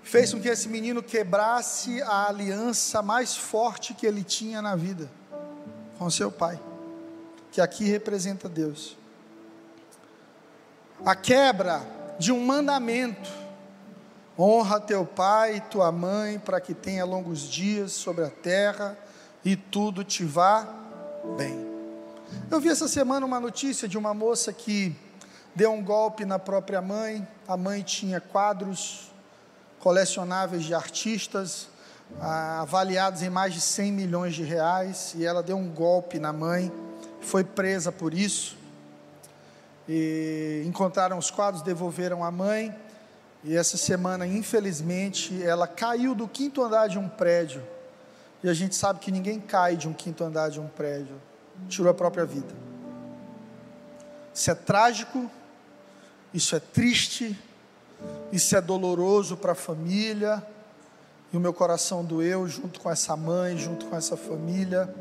fez 0.03 0.35
com 0.35 0.41
que 0.41 0.49
esse 0.49 0.69
menino 0.69 1.03
quebrasse 1.03 2.03
a 2.03 2.29
aliança 2.29 3.01
mais 3.01 3.35
forte 3.35 3.95
que 3.95 4.07
ele 4.07 4.23
tinha 4.23 4.61
na 4.61 4.77
vida 4.77 5.11
com 5.99 6.09
seu 6.11 6.31
pai, 6.31 6.61
que 7.51 7.61
aqui 7.61 7.85
representa 7.85 8.49
Deus. 8.49 8.97
A 11.05 11.15
quebra 11.15 11.83
de 12.19 12.33
um 12.33 12.45
mandamento 12.45 13.31
Honra 14.41 14.81
teu 14.81 15.05
pai 15.05 15.57
e 15.57 15.61
tua 15.63 15.91
mãe, 15.91 16.39
para 16.39 16.61
que 16.61 16.73
tenha 16.73 17.05
longos 17.05 17.41
dias 17.41 17.91
sobre 17.91 18.25
a 18.25 18.31
terra 18.31 18.97
e 19.45 19.57
tudo 19.57 20.05
te 20.05 20.25
vá 20.25 20.65
bem. 21.37 21.67
Eu 22.49 22.61
vi 22.61 22.69
essa 22.69 22.87
semana 22.87 23.27
uma 23.27 23.41
notícia 23.41 23.89
de 23.89 23.99
uma 23.99 24.15
moça 24.15 24.53
que 24.53 24.95
deu 25.57 25.73
um 25.73 25.83
golpe 25.83 26.25
na 26.25 26.39
própria 26.39 26.81
mãe. 26.81 27.27
A 27.49 27.57
mãe 27.57 27.83
tinha 27.83 28.21
quadros 28.21 29.11
colecionáveis 29.81 30.63
de 30.63 30.73
artistas, 30.73 31.69
avaliados 32.21 33.23
em 33.23 33.31
mais 33.31 33.55
de 33.55 33.61
100 33.61 33.93
milhões 33.93 34.35
de 34.35 34.43
reais, 34.43 35.15
e 35.17 35.25
ela 35.25 35.43
deu 35.43 35.57
um 35.57 35.69
golpe 35.69 36.19
na 36.19 36.33
mãe, 36.33 36.73
foi 37.21 37.45
presa 37.45 37.93
por 37.93 38.15
isso. 38.15 38.57
E 39.89 40.63
encontraram 40.67 41.19
os 41.19 41.31
quadros, 41.31 41.63
devolveram 41.63 42.25
à 42.25 42.31
mãe, 42.31 42.75
e 43.45 43.57
essa 43.57 43.77
semana, 43.77 44.27
infelizmente, 44.27 45.43
ela 45.43 45.67
caiu 45.67 46.15
do 46.15 46.27
quinto 46.27 46.63
andar 46.63 46.89
de 46.89 46.99
um 46.99 47.09
prédio. 47.09 47.63
E 48.43 48.49
a 48.49 48.55
gente 48.55 48.75
sabe 48.75 49.01
que 49.01 49.11
ninguém 49.11 49.41
cai 49.41 49.77
de 49.77 49.89
um 49.89 49.93
quinto 49.93 50.25
andar 50.25 50.51
de 50.51 50.61
um 50.61 50.67
prédio. 50.67 51.21
Tirou 51.69 51.91
a 51.91 51.95
própria 51.95 52.25
vida. 52.25 52.55
Isso 54.35 54.51
é 54.51 54.55
trágico, 54.55 55.31
isso 56.33 56.55
é 56.55 56.61
triste, 56.61 57.37
isso 58.31 58.57
é 58.57 58.61
doloroso 58.61 59.37
para 59.37 59.53
a 59.53 59.57
família. 59.57 60.45
E 61.33 61.37
o 61.37 61.41
meu 61.41 61.53
coração 61.53 62.05
doeu 62.05 62.47
junto 62.49 62.81
com 62.81 62.91
essa 62.91 63.17
mãe, 63.17 63.57
junto 63.57 63.87
com 63.87 63.97
essa 63.97 64.17
família. 64.17 64.93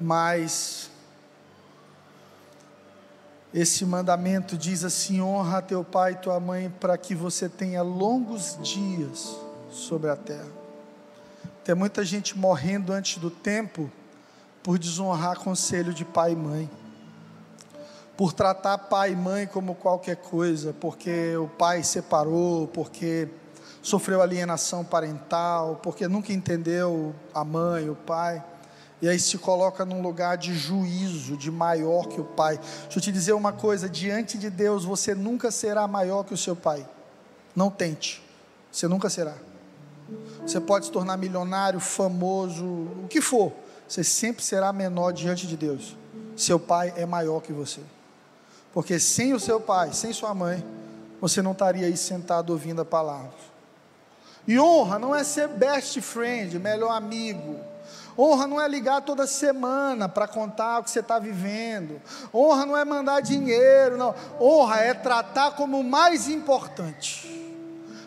Mas 0.00 0.90
esse 3.54 3.84
mandamento 3.84 4.56
diz 4.56 4.84
assim: 4.84 5.20
honra 5.20 5.62
teu 5.62 5.84
pai 5.84 6.12
e 6.12 6.16
tua 6.16 6.40
mãe 6.40 6.68
para 6.80 6.98
que 6.98 7.14
você 7.14 7.48
tenha 7.48 7.82
longos 7.82 8.58
dias 8.62 9.36
sobre 9.70 10.10
a 10.10 10.16
terra. 10.16 10.50
Tem 11.64 11.74
muita 11.74 12.04
gente 12.04 12.36
morrendo 12.36 12.92
antes 12.92 13.18
do 13.18 13.30
tempo 13.30 13.90
por 14.62 14.78
desonrar 14.78 15.38
conselho 15.38 15.94
de 15.94 16.04
pai 16.04 16.32
e 16.32 16.36
mãe 16.36 16.70
por 18.16 18.32
tratar 18.32 18.78
pai 18.78 19.12
e 19.12 19.16
mãe 19.16 19.46
como 19.46 19.74
qualquer 19.74 20.16
coisa, 20.16 20.72
porque 20.80 21.36
o 21.36 21.48
pai 21.48 21.82
separou, 21.82 22.66
porque 22.68 23.28
sofreu 23.86 24.20
alienação 24.20 24.84
parental, 24.84 25.78
porque 25.80 26.08
nunca 26.08 26.32
entendeu 26.32 27.14
a 27.32 27.44
mãe, 27.44 27.88
o 27.88 27.94
pai, 27.94 28.42
e 29.00 29.08
aí 29.08 29.16
se 29.16 29.38
coloca 29.38 29.84
num 29.84 30.02
lugar 30.02 30.36
de 30.36 30.52
juízo, 30.52 31.36
de 31.36 31.52
maior 31.52 32.08
que 32.08 32.20
o 32.20 32.24
pai. 32.24 32.58
Deixa 32.82 32.98
eu 32.98 33.02
te 33.02 33.12
dizer 33.12 33.32
uma 33.34 33.52
coisa: 33.52 33.88
diante 33.88 34.38
de 34.38 34.50
Deus 34.50 34.84
você 34.84 35.14
nunca 35.14 35.52
será 35.52 35.86
maior 35.86 36.24
que 36.24 36.34
o 36.34 36.36
seu 36.36 36.56
pai. 36.56 36.84
Não 37.54 37.70
tente, 37.70 38.20
você 38.72 38.88
nunca 38.88 39.08
será. 39.08 39.34
Você 40.44 40.58
pode 40.60 40.86
se 40.86 40.90
tornar 40.90 41.16
milionário, 41.16 41.78
famoso, 41.78 42.64
o 42.64 43.06
que 43.08 43.20
for, 43.20 43.52
você 43.86 44.02
sempre 44.02 44.42
será 44.42 44.72
menor 44.72 45.12
diante 45.12 45.46
de 45.46 45.56
Deus. 45.56 45.96
Seu 46.36 46.58
pai 46.58 46.92
é 46.96 47.06
maior 47.06 47.40
que 47.40 47.52
você. 47.52 47.80
Porque 48.72 48.98
sem 48.98 49.32
o 49.32 49.38
seu 49.38 49.60
pai, 49.60 49.92
sem 49.92 50.12
sua 50.12 50.34
mãe, 50.34 50.64
você 51.20 51.40
não 51.40 51.52
estaria 51.52 51.86
aí 51.86 51.96
sentado 51.96 52.50
ouvindo 52.50 52.80
a 52.82 52.84
palavra. 52.84 53.55
E 54.46 54.58
honra 54.58 54.98
não 54.98 55.14
é 55.14 55.24
ser 55.24 55.48
best 55.48 56.00
friend, 56.00 56.58
melhor 56.58 56.90
amigo. 56.90 57.58
Honra 58.18 58.46
não 58.46 58.60
é 58.60 58.66
ligar 58.66 59.02
toda 59.02 59.26
semana 59.26 60.08
para 60.08 60.26
contar 60.26 60.78
o 60.78 60.84
que 60.84 60.90
você 60.90 61.00
está 61.00 61.18
vivendo. 61.18 62.00
Honra 62.32 62.64
não 62.64 62.76
é 62.76 62.84
mandar 62.84 63.20
dinheiro, 63.20 63.96
não. 63.98 64.14
Honra 64.40 64.80
é 64.80 64.94
tratar 64.94 65.50
como 65.52 65.80
o 65.80 65.84
mais 65.84 66.28
importante. 66.28 67.44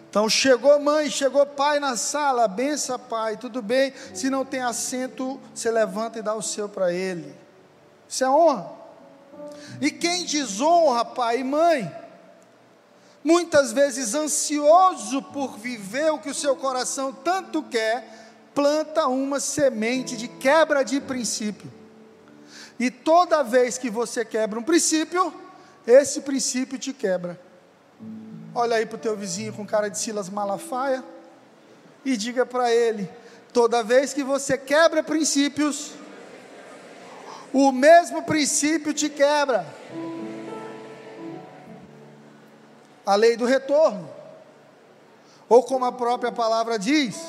Então 0.09 0.27
chegou 0.27 0.79
mãe, 0.79 1.07
chegou 1.11 1.45
pai 1.45 1.79
na 1.79 1.95
sala, 1.95 2.47
bença 2.47 2.97
pai, 2.97 3.37
tudo 3.37 3.61
bem. 3.61 3.93
Se 4.15 4.29
não 4.29 4.43
tem 4.43 4.61
assento, 4.61 5.39
você 5.53 5.69
levanta 5.69 6.17
e 6.17 6.23
dá 6.23 6.33
o 6.33 6.41
seu 6.41 6.67
para 6.67 6.91
ele. 6.91 7.35
Isso 8.07 8.23
é 8.23 8.29
honra. 8.29 8.71
E 9.79 9.91
quem 9.91 10.25
desonra 10.25 11.05
pai 11.05 11.41
e 11.41 11.43
mãe, 11.43 11.98
muitas 13.23 13.71
vezes 13.71 14.15
ansioso 14.15 15.21
por 15.21 15.57
viver 15.57 16.11
o 16.11 16.19
que 16.19 16.29
o 16.29 16.33
seu 16.33 16.55
coração 16.55 17.11
tanto 17.11 17.61
quer, 17.63 18.29
planta 18.53 19.07
uma 19.07 19.39
semente 19.39 20.17
de 20.17 20.27
quebra 20.27 20.83
de 20.83 20.99
princípio. 20.99 21.71
E 22.79 22.89
toda 22.89 23.43
vez 23.43 23.77
que 23.77 23.89
você 23.89 24.23
quebra 24.23 24.59
um 24.59 24.63
princípio, 24.63 25.33
esse 25.85 26.21
princípio 26.21 26.79
te 26.79 26.93
quebra. 26.93 27.39
Olha 28.55 28.77
aí 28.77 28.85
para 28.85 28.95
o 28.95 28.99
teu 28.99 29.15
vizinho 29.15 29.53
com 29.53 29.65
cara 29.65 29.89
de 29.89 29.99
Silas 29.99 30.29
Malafaia 30.29 31.03
e 32.05 32.15
diga 32.15 32.45
para 32.45 32.73
ele: 32.73 33.09
toda 33.51 33.83
vez 33.83 34.13
que 34.13 34.23
você 34.23 34.57
quebra 34.57 35.03
princípios, 35.03 35.91
o 37.51 37.71
mesmo 37.71 38.23
princípio 38.23 38.93
te 38.93 39.09
quebra. 39.09 39.65
A 43.09 43.15
lei 43.15 43.35
do 43.35 43.43
retorno. 43.43 44.07
Ou 45.49 45.63
como 45.63 45.83
a 45.83 45.91
própria 45.91 46.31
palavra 46.31 46.77
diz, 46.77 47.19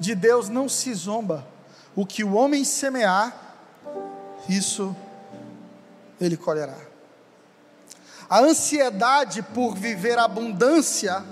de 0.00 0.14
Deus 0.14 0.48
não 0.48 0.66
se 0.66 0.94
zomba. 0.94 1.46
O 1.94 2.06
que 2.06 2.24
o 2.24 2.32
homem 2.32 2.64
semear, 2.64 3.36
isso 4.48 4.96
ele 6.18 6.38
colherá. 6.38 6.78
A 8.30 8.40
ansiedade 8.40 9.42
por 9.42 9.74
viver 9.74 10.18
abundância 10.18 11.22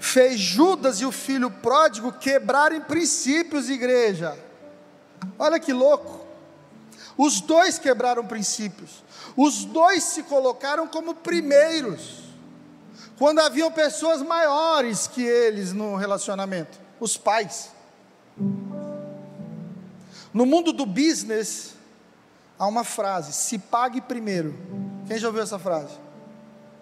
fez 0.00 0.40
Judas 0.40 1.00
e 1.00 1.06
o 1.06 1.12
filho 1.12 1.48
pródigo 1.48 2.10
quebrarem 2.10 2.80
princípios, 2.80 3.70
igreja. 3.70 4.36
Olha 5.38 5.60
que 5.60 5.72
louco. 5.72 6.26
Os 7.16 7.40
dois 7.40 7.78
quebraram 7.78 8.26
princípios. 8.26 9.04
Os 9.36 9.64
dois 9.64 10.02
se 10.02 10.24
colocaram 10.24 10.88
como 10.88 11.14
primeiros. 11.14 12.25
Quando 13.18 13.40
haviam 13.40 13.72
pessoas 13.72 14.20
maiores 14.20 15.06
que 15.06 15.22
eles 15.22 15.72
no 15.72 15.96
relacionamento, 15.96 16.78
os 17.00 17.16
pais. 17.16 17.70
No 20.32 20.44
mundo 20.44 20.72
do 20.72 20.84
business, 20.84 21.74
há 22.58 22.66
uma 22.66 22.84
frase: 22.84 23.32
se 23.32 23.58
pague 23.58 24.00
primeiro. 24.00 24.54
Quem 25.06 25.18
já 25.18 25.28
ouviu 25.28 25.42
essa 25.42 25.58
frase? 25.58 25.94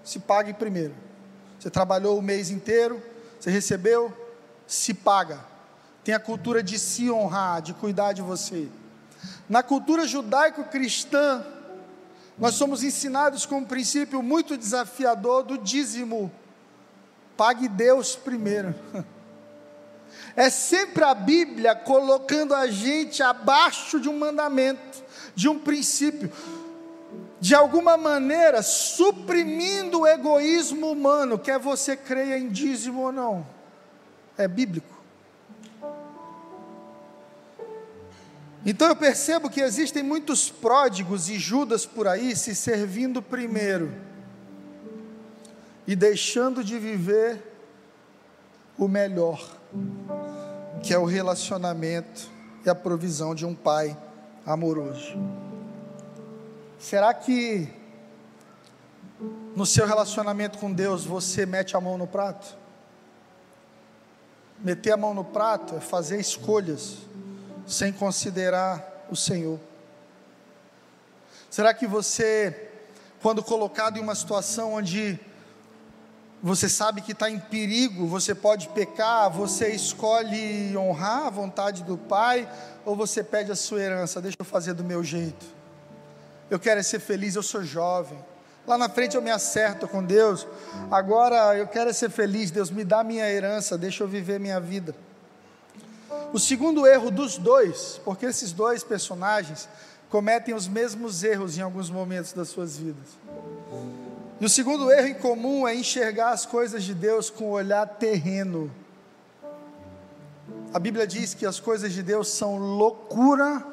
Se 0.03 0.19
pague 0.19 0.53
primeiro. 0.53 0.95
Você 1.59 1.71
trabalhou 1.71 2.19
o 2.19 2.23
mês 2.23 2.51
inteiro, 2.51 3.01
você 3.39 3.51
recebeu, 3.51 4.13
se 4.67 4.93
paga. 4.93 5.39
Tem 6.03 6.15
a 6.15 6.21
cultura 6.21 6.63
de 6.63 6.79
se 6.79 7.11
honrar, 7.11 7.63
de 7.63 7.73
cuidar 7.75 8.13
de 8.13 8.23
você. 8.23 8.69
Na 9.49 9.63
cultura 9.63 10.07
judaico-cristã, 10.07 11.45
nós 12.39 12.55
somos 12.55 12.83
ensinados 12.83 13.47
com 13.47 13.59
um 13.59 13.65
princípio 13.65 14.23
muito 14.23 14.57
desafiador 14.57 15.43
do 15.43 15.57
dízimo. 15.57 16.33
Pague 17.37 17.69
Deus 17.69 18.17
primeiro. 18.17 18.75
É 20.37 20.51
sempre 20.51 21.05
a 21.05 21.15
Bíblia 21.15 21.75
colocando 21.75 22.55
a 22.55 22.67
gente 22.67 23.23
abaixo 23.23 24.01
de 24.01 24.09
um 24.09 24.19
mandamento, 24.19 25.03
de 25.35 25.49
um 25.49 25.59
princípio, 25.59 26.31
de 27.41 27.55
alguma 27.55 27.97
maneira 27.97 28.63
suprimindo 28.63 30.01
o 30.01 30.07
egoísmo 30.07 30.91
humano, 30.91 31.39
quer 31.39 31.59
você 31.59 31.97
creia 31.97 32.39
em 32.39 32.49
dízimo 32.49 33.03
ou 33.03 33.13
não. 33.13 33.47
É 34.37 34.49
bíblico. 34.49 34.94
Então 38.67 38.89
eu 38.89 38.97
percebo 38.97 39.51
que 39.51 39.61
existem 39.61 40.03
muitos 40.03 40.51
pródigos 40.51 41.29
e 41.29 41.39
Judas 41.39 41.85
por 41.85 42.09
aí 42.09 42.35
se 42.35 42.55
servindo 42.55 43.21
primeiro 43.21 43.93
e 45.87 45.95
deixando 45.95 46.65
de 46.65 46.79
viver 46.79 47.43
o 48.79 48.89
melhor, 48.89 49.47
que 50.83 50.95
é 50.95 50.99
o 50.99 51.05
relacionamento 51.05 52.31
e 52.65 52.71
a 52.71 52.75
provisão 52.75 53.35
de 53.35 53.45
um 53.45 53.55
pai 53.55 53.97
amoroso. 54.47 55.13
Será 56.79 57.13
que 57.13 57.69
no 59.55 59.67
seu 59.67 59.87
relacionamento 59.87 60.59
com 60.59 60.73
Deus 60.73 61.05
você 61.05 61.45
mete 61.45 61.77
a 61.77 61.81
mão 61.81 61.99
no 61.99 62.07
prato? 62.07 62.57
Meter 64.59 64.93
a 64.93 64.97
mão 64.97 65.13
no 65.13 65.25
prato 65.25 65.77
é 65.77 65.81
fazer 65.81 66.19
escolhas 66.19 66.97
sem 67.67 67.93
considerar 67.93 69.07
o 69.11 69.17
Senhor? 69.17 69.59
Será 71.51 71.73
que 71.73 71.87
você, 71.87 72.71
quando 73.23 73.43
colocado 73.43 73.97
em 73.97 74.01
uma 74.01 74.15
situação 74.15 74.75
onde 74.75 75.21
você 76.43 76.69
sabe 76.69 77.01
que 77.01 77.13
está 77.13 77.31
em 77.31 77.39
perigo, 77.39 78.07
você 78.07 78.35
pode 78.35 78.69
pecar, 78.69 79.31
você 79.31 79.71
escolhe 79.71 80.77
honrar 80.77 81.27
a 81.27 81.31
vontade 81.31 81.83
do 81.85 81.97
Pai, 81.97 82.47
ou 82.85 82.95
você 82.95 83.25
pede 83.25 83.51
a 83.51 83.57
sua 83.57 83.81
herança, 83.81 84.21
deixa 84.21 84.37
eu 84.39 84.45
fazer 84.45 84.75
do 84.75 84.85
meu 84.85 85.03
jeito. 85.03 85.47
Eu 86.51 86.59
quero 86.59 86.81
é 86.81 86.83
ser 86.83 86.99
feliz, 86.99 87.35
eu 87.35 87.43
sou 87.43 87.63
jovem. 87.63 88.19
Lá 88.67 88.77
na 88.77 88.89
frente 88.91 89.17
eu 89.17 89.23
me 89.23 89.31
acerto 89.31 89.89
com 89.89 90.05
Deus. 90.05 90.47
Agora 90.91 91.57
eu 91.57 91.67
quero 91.67 91.89
é 91.89 91.93
ser 91.93 92.11
feliz, 92.11 92.51
Deus 92.51 92.71
me 92.71 92.85
dá 92.85 93.03
minha 93.03 93.27
herança, 93.31 93.79
deixa 93.79 94.05
eu 94.05 94.09
viver 94.09 94.39
minha 94.39 94.61
vida. 94.61 94.95
O 96.33 96.39
segundo 96.39 96.87
erro 96.87 97.11
dos 97.11 97.39
dois, 97.39 98.01
porque 98.05 98.27
esses 98.27 98.53
dois 98.53 98.83
personagens 98.83 99.69
cometem 100.11 100.55
os 100.55 100.69
mesmos 100.69 101.25
erros 101.25 101.59
em 101.59 101.61
alguns 101.61 101.91
momentos 101.91 102.33
das 102.33 102.49
suas 102.49 102.77
vidas. 102.77 103.09
E 104.41 104.45
o 104.45 104.49
segundo 104.49 104.91
erro 104.91 105.09
em 105.09 105.15
comum 105.15 105.67
é 105.67 105.75
enxergar 105.75 106.31
as 106.31 106.45
coisas 106.45 106.83
de 106.83 106.95
Deus 106.95 107.31
com 107.31 107.45
o 107.47 107.51
olhar 107.51 107.87
terreno. 107.87 108.71
A 110.73 110.79
Bíblia 110.79 111.07
diz 111.07 111.35
que 111.35 111.47
as 111.47 111.61
coisas 111.61 111.93
de 111.93 112.03
Deus 112.03 112.29
são 112.29 112.59
loucura 112.59 113.65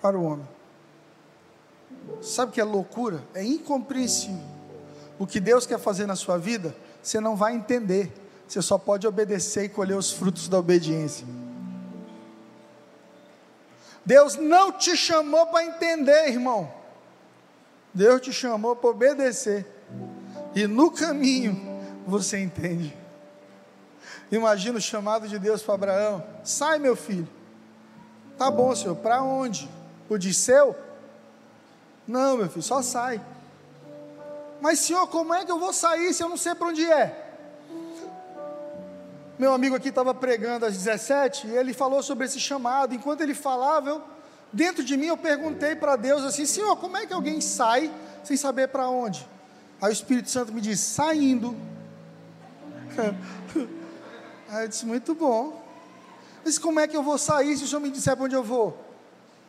para 0.00 0.18
o 0.18 0.24
homem. 0.24 0.48
Sabe 2.22 2.50
o 2.50 2.54
que 2.54 2.60
é 2.60 2.64
loucura? 2.64 3.22
É 3.34 3.44
incompreensível. 3.44 4.40
O 5.18 5.26
que 5.26 5.40
Deus 5.40 5.66
quer 5.66 5.78
fazer 5.78 6.06
na 6.06 6.16
sua 6.16 6.38
vida, 6.38 6.74
você 7.02 7.20
não 7.20 7.36
vai 7.36 7.54
entender. 7.54 8.12
Você 8.46 8.62
só 8.62 8.78
pode 8.78 9.06
obedecer 9.06 9.64
e 9.64 9.68
colher 9.68 9.96
os 9.96 10.12
frutos 10.12 10.48
da 10.48 10.58
obediência. 10.58 11.26
Deus 14.06 14.36
não 14.36 14.70
te 14.70 14.96
chamou 14.96 15.46
para 15.46 15.64
entender, 15.64 16.28
irmão. 16.28 16.72
Deus 17.92 18.20
te 18.20 18.32
chamou 18.32 18.76
para 18.76 18.90
obedecer. 18.90 19.66
E 20.54 20.66
no 20.68 20.92
caminho 20.92 21.82
você 22.06 22.38
entende. 22.38 22.96
Imagina 24.30 24.78
o 24.78 24.80
chamado 24.80 25.26
de 25.26 25.40
Deus 25.40 25.60
para 25.60 25.74
Abraão: 25.74 26.24
sai, 26.44 26.78
meu 26.78 26.94
filho. 26.94 27.28
Tá 28.38 28.48
bom, 28.48 28.74
senhor, 28.76 28.94
para 28.94 29.22
onde? 29.22 29.68
O 30.08 30.16
Disseu? 30.16 30.76
Não, 32.06 32.36
meu 32.36 32.48
filho, 32.48 32.62
só 32.62 32.82
sai. 32.82 33.20
Mas, 34.60 34.78
senhor, 34.78 35.08
como 35.08 35.34
é 35.34 35.44
que 35.44 35.50
eu 35.50 35.58
vou 35.58 35.72
sair 35.72 36.14
se 36.14 36.22
eu 36.22 36.28
não 36.28 36.36
sei 36.36 36.54
para 36.54 36.68
onde 36.68 36.84
é? 36.84 37.25
Meu 39.38 39.52
amigo 39.52 39.76
aqui 39.76 39.90
estava 39.90 40.14
pregando 40.14 40.64
às 40.64 40.74
17 40.74 41.48
e 41.48 41.50
ele 41.56 41.74
falou 41.74 42.02
sobre 42.02 42.24
esse 42.24 42.40
chamado. 42.40 42.94
Enquanto 42.94 43.20
ele 43.20 43.34
falava, 43.34 43.90
eu, 43.90 44.02
dentro 44.52 44.82
de 44.82 44.96
mim 44.96 45.06
eu 45.06 45.16
perguntei 45.16 45.76
para 45.76 45.96
Deus 45.96 46.24
assim: 46.24 46.46
Senhor, 46.46 46.76
como 46.76 46.96
é 46.96 47.06
que 47.06 47.12
alguém 47.12 47.40
sai 47.40 47.92
sem 48.24 48.36
saber 48.36 48.68
para 48.68 48.88
onde? 48.88 49.26
Aí 49.80 49.90
o 49.90 49.92
Espírito 49.92 50.30
Santo 50.30 50.52
me 50.52 50.60
disse: 50.60 50.94
saindo. 50.94 51.54
Aí 54.48 54.64
eu 54.64 54.68
disse: 54.68 54.86
Muito 54.86 55.14
bom. 55.14 55.62
Mas 56.44 56.58
como 56.58 56.80
é 56.80 56.86
que 56.86 56.96
eu 56.96 57.02
vou 57.02 57.18
sair 57.18 57.56
se 57.56 57.64
o 57.64 57.66
Senhor 57.66 57.80
me 57.80 57.90
disser 57.90 58.16
para 58.16 58.24
onde 58.24 58.34
eu 58.34 58.42
vou? 58.42 58.86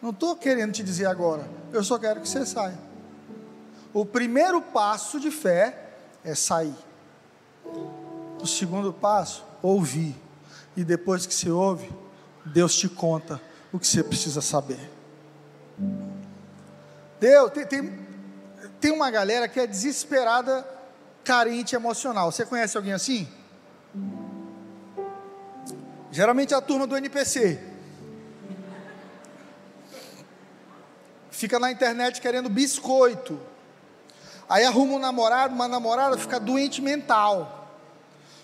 Não 0.02 0.10
estou 0.10 0.36
querendo 0.36 0.74
te 0.74 0.84
dizer 0.84 1.06
agora, 1.06 1.48
eu 1.72 1.84
só 1.84 1.98
quero 1.98 2.22
que 2.22 2.28
você 2.28 2.46
saia. 2.46 2.78
O 3.94 4.06
primeiro 4.06 4.62
passo 4.62 5.20
de 5.20 5.32
fé 5.32 5.92
é 6.24 6.36
sair. 6.36 6.76
O 8.42 8.46
segundo 8.46 8.94
passo, 8.94 9.44
ouvir. 9.62 10.16
E 10.76 10.84
depois 10.84 11.26
que 11.26 11.34
você 11.34 11.50
ouve, 11.50 11.90
Deus 12.46 12.76
te 12.76 12.88
conta 12.88 13.42
o 13.72 13.80
que 13.80 13.88
você 13.88 14.04
precisa 14.04 14.42
saber. 14.42 14.80
Deus, 17.20 17.52
tem, 17.52 17.66
tem, 17.66 18.00
tem 18.80 18.92
uma 18.92 19.10
galera 19.10 19.48
que 19.48 19.60
é 19.60 19.68
desesperada, 19.68 20.66
carente 21.24 21.76
emocional. 21.76 22.32
Você 22.32 22.46
conhece 22.46 22.78
alguém 22.78 22.94
assim? 22.94 23.28
Geralmente 26.12 26.54
é 26.54 26.58
a 26.58 26.62
turma 26.62 26.88
do 26.88 26.96
NPC. 26.96 27.60
Fica 31.32 31.60
na 31.60 31.72
internet 31.72 32.20
querendo 32.20 32.50
biscoito. 32.50 33.40
Aí 34.50 34.64
arruma 34.64 34.94
um 34.94 35.00
namorado, 35.00 35.54
uma 35.54 35.68
namorada, 35.68 36.18
fica 36.18 36.40
doente 36.40 36.82
mental. 36.82 37.57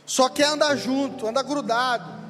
Só 0.06 0.30
quer 0.30 0.48
andar 0.48 0.76
junto, 0.76 1.28
anda 1.28 1.42
grudado. 1.42 2.24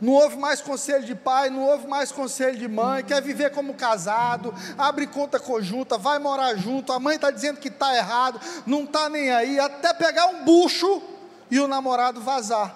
Não 0.00 0.14
ouve 0.14 0.36
mais 0.36 0.60
conselho 0.60 1.04
de 1.04 1.14
pai, 1.14 1.48
não 1.48 1.62
ouve 1.62 1.86
mais 1.86 2.10
conselho 2.10 2.58
de 2.58 2.66
mãe, 2.66 3.04
quer 3.04 3.22
viver 3.22 3.52
como 3.52 3.74
casado, 3.74 4.52
abre 4.76 5.06
conta 5.06 5.38
conjunta, 5.38 5.96
vai 5.96 6.18
morar 6.18 6.56
junto, 6.56 6.92
a 6.92 6.98
mãe 6.98 7.14
está 7.14 7.30
dizendo 7.30 7.60
que 7.60 7.68
está 7.68 7.96
errado, 7.96 8.40
não 8.66 8.82
está 8.82 9.08
nem 9.08 9.30
aí, 9.30 9.60
até 9.60 9.94
pegar 9.94 10.26
um 10.26 10.44
bucho 10.44 11.00
e 11.48 11.60
o 11.60 11.68
namorado 11.68 12.20
vazar. 12.20 12.74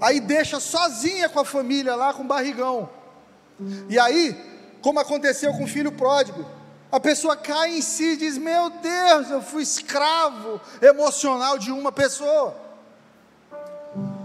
Aí 0.00 0.20
deixa 0.20 0.60
sozinha 0.60 1.28
com 1.28 1.40
a 1.40 1.44
família 1.44 1.96
lá 1.96 2.14
com 2.14 2.22
o 2.22 2.26
barrigão. 2.26 2.88
E 3.88 3.98
aí, 3.98 4.36
como 4.80 5.00
aconteceu 5.00 5.52
com 5.52 5.64
o 5.64 5.68
filho 5.68 5.90
pródigo, 5.90 6.46
a 6.90 6.98
pessoa 6.98 7.36
cai 7.36 7.76
em 7.76 7.82
si 7.82 8.12
e 8.12 8.16
diz: 8.16 8.38
Meu 8.38 8.70
Deus, 8.70 9.30
eu 9.30 9.42
fui 9.42 9.62
escravo 9.62 10.60
emocional 10.80 11.58
de 11.58 11.70
uma 11.70 11.92
pessoa. 11.92 12.56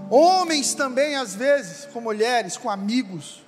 Homens 0.10 0.74
também, 0.74 1.16
às 1.16 1.36
vezes, 1.36 1.86
com 1.86 2.00
mulheres, 2.00 2.56
com 2.56 2.70
amigos, 2.70 3.44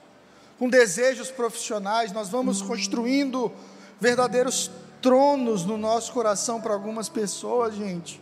com 0.59 0.67
desejos 0.67 1.31
profissionais, 1.31 2.11
nós 2.11 2.29
vamos 2.29 2.61
construindo 2.61 3.51
verdadeiros 3.99 4.71
tronos 5.01 5.63
no 5.63 5.77
nosso 5.77 6.11
coração 6.11 6.59
para 6.59 6.73
algumas 6.73 7.07
pessoas, 7.07 7.75
gente. 7.75 8.21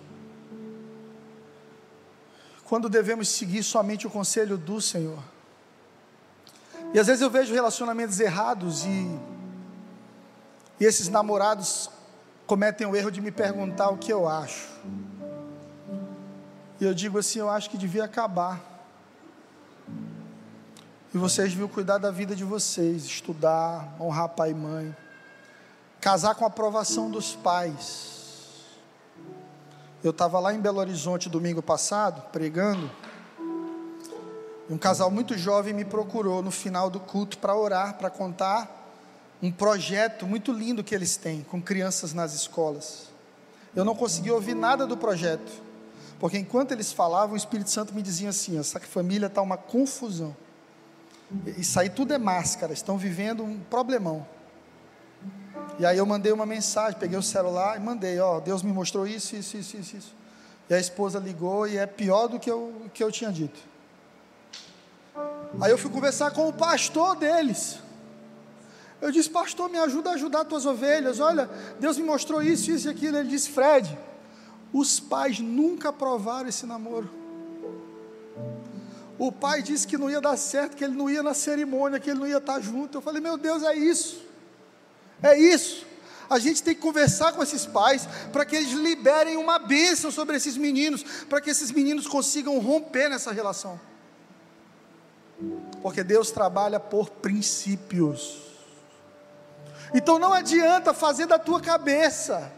Quando 2.66 2.90
devemos 2.90 3.30
seguir 3.30 3.64
somente 3.64 4.06
o 4.06 4.10
conselho 4.10 4.58
do 4.58 4.82
Senhor. 4.82 5.20
E 6.94 7.00
às 7.00 7.08
vezes 7.08 7.22
eu 7.22 7.30
vejo 7.30 7.54
relacionamentos 7.54 8.20
errados 8.20 8.84
e 8.86 9.33
e 10.80 10.86
esses 10.86 11.08
namorados 11.08 11.90
cometem 12.46 12.86
o 12.86 12.96
erro 12.96 13.12
de 13.12 13.22
me 13.22 13.32
perguntar 13.32 13.90
o 13.90 13.98
que 13.98 14.12
eu 14.12 14.28
acho. 14.28 14.68
E 16.80 16.86
eu 16.86 16.94
digo 16.94 17.20
assim: 17.20 17.40
eu 17.40 17.50
acho 17.50 17.70
que 17.70 17.78
devia 17.78 18.04
acabar. 18.04 18.60
E 21.14 21.18
vocês 21.18 21.52
deviam 21.52 21.68
cuidar 21.68 22.00
da 22.00 22.10
vida 22.10 22.36
de 22.36 22.44
vocês, 22.44 23.06
estudar, 23.06 23.96
honrar 24.00 24.30
pai 24.30 24.50
e 24.50 24.56
mãe, 24.56 24.96
casar 26.02 26.34
com 26.34 26.44
a 26.44 26.48
aprovação 26.48 27.10
dos 27.10 27.36
pais. 27.36 28.12
Eu 30.04 30.10
estava 30.10 30.40
lá 30.40 30.54
em 30.54 30.60
Belo 30.60 30.80
Horizonte 30.80 31.30
domingo 31.30 31.62
passado, 31.62 32.30
pregando. 32.32 32.90
Um 34.70 34.78
casal 34.78 35.12
muito 35.12 35.38
jovem 35.38 35.74
me 35.74 35.86
procurou 35.86 36.42
no 36.42 36.52
final 36.52 36.90
do 36.90 37.00
culto 37.00 37.38
para 37.38 37.56
orar, 37.56 37.98
para 37.98 38.10
contar 38.10 38.83
um 39.44 39.52
projeto 39.52 40.26
muito 40.26 40.54
lindo 40.54 40.86
que 40.86 40.96
eles 40.96 41.18
têm 41.18 41.42
com 41.44 41.62
crianças 41.62 42.14
nas 42.14 42.34
escolas. 42.34 43.10
Eu 43.76 43.84
não 43.84 43.94
consegui 43.94 44.32
ouvir 44.32 44.56
nada 44.56 44.88
do 44.88 44.96
projeto, 44.96 45.52
porque 46.18 46.38
enquanto 46.38 46.72
eles 46.72 46.94
falavam, 46.94 47.34
o 47.34 47.38
Espírito 47.38 47.70
Santo 47.70 47.94
me 47.94 48.02
dizia 48.02 48.30
assim: 48.30 48.58
essa 48.58 48.80
família 48.80 49.28
está 49.28 49.42
uma 49.42 49.58
confusão. 49.58 50.34
Isso 51.58 51.78
aí 51.78 51.90
tudo 51.90 52.14
é 52.14 52.18
máscara, 52.18 52.72
estão 52.72 52.98
vivendo 52.98 53.44
um 53.44 53.60
problemão. 53.60 54.26
E 55.78 55.86
aí 55.86 55.98
eu 55.98 56.06
mandei 56.06 56.32
uma 56.32 56.46
mensagem, 56.46 56.98
peguei 56.98 57.18
o 57.18 57.24
celular 57.24 57.76
e 57.76 57.82
mandei, 57.82 58.20
ó, 58.20 58.40
Deus 58.40 58.64
me 58.64 58.72
mostrou 58.72 59.06
isso, 59.06 59.36
isso, 59.36 59.58
isso, 59.58 59.76
isso, 59.76 59.98
isso. 59.98 60.16
E 60.70 60.74
a 60.74 60.80
esposa 60.80 61.20
ligou 61.20 61.68
e 61.68 61.78
é 61.78 61.86
pior 61.86 62.28
do 62.28 62.40
que 62.40 62.50
eu, 62.50 62.90
que 62.94 63.04
eu 63.04 63.12
tinha 63.12 63.32
dito. 63.32 63.60
Aí 65.60 65.70
eu 65.70 65.78
fui 65.78 65.92
conversar 65.92 66.32
com 66.32 66.48
o 66.48 66.54
pastor 66.54 67.18
deles. 67.18 67.80
Eu 69.04 69.12
disse, 69.12 69.30
pastor, 69.30 69.70
me 69.70 69.78
ajuda 69.78 70.12
a 70.12 70.14
ajudar 70.14 70.46
tuas 70.46 70.66
ovelhas. 70.66 71.20
Olha, 71.20 71.50
Deus 71.78 71.98
me 71.98 72.06
mostrou 72.06 72.42
isso, 72.42 72.72
isso 72.72 72.88
e 72.88 72.90
aquilo. 72.90 73.18
Ele 73.18 73.28
disse, 73.28 73.50
Fred, 73.50 74.00
os 74.72 74.98
pais 74.98 75.42
nunca 75.42 75.90
aprovaram 75.90 76.48
esse 76.48 76.66
namoro. 76.66 77.10
O 79.20 79.30
pai 79.30 79.62
disse 79.62 79.86
que 79.86 79.98
não 79.98 80.10
ia 80.10 80.22
dar 80.22 80.38
certo, 80.38 80.78
que 80.78 80.86
ele 80.86 80.96
não 80.96 81.10
ia 81.10 81.22
na 81.22 81.34
cerimônia, 81.34 82.00
que 82.00 82.12
ele 82.12 82.20
não 82.22 82.28
ia 82.28 82.38
estar 82.38 82.62
junto. 82.62 82.98
Eu 82.98 83.02
falei, 83.02 83.22
meu 83.22 83.38
Deus, 83.38 83.62
é 83.64 83.76
isso. 83.76 84.22
É 85.22 85.38
isso. 85.38 85.86
A 86.30 86.40
gente 86.40 86.64
tem 86.64 86.74
que 86.74 86.80
conversar 86.80 87.34
com 87.34 87.44
esses 87.44 87.66
pais 87.66 88.08
para 88.32 88.46
que 88.46 88.56
eles 88.56 88.72
liberem 88.72 89.36
uma 89.36 89.60
bênção 89.60 90.12
sobre 90.12 90.38
esses 90.38 90.56
meninos, 90.56 91.04
para 91.28 91.42
que 91.42 91.50
esses 91.50 91.72
meninos 91.72 92.08
consigam 92.08 92.58
romper 92.60 93.10
nessa 93.10 93.34
relação. 93.34 93.78
Porque 95.82 96.06
Deus 96.06 96.32
trabalha 96.32 96.80
por 96.80 97.10
princípios. 97.10 98.43
Então 99.94 100.18
não 100.18 100.34
adianta 100.34 100.94
fazer 100.94 101.26
da 101.26 101.38
tua 101.38 101.62
cabeça. 101.62 102.52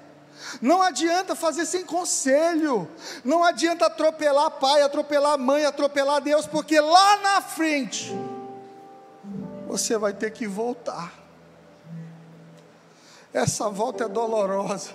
Não 0.61 0.81
adianta 0.81 1.35
fazer 1.35 1.65
sem 1.65 1.83
conselho. 1.83 2.89
Não 3.23 3.43
adianta 3.43 3.87
atropelar 3.87 4.51
pai, 4.51 4.81
atropelar 4.81 5.37
mãe, 5.37 5.65
atropelar 5.65 6.21
Deus, 6.21 6.45
porque 6.45 6.79
lá 6.79 7.17
na 7.17 7.41
frente 7.41 8.13
você 9.67 9.97
vai 9.97 10.13
ter 10.13 10.31
que 10.31 10.47
voltar. 10.47 11.13
Essa 13.33 13.69
volta 13.69 14.05
é 14.05 14.07
dolorosa, 14.07 14.91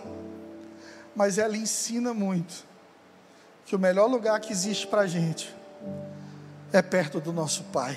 mas 1.14 1.36
ela 1.36 1.57
ensina 1.57 2.14
muito 2.14 2.64
que 3.66 3.76
o 3.76 3.78
melhor 3.78 4.07
lugar 4.07 4.41
que 4.41 4.51
existe 4.51 4.86
para 4.86 5.03
a 5.03 5.07
gente 5.07 5.55
é 6.72 6.80
perto 6.80 7.20
do 7.20 7.32
nosso 7.32 7.64
Pai. 7.64 7.97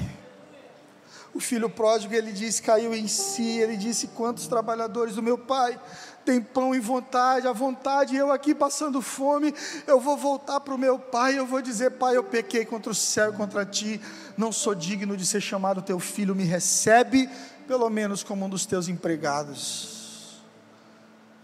O 1.34 1.40
filho 1.40 1.68
pródigo, 1.68 2.14
ele 2.14 2.32
disse, 2.32 2.62
caiu 2.62 2.94
em 2.94 3.08
si, 3.08 3.58
ele 3.58 3.76
disse: 3.76 4.08
Quantos 4.10 4.48
trabalhadores 4.48 5.16
do 5.16 5.24
meu 5.24 5.36
pai 5.36 5.80
têm 6.24 6.40
pão 6.40 6.76
e 6.76 6.80
vontade, 6.80 7.48
a 7.48 7.52
vontade, 7.52 8.16
eu 8.16 8.32
aqui 8.32 8.54
passando 8.54 9.02
fome, 9.02 9.54
eu 9.88 10.00
vou 10.00 10.16
voltar 10.16 10.60
para 10.60 10.76
o 10.76 10.78
meu 10.78 11.00
pai, 11.00 11.38
eu 11.38 11.48
vou 11.48 11.60
dizer: 11.60 11.92
Pai, 11.92 12.16
eu 12.16 12.24
pequei 12.24 12.64
contra 12.66 12.92
o 12.92 12.96
céu 12.96 13.34
e 13.34 13.36
contra 13.36 13.66
ti, 13.66 14.00
não 14.38 14.52
sou 14.52 14.76
digno 14.76 15.18
de 15.18 15.26
ser 15.26 15.42
chamado 15.42 15.82
teu 15.82 16.00
filho, 16.00 16.36
me 16.36 16.44
recebe, 16.44 17.28
pelo 17.68 17.90
menos 17.90 18.24
como 18.24 18.46
um 18.46 18.50
dos 18.50 18.68
teus 18.68 18.88
empregados. 18.88 20.40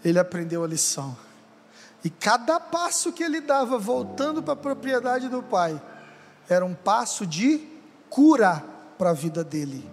Ele 0.05 0.19
aprendeu 0.19 0.63
a 0.63 0.67
lição. 0.67 1.17
E 2.03 2.11
cada 2.11 2.59
passo 2.59 3.11
que 3.11 3.23
ele 3.23 3.41
dava 3.41 3.79
voltando 3.79 4.43
para 4.43 4.53
a 4.53 4.55
propriedade 4.55 5.27
do 5.29 5.41
pai, 5.41 5.81
era 6.47 6.63
um 6.63 6.75
passo 6.75 7.25
de 7.25 7.67
cura 8.07 8.63
para 8.99 9.11
a 9.11 9.13
vida 9.13 9.45
dele. 9.45 9.89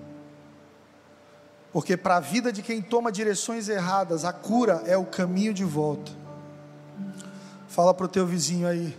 Porque 1.72 1.96
para 1.96 2.16
a 2.16 2.20
vida 2.20 2.50
de 2.50 2.60
quem 2.60 2.82
toma 2.82 3.12
direções 3.12 3.68
erradas, 3.68 4.24
a 4.24 4.32
cura 4.32 4.82
é 4.84 4.96
o 4.96 5.06
caminho 5.06 5.54
de 5.54 5.62
volta. 5.64 6.10
Fala 7.68 7.94
para 7.94 8.06
o 8.06 8.08
teu 8.08 8.26
vizinho 8.26 8.66
aí. 8.66 8.98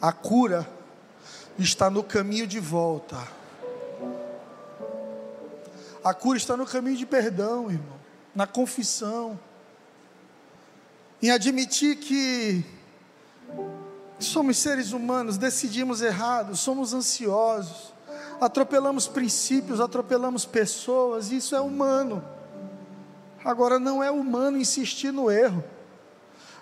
A 0.00 0.12
cura 0.12 0.66
está 1.58 1.90
no 1.90 2.02
caminho 2.02 2.46
de 2.46 2.58
volta. 2.58 3.18
A 6.02 6.14
cura 6.14 6.38
está 6.38 6.56
no 6.56 6.64
caminho 6.64 6.96
de 6.96 7.04
perdão, 7.04 7.70
irmão. 7.70 7.98
Na 8.34 8.46
confissão 8.46 9.38
em 11.20 11.30
admitir 11.30 11.96
que 11.96 12.64
somos 14.18 14.56
seres 14.56 14.92
humanos, 14.92 15.36
decidimos 15.36 16.00
errado, 16.00 16.56
somos 16.56 16.94
ansiosos, 16.94 17.92
atropelamos 18.40 19.06
princípios, 19.06 19.80
atropelamos 19.80 20.44
pessoas, 20.44 21.30
isso 21.30 21.54
é 21.54 21.60
humano. 21.60 22.22
Agora, 23.44 23.78
não 23.78 24.02
é 24.02 24.10
humano 24.10 24.58
insistir 24.58 25.12
no 25.12 25.30
erro, 25.30 25.62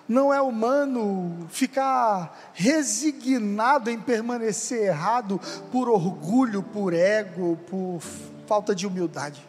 não 0.07 0.33
é 0.33 0.41
humano 0.41 1.47
ficar 1.49 2.51
resignado 2.53 3.89
em 3.89 3.99
permanecer 3.99 4.85
errado 4.85 5.39
por 5.71 5.89
orgulho, 5.89 6.63
por 6.63 6.93
ego, 6.93 7.57
por 7.69 7.99
falta 8.45 8.73
de 8.73 8.87
humildade. 8.87 9.45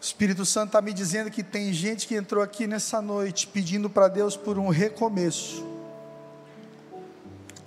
O 0.00 0.02
Espírito 0.02 0.46
Santo 0.46 0.68
está 0.68 0.80
me 0.80 0.94
dizendo 0.94 1.30
que 1.30 1.42
tem 1.42 1.72
gente 1.74 2.08
que 2.08 2.14
entrou 2.14 2.42
aqui 2.42 2.66
nessa 2.66 3.02
noite 3.02 3.46
pedindo 3.46 3.90
para 3.90 4.08
Deus 4.08 4.34
por 4.34 4.58
um 4.58 4.68
recomeço. 4.68 5.79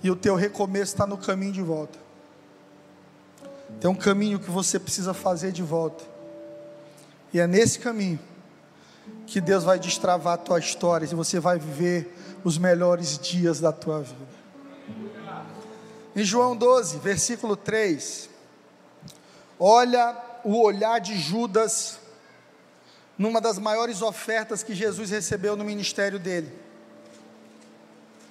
E 0.04 0.10
o 0.10 0.14
teu 0.14 0.34
recomeço 0.34 0.92
está 0.92 1.06
no 1.06 1.16
caminho 1.16 1.52
de 1.52 1.62
volta. 1.62 1.98
Tem 3.80 3.90
um 3.90 3.94
caminho 3.94 4.38
que 4.38 4.50
você 4.50 4.78
precisa 4.78 5.14
fazer 5.14 5.50
de 5.50 5.62
volta. 5.62 6.04
E 7.32 7.40
é 7.40 7.46
nesse 7.46 7.78
caminho 7.78 8.20
que 9.26 9.40
Deus 9.40 9.64
vai 9.64 9.78
destravar 9.78 10.34
a 10.34 10.36
tua 10.36 10.58
história 10.58 11.06
e 11.06 11.14
você 11.14 11.40
vai 11.40 11.58
viver 11.58 12.14
os 12.44 12.58
melhores 12.58 13.18
dias 13.18 13.60
da 13.60 13.72
tua 13.72 14.02
vida. 14.02 14.34
Em 16.14 16.22
João 16.22 16.54
12, 16.54 16.98
versículo 16.98 17.56
3, 17.56 18.28
olha 19.58 20.14
o 20.44 20.60
olhar 20.62 20.98
de 20.98 21.18
Judas 21.18 21.98
numa 23.16 23.40
das 23.40 23.58
maiores 23.58 24.02
ofertas 24.02 24.62
que 24.62 24.74
Jesus 24.74 25.08
recebeu 25.08 25.56
no 25.56 25.64
ministério 25.64 26.18
dele. 26.18 26.52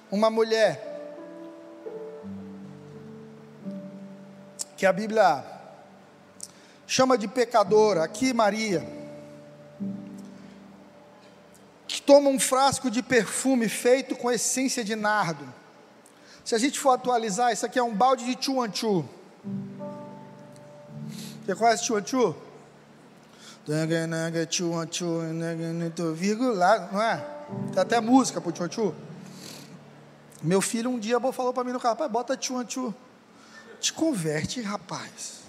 Uma 0.08 0.30
mulher 0.30 0.93
que 4.76 4.86
a 4.86 4.92
Bíblia 4.92 5.44
chama 6.86 7.16
de 7.16 7.28
pecadora, 7.28 8.04
aqui 8.04 8.32
Maria, 8.32 8.86
que 11.86 12.00
toma 12.02 12.28
um 12.28 12.38
frasco 12.38 12.90
de 12.90 13.02
perfume 13.02 13.68
feito 13.68 14.16
com 14.16 14.30
essência 14.30 14.84
de 14.84 14.94
nardo. 14.96 15.44
Se 16.44 16.54
a 16.54 16.58
gente 16.58 16.78
for 16.78 16.90
atualizar, 16.90 17.52
isso 17.52 17.64
aqui 17.64 17.78
é 17.78 17.82
um 17.82 17.94
balde 17.94 18.24
de 18.24 18.44
chuanchu. 18.44 19.08
Você 21.44 21.54
conhece 21.54 21.84
chuanchu? 21.84 22.34
Não 26.92 27.02
é? 27.02 27.24
Tem 27.72 27.82
até 27.82 28.00
música 28.00 28.40
pro 28.40 28.52
tchum. 28.52 28.92
Meu 30.42 30.60
filho 30.60 30.90
um 30.90 30.98
dia 30.98 31.18
falou 31.32 31.52
para 31.52 31.64
mim 31.64 31.72
no 31.72 31.80
carro, 31.80 31.96
pai, 31.96 32.08
bota 32.08 32.36
tchum. 32.36 32.92
Te 33.84 33.92
converte, 33.92 34.62
rapaz. 34.62 35.40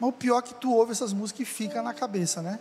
Mas 0.00 0.10
o 0.10 0.12
pior 0.12 0.40
é 0.40 0.42
que 0.42 0.54
tu 0.54 0.74
ouve 0.74 0.90
essas 0.90 1.12
músicas 1.12 1.42
e 1.42 1.44
fica 1.44 1.80
na 1.80 1.94
cabeça, 1.94 2.42
né? 2.42 2.58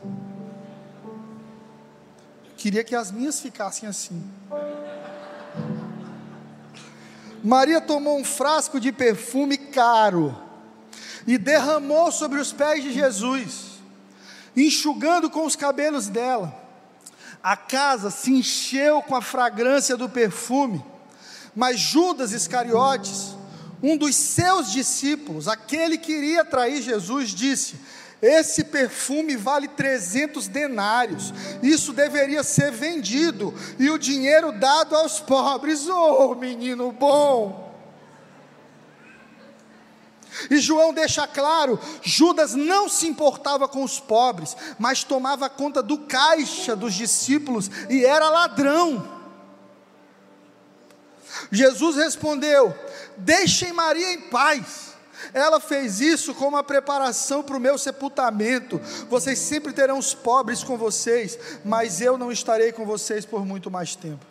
Queria 2.56 2.84
que 2.84 2.96
as 2.96 3.10
minhas 3.10 3.40
ficassem 3.40 3.90
assim. 3.90 4.24
Maria 7.44 7.82
tomou 7.82 8.20
um 8.20 8.24
frasco 8.24 8.80
de 8.80 8.92
perfume 8.92 9.58
caro 9.58 10.38
e 11.26 11.40
derramou 11.40 12.12
sobre 12.12 12.40
os 12.40 12.54
pés 12.54 12.84
de 12.84 12.94
Jesus 12.94 13.72
enxugando 14.56 15.32
com 15.32 15.48
os 15.48 15.56
cabelos 15.56 16.08
dela. 16.10 16.56
A 17.42 17.58
casa 17.58 18.12
se 18.12 18.32
encheu 18.32 19.02
com 19.02 19.16
a 19.16 19.22
fragrância 19.24 19.98
do 19.98 20.08
perfume, 20.08 20.86
mas 21.56 21.80
Judas 21.80 22.34
Iscariotes, 22.34 23.41
um 23.82 23.98
dos 23.98 24.16
seus 24.16 24.72
discípulos, 24.72 25.48
aquele 25.48 25.98
que 25.98 26.12
iria 26.12 26.46
trair 26.46 26.82
Jesus, 26.82 27.30
disse: 27.30 27.76
Esse 28.22 28.64
perfume 28.64 29.36
vale 29.36 29.68
300 29.68 30.48
denários, 30.48 31.34
isso 31.64 31.92
deveria 31.92 32.44
ser 32.44 32.72
vendido 32.72 33.54
e 33.80 33.90
o 33.90 33.98
dinheiro 33.98 34.52
dado 34.52 34.96
aos 34.96 35.20
pobres. 35.20 35.88
Oh, 35.88 36.36
menino 36.36 36.92
bom! 36.92 37.72
E 40.50 40.60
João 40.60 40.94
deixa 40.94 41.28
claro: 41.28 41.80
Judas 42.02 42.54
não 42.54 42.88
se 42.88 43.08
importava 43.08 43.68
com 43.68 43.84
os 43.84 44.00
pobres, 44.00 44.56
mas 44.80 45.04
tomava 45.04 45.50
conta 45.50 45.82
do 45.82 45.98
caixa 46.00 46.76
dos 46.76 46.94
discípulos 46.94 47.70
e 47.90 48.06
era 48.06 48.30
ladrão. 48.30 49.21
Jesus 51.52 51.96
respondeu: 51.96 52.76
Deixem 53.18 53.72
Maria 53.72 54.14
em 54.14 54.22
paz. 54.22 54.92
Ela 55.34 55.60
fez 55.60 56.02
isso 56.02 56.34
como 56.34 56.58
uma 56.58 56.64
preparação 56.64 57.44
para 57.44 57.56
o 57.56 57.60
meu 57.60 57.78
sepultamento. 57.78 58.80
Vocês 59.08 59.38
sempre 59.40 59.72
terão 59.72 60.00
os 60.00 60.14
pobres 60.14 60.64
com 60.64 60.78
vocês, 60.78 61.38
mas 61.64 62.02
eu 62.02 62.18
não 62.18 62.32
estarei 62.32 62.72
com 62.72 62.86
vocês 62.86 63.26
por 63.26 63.46
muito 63.46 63.70
mais 63.70 63.96
tempo. 63.96 64.26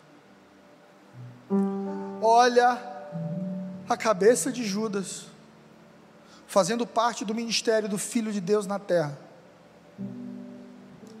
Olha 2.21 2.79
a 3.89 3.97
cabeça 3.97 4.51
de 4.51 4.63
Judas 4.63 5.25
fazendo 6.47 6.85
parte 6.85 7.23
do 7.23 7.33
ministério 7.33 7.87
do 7.87 7.97
Filho 7.97 8.31
de 8.31 8.41
Deus 8.41 8.67
na 8.67 8.77
terra. 8.77 9.17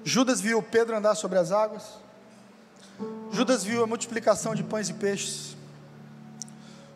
Judas 0.03 0.41
viu 0.41 0.61
Pedro 0.61 0.95
andar 0.95 1.15
sobre 1.15 1.39
as 1.39 1.51
águas, 1.51 1.83
Judas 3.31 3.63
viu 3.63 3.83
a 3.83 3.87
multiplicação 3.87 4.53
de 4.53 4.63
pães 4.63 4.89
e 4.89 4.93
peixes, 4.93 5.55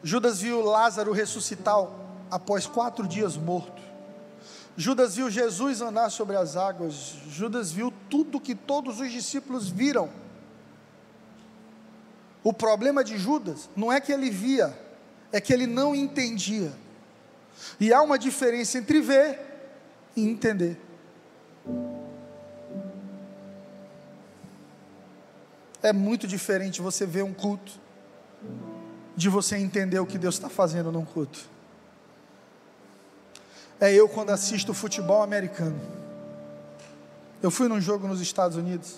Judas 0.06 0.40
viu 0.40 0.62
Lázaro 0.62 1.12
ressuscitar 1.12 1.88
após 2.30 2.68
quatro 2.68 3.08
dias 3.08 3.36
morto, 3.36 3.82
Judas 4.78 5.16
viu 5.16 5.32
Jesus 5.32 5.82
andar 5.82 6.12
sobre 6.12 6.36
as 6.36 6.56
águas, 6.56 7.16
Judas 7.28 7.72
viu 7.72 7.92
tudo 8.08 8.40
que 8.40 8.54
todos 8.54 9.00
os 9.00 9.12
discípulos 9.12 9.68
viram. 9.68 10.12
O 12.44 12.54
problema 12.54 13.04
de 13.04 13.18
Judas 13.18 13.68
não 13.76 13.92
é 13.92 14.00
que 14.00 14.12
ele 14.12 14.30
via, 14.30 14.78
é 15.32 15.42
que 15.42 15.52
ele 15.52 15.66
não 15.66 15.96
entendia. 15.96 16.72
E 17.80 17.92
há 17.92 18.00
uma 18.04 18.20
diferença 18.20 18.78
entre 18.78 19.02
ver 19.02 19.40
e 20.16 20.22
entender. 20.22 20.80
É 25.82 25.92
muito 25.92 26.28
diferente 26.28 26.80
você 26.80 27.08
ver 27.08 27.24
um 27.24 27.34
culto 27.34 27.84
de 29.16 29.30
você 29.30 29.58
entender 29.58 30.00
o 30.00 30.06
que 30.06 30.18
Deus 30.18 30.36
está 30.36 30.50
fazendo 30.50 30.92
num 30.92 31.06
culto. 31.06 31.40
É 33.80 33.94
eu 33.94 34.08
quando 34.08 34.30
assisto 34.30 34.74
futebol 34.74 35.22
americano. 35.22 35.80
Eu 37.42 37.52
fui 37.52 37.68
num 37.68 37.80
jogo 37.80 38.08
nos 38.08 38.22
Estados 38.22 38.58
Unidos, 38.58 38.96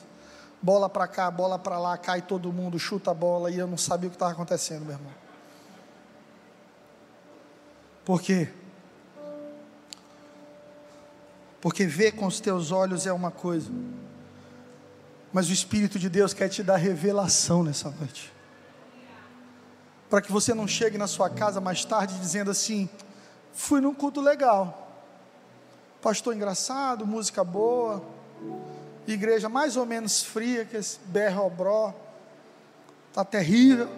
bola 0.62 0.90
para 0.90 1.08
cá, 1.08 1.30
bola 1.30 1.60
para 1.60 1.78
lá, 1.78 1.98
cai 1.98 2.22
todo 2.22 2.54
mundo, 2.54 2.80
chuta 2.80 3.12
a 3.12 3.14
bola 3.14 3.52
e 3.52 3.58
eu 3.58 3.68
não 3.68 3.78
sabia 3.78 4.08
o 4.08 4.12
que 4.12 4.16
estava 4.16 4.32
acontecendo, 4.32 4.86
meu 4.86 4.94
irmão. 4.94 5.12
Por 8.06 8.22
quê? 8.22 8.50
Porque 11.60 11.86
ver 11.86 12.14
com 12.14 12.26
os 12.26 12.40
teus 12.40 12.72
olhos 12.72 13.06
é 13.06 13.12
uma 13.12 13.32
coisa, 13.32 13.70
mas 15.34 15.50
o 15.50 15.52
Espírito 15.52 16.00
de 16.00 16.08
Deus 16.08 16.34
quer 16.34 16.48
te 16.48 16.64
dar 16.64 16.78
revelação 16.78 17.64
nessa 17.64 17.90
noite, 17.90 18.32
para 20.10 20.22
que 20.22 20.32
você 20.32 20.54
não 20.54 20.68
chegue 20.68 20.98
na 20.98 21.08
sua 21.08 21.30
casa 21.30 21.60
mais 21.60 21.84
tarde 21.84 22.18
dizendo 22.20 22.52
assim: 22.52 22.90
Fui 23.54 23.82
num 23.82 23.94
culto 23.94 24.22
legal. 24.22 24.88
Pastor 26.02 26.36
engraçado, 26.36 27.06
música 27.06 27.44
boa. 27.44 28.04
Igreja 29.08 29.50
mais 29.50 29.76
ou 29.76 29.86
menos 29.86 30.22
fria, 30.22 30.64
que 30.64 30.78
esse 30.78 31.00
berrobró. 31.06 31.94
Tá 33.14 33.26
terrível. 33.26 33.90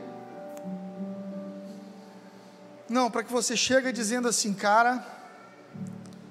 Não, 2.88 3.12
para 3.12 3.24
que 3.24 3.32
você 3.32 3.56
chegue 3.56 3.92
dizendo 3.92 4.28
assim, 4.28 4.54
cara, 4.54 5.06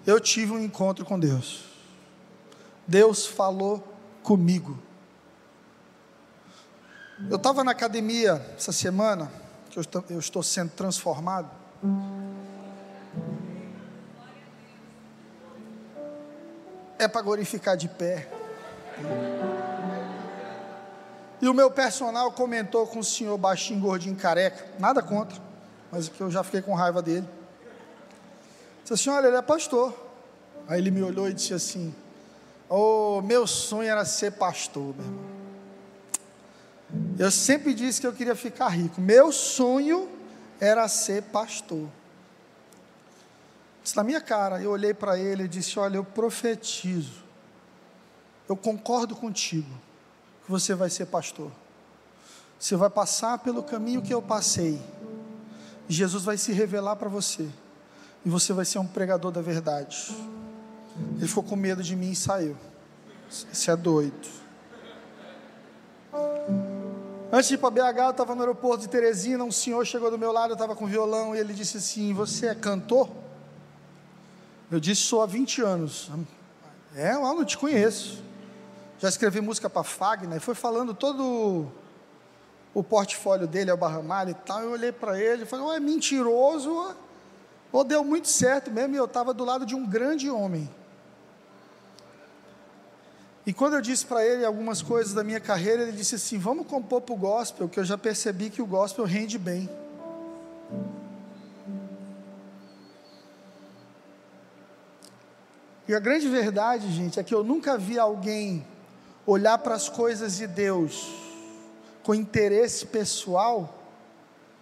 eu 0.06 0.18
tive 0.18 0.52
um 0.52 0.58
encontro 0.58 1.04
com 1.04 1.20
Deus. 1.20 1.64
Deus 2.86 3.26
falou 3.26 3.86
comigo. 4.22 4.78
Eu 7.30 7.36
estava 7.36 7.62
na 7.62 7.72
academia 7.72 8.44
essa 8.56 8.72
semana, 8.72 9.30
que 9.70 9.78
eu 9.78 10.18
estou, 10.18 10.42
sendo 10.42 10.70
transformado. 10.70 11.50
É 16.98 17.06
para 17.06 17.22
glorificar 17.22 17.76
de 17.76 17.88
pé. 17.88 18.28
E 21.40 21.48
o 21.48 21.54
meu 21.54 21.70
personal 21.70 22.32
comentou 22.32 22.86
com 22.86 22.98
o 22.98 23.04
senhor 23.04 23.38
baixinho, 23.38 23.80
gordinho, 23.80 24.16
careca. 24.16 24.66
Nada 24.78 25.02
contra 25.02 25.48
mas 25.90 26.08
que 26.08 26.20
eu 26.20 26.30
já 26.30 26.42
fiquei 26.42 26.62
com 26.62 26.74
raiva 26.74 27.02
dele. 27.02 27.26
Disse 28.82 28.94
assim: 28.94 29.10
Olha, 29.10 29.28
ele 29.28 29.36
é 29.36 29.42
pastor. 29.42 29.94
Aí 30.66 30.78
ele 30.78 30.90
me 30.90 31.02
olhou 31.02 31.28
e 31.28 31.34
disse 31.34 31.54
assim: 31.54 31.94
Oh, 32.68 33.20
meu 33.22 33.46
sonho 33.46 33.88
era 33.88 34.04
ser 34.04 34.32
pastor, 34.32 34.94
meu 34.94 35.04
irmão. 35.04 35.37
Eu 37.18 37.30
sempre 37.30 37.74
disse 37.74 38.00
que 38.00 38.06
eu 38.06 38.12
queria 38.12 38.36
ficar 38.36 38.68
rico. 38.68 39.00
Meu 39.00 39.32
sonho 39.32 40.08
era 40.60 40.86
ser 40.88 41.22
pastor. 41.24 41.88
Isso 43.84 43.96
na 43.96 44.04
minha 44.04 44.20
cara. 44.20 44.62
Eu 44.62 44.70
olhei 44.70 44.94
para 44.94 45.18
ele 45.18 45.44
e 45.44 45.48
disse: 45.48 45.78
Olha, 45.78 45.96
eu 45.96 46.04
profetizo. 46.04 47.24
Eu 48.48 48.56
concordo 48.56 49.16
contigo 49.16 49.70
que 50.44 50.50
você 50.50 50.74
vai 50.74 50.88
ser 50.88 51.06
pastor. 51.06 51.50
Você 52.58 52.76
vai 52.76 52.88
passar 52.88 53.38
pelo 53.38 53.62
caminho 53.62 54.00
que 54.00 54.14
eu 54.14 54.22
passei 54.22 54.80
Jesus 55.88 56.22
vai 56.22 56.36
se 56.36 56.52
revelar 56.52 56.96
para 56.96 57.08
você. 57.08 57.48
E 58.24 58.28
você 58.28 58.52
vai 58.52 58.64
ser 58.64 58.78
um 58.78 58.86
pregador 58.86 59.30
da 59.30 59.40
verdade. 59.40 60.14
Ele 61.16 61.26
ficou 61.26 61.42
com 61.42 61.56
medo 61.56 61.82
de 61.82 61.96
mim 61.96 62.10
e 62.10 62.16
saiu. 62.16 62.56
Você 63.30 63.70
é 63.70 63.76
doido. 63.76 64.28
Antes 67.30 67.48
de 67.48 67.54
ir 67.54 67.58
para 67.58 67.70
BH, 67.70 67.98
eu 67.98 68.10
estava 68.10 68.34
no 68.34 68.40
aeroporto 68.40 68.82
de 68.82 68.88
Teresina. 68.88 69.44
Um 69.44 69.52
senhor 69.52 69.84
chegou 69.86 70.10
do 70.10 70.18
meu 70.18 70.32
lado, 70.32 70.50
eu 70.50 70.54
estava 70.54 70.74
com 70.74 70.86
violão. 70.86 71.34
E 71.34 71.38
ele 71.38 71.52
disse 71.52 71.76
assim: 71.76 72.14
Você 72.14 72.46
é 72.46 72.54
cantor? 72.54 73.10
Eu 74.70 74.80
disse: 74.80 75.02
Sou 75.02 75.20
há 75.20 75.26
20 75.26 75.60
anos. 75.60 76.10
É, 76.94 77.12
eu 77.12 77.20
não 77.20 77.44
te 77.44 77.58
conheço. 77.58 78.22
Já 78.98 79.08
escrevi 79.08 79.42
música 79.42 79.68
para 79.68 79.82
Fagner. 79.82 80.38
E 80.38 80.40
foi 80.40 80.54
falando 80.54 80.94
todo 80.94 81.70
o 82.74 82.82
portfólio 82.82 83.46
dele 83.46 83.70
é 83.70 83.74
o 83.74 83.76
Barramalho 83.76 84.30
e 84.30 84.34
tal. 84.34 84.62
Eu 84.62 84.70
olhei 84.70 84.92
para 84.92 85.20
ele 85.20 85.42
e 85.42 85.46
falei, 85.46 85.76
é 85.76 85.80
mentiroso, 85.80 86.94
ou 87.72 87.84
deu 87.84 88.04
muito 88.04 88.28
certo 88.28 88.70
mesmo, 88.70 88.94
e 88.94 88.98
eu 88.98 89.04
estava 89.04 89.34
do 89.34 89.44
lado 89.44 89.66
de 89.66 89.74
um 89.74 89.86
grande 89.86 90.30
homem. 90.30 90.68
E 93.48 93.52
quando 93.54 93.76
eu 93.76 93.80
disse 93.80 94.04
para 94.04 94.22
ele 94.22 94.44
algumas 94.44 94.82
coisas 94.82 95.14
da 95.14 95.24
minha 95.24 95.40
carreira, 95.40 95.80
ele 95.80 95.92
disse 95.92 96.16
assim: 96.16 96.36
Vamos 96.36 96.66
compor 96.66 97.00
para 97.00 97.14
o 97.14 97.16
gospel, 97.16 97.66
que 97.66 97.80
eu 97.80 97.84
já 97.84 97.96
percebi 97.96 98.50
que 98.50 98.60
o 98.60 98.66
gospel 98.66 99.06
rende 99.06 99.38
bem. 99.38 99.70
E 105.88 105.94
a 105.94 105.98
grande 105.98 106.28
verdade, 106.28 106.92
gente, 106.92 107.18
é 107.18 107.24
que 107.24 107.34
eu 107.34 107.42
nunca 107.42 107.78
vi 107.78 107.98
alguém 107.98 108.66
olhar 109.24 109.56
para 109.56 109.74
as 109.74 109.88
coisas 109.88 110.36
de 110.36 110.46
Deus 110.46 111.10
com 112.02 112.14
interesse 112.14 112.84
pessoal, 112.84 113.82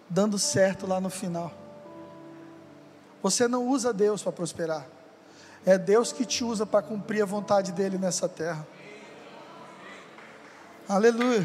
dando 0.09 0.39
certo 0.39 0.87
lá 0.87 1.01
no 1.01 1.09
final. 1.09 1.51
Você 3.21 3.49
não 3.49 3.67
usa 3.67 3.91
Deus 3.91 4.23
para 4.23 4.31
prosperar, 4.31 4.87
é 5.65 5.77
Deus 5.77 6.13
que 6.13 6.25
te 6.25 6.45
usa 6.45 6.65
para 6.65 6.81
cumprir 6.81 7.21
a 7.21 7.25
vontade 7.25 7.73
dEle 7.73 7.97
nessa 7.97 8.29
terra. 8.29 8.65
Aleluia. 10.89 11.43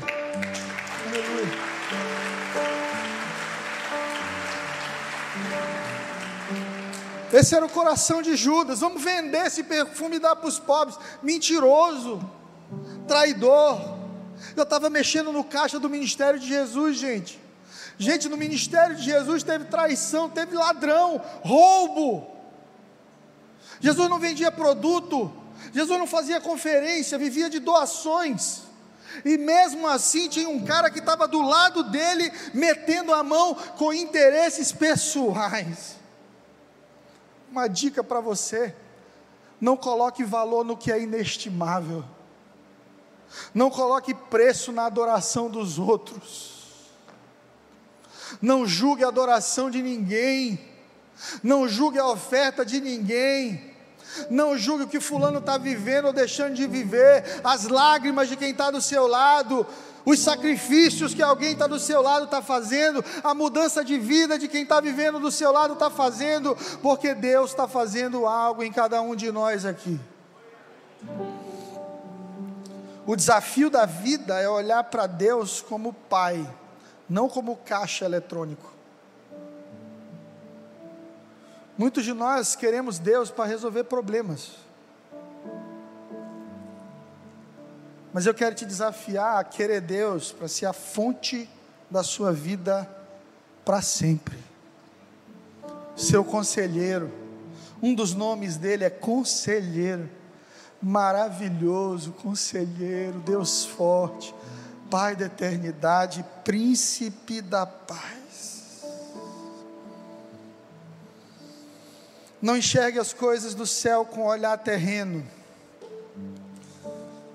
Aleluia. 1.06 1.72
Esse 7.32 7.54
era 7.54 7.64
o 7.64 7.70
coração 7.70 8.20
de 8.20 8.36
Judas. 8.36 8.80
Vamos 8.80 9.02
vender 9.02 9.46
esse 9.46 9.62
perfume 9.64 10.16
e 10.16 10.18
dar 10.18 10.36
para 10.36 10.48
os 10.48 10.58
pobres. 10.58 10.98
Mentiroso, 11.22 12.20
traidor 13.08 14.02
eu 14.56 14.64
estava 14.64 14.90
mexendo 14.90 15.32
no 15.32 15.44
caixa 15.44 15.78
do 15.78 15.88
ministério 15.88 16.38
de 16.38 16.46
Jesus, 16.46 16.96
gente. 16.96 17.40
Gente, 17.98 18.28
no 18.28 18.36
ministério 18.36 18.96
de 18.96 19.02
Jesus 19.02 19.42
teve 19.42 19.66
traição, 19.66 20.28
teve 20.28 20.56
ladrão, 20.56 21.20
roubo. 21.42 22.26
Jesus 23.80 24.08
não 24.08 24.18
vendia 24.18 24.50
produto, 24.50 25.32
Jesus 25.72 25.98
não 25.98 26.06
fazia 26.06 26.40
conferência, 26.40 27.18
vivia 27.18 27.48
de 27.48 27.58
doações. 27.58 28.62
E 29.24 29.36
mesmo 29.36 29.86
assim 29.86 30.28
tinha 30.28 30.48
um 30.48 30.64
cara 30.64 30.90
que 30.90 30.98
estava 30.98 31.28
do 31.28 31.42
lado 31.42 31.84
dele, 31.84 32.32
metendo 32.54 33.12
a 33.12 33.22
mão 33.22 33.54
com 33.54 33.92
interesses 33.92 34.72
pessoais. 34.72 35.96
Uma 37.50 37.68
dica 37.68 38.02
para 38.02 38.20
você: 38.20 38.74
não 39.60 39.76
coloque 39.76 40.24
valor 40.24 40.64
no 40.64 40.76
que 40.76 40.90
é 40.90 41.00
inestimável. 41.00 42.04
Não 43.54 43.70
coloque 43.70 44.14
preço 44.14 44.72
na 44.72 44.86
adoração 44.86 45.48
dos 45.48 45.78
outros. 45.78 46.90
Não 48.40 48.66
julgue 48.66 49.04
a 49.04 49.08
adoração 49.08 49.70
de 49.70 49.82
ninguém. 49.82 50.58
Não 51.42 51.68
julgue 51.68 51.98
a 51.98 52.06
oferta 52.06 52.64
de 52.64 52.80
ninguém. 52.80 53.71
Não 54.28 54.56
julgue 54.56 54.84
o 54.84 54.88
que 54.88 55.00
fulano 55.00 55.38
está 55.38 55.58
vivendo 55.58 56.06
ou 56.06 56.12
deixando 56.12 56.54
de 56.54 56.66
viver, 56.66 57.40
as 57.44 57.68
lágrimas 57.68 58.28
de 58.28 58.36
quem 58.36 58.50
está 58.50 58.70
do 58.70 58.80
seu 58.80 59.06
lado, 59.06 59.66
os 60.04 60.18
sacrifícios 60.18 61.14
que 61.14 61.22
alguém 61.22 61.52
está 61.52 61.66
do 61.66 61.78
seu 61.78 62.02
lado 62.02 62.24
está 62.24 62.42
fazendo, 62.42 63.04
a 63.22 63.34
mudança 63.34 63.84
de 63.84 63.98
vida 63.98 64.38
de 64.38 64.48
quem 64.48 64.62
está 64.62 64.80
vivendo 64.80 65.20
do 65.20 65.30
seu 65.30 65.52
lado 65.52 65.74
está 65.74 65.90
fazendo, 65.90 66.56
porque 66.82 67.14
Deus 67.14 67.50
está 67.50 67.68
fazendo 67.68 68.26
algo 68.26 68.62
em 68.62 68.72
cada 68.72 69.00
um 69.00 69.14
de 69.14 69.30
nós 69.30 69.64
aqui. 69.64 69.98
O 73.06 73.16
desafio 73.16 73.68
da 73.68 73.84
vida 73.84 74.38
é 74.38 74.48
olhar 74.48 74.84
para 74.84 75.06
Deus 75.06 75.60
como 75.60 75.92
Pai, 75.92 76.48
não 77.08 77.28
como 77.28 77.56
caixa 77.56 78.04
eletrônico. 78.04 78.72
Muitos 81.76 82.04
de 82.04 82.12
nós 82.12 82.54
queremos 82.54 82.98
Deus 82.98 83.30
para 83.30 83.44
resolver 83.44 83.84
problemas. 83.84 84.52
Mas 88.12 88.26
eu 88.26 88.34
quero 88.34 88.54
te 88.54 88.66
desafiar 88.66 89.40
a 89.40 89.44
querer 89.44 89.80
Deus 89.80 90.32
para 90.32 90.48
ser 90.48 90.66
a 90.66 90.72
fonte 90.72 91.48
da 91.90 92.02
sua 92.02 92.32
vida 92.32 92.88
para 93.64 93.80
sempre. 93.80 94.38
Seu 95.96 96.24
conselheiro, 96.24 97.10
um 97.82 97.94
dos 97.94 98.14
nomes 98.14 98.56
dele 98.56 98.84
é 98.84 98.90
conselheiro 98.90 100.08
maravilhoso, 100.82 102.12
conselheiro, 102.12 103.20
Deus 103.20 103.64
forte, 103.64 104.34
Pai 104.90 105.16
da 105.16 105.24
eternidade, 105.24 106.22
príncipe 106.44 107.40
da 107.40 107.64
paz. 107.64 108.21
Não 112.42 112.56
enxergue 112.56 112.98
as 112.98 113.14
coisas 113.14 113.54
do 113.54 113.66
céu 113.66 114.04
com 114.04 114.26
olhar 114.26 114.58
terreno. 114.58 115.24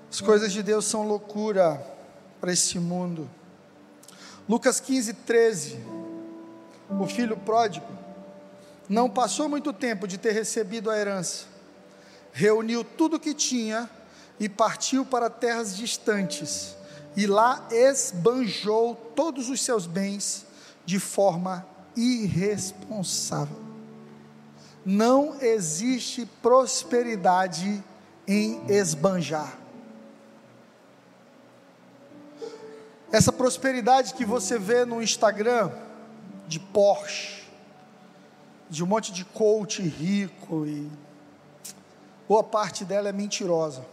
As 0.08 0.20
coisas 0.20 0.52
de 0.52 0.62
Deus 0.62 0.84
são 0.84 1.02
loucura 1.08 1.84
para 2.40 2.52
esse 2.52 2.78
mundo. 2.78 3.28
Lucas 4.48 4.78
15, 4.78 5.14
13. 5.14 5.78
O 7.00 7.06
filho 7.06 7.36
pródigo 7.36 7.86
não 8.88 9.10
passou 9.10 9.48
muito 9.48 9.72
tempo 9.72 10.06
de 10.06 10.18
ter 10.18 10.32
recebido 10.32 10.90
a 10.90 10.96
herança 10.96 11.58
reuniu 12.38 12.84
tudo 12.84 13.16
o 13.16 13.20
que 13.20 13.34
tinha 13.34 13.90
e 14.38 14.48
partiu 14.48 15.04
para 15.04 15.28
terras 15.28 15.76
distantes, 15.76 16.76
e 17.16 17.26
lá 17.26 17.66
esbanjou 17.72 18.94
todos 19.16 19.48
os 19.50 19.60
seus 19.64 19.86
bens 19.86 20.46
de 20.86 21.00
forma 21.00 21.66
irresponsável. 21.96 23.67
Não 24.90 25.38
existe 25.42 26.24
prosperidade 26.40 27.84
em 28.26 28.58
esbanjar. 28.70 29.58
Essa 33.12 33.30
prosperidade 33.30 34.14
que 34.14 34.24
você 34.24 34.58
vê 34.58 34.86
no 34.86 35.02
Instagram, 35.02 35.70
de 36.46 36.58
Porsche, 36.58 37.46
de 38.70 38.82
um 38.82 38.86
monte 38.86 39.12
de 39.12 39.26
coach 39.26 39.82
rico 39.82 40.64
e 40.64 40.90
boa 42.26 42.42
parte 42.42 42.82
dela 42.82 43.10
é 43.10 43.12
mentirosa. 43.12 43.84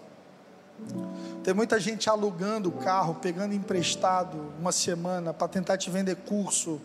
Tem 1.43 1.53
muita 1.53 1.77
gente 1.77 2.09
alugando 2.09 2.69
o 2.69 2.71
carro, 2.71 3.15
pegando 3.15 3.53
emprestado 3.53 4.53
uma 4.57 4.71
semana 4.71 5.33
para 5.33 5.49
tentar 5.49 5.77
te 5.77 5.89
vender 5.89 6.15
curso 6.15 6.79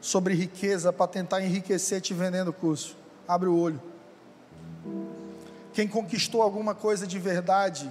sobre 0.00 0.34
riqueza, 0.34 0.92
para 0.92 1.06
tentar 1.06 1.40
enriquecer 1.40 2.00
te 2.00 2.12
vendendo 2.12 2.52
curso. 2.52 3.03
Abre 3.26 3.48
o 3.48 3.58
olho. 3.58 3.80
Quem 5.72 5.88
conquistou 5.88 6.42
alguma 6.42 6.74
coisa 6.74 7.06
de 7.06 7.18
verdade 7.18 7.90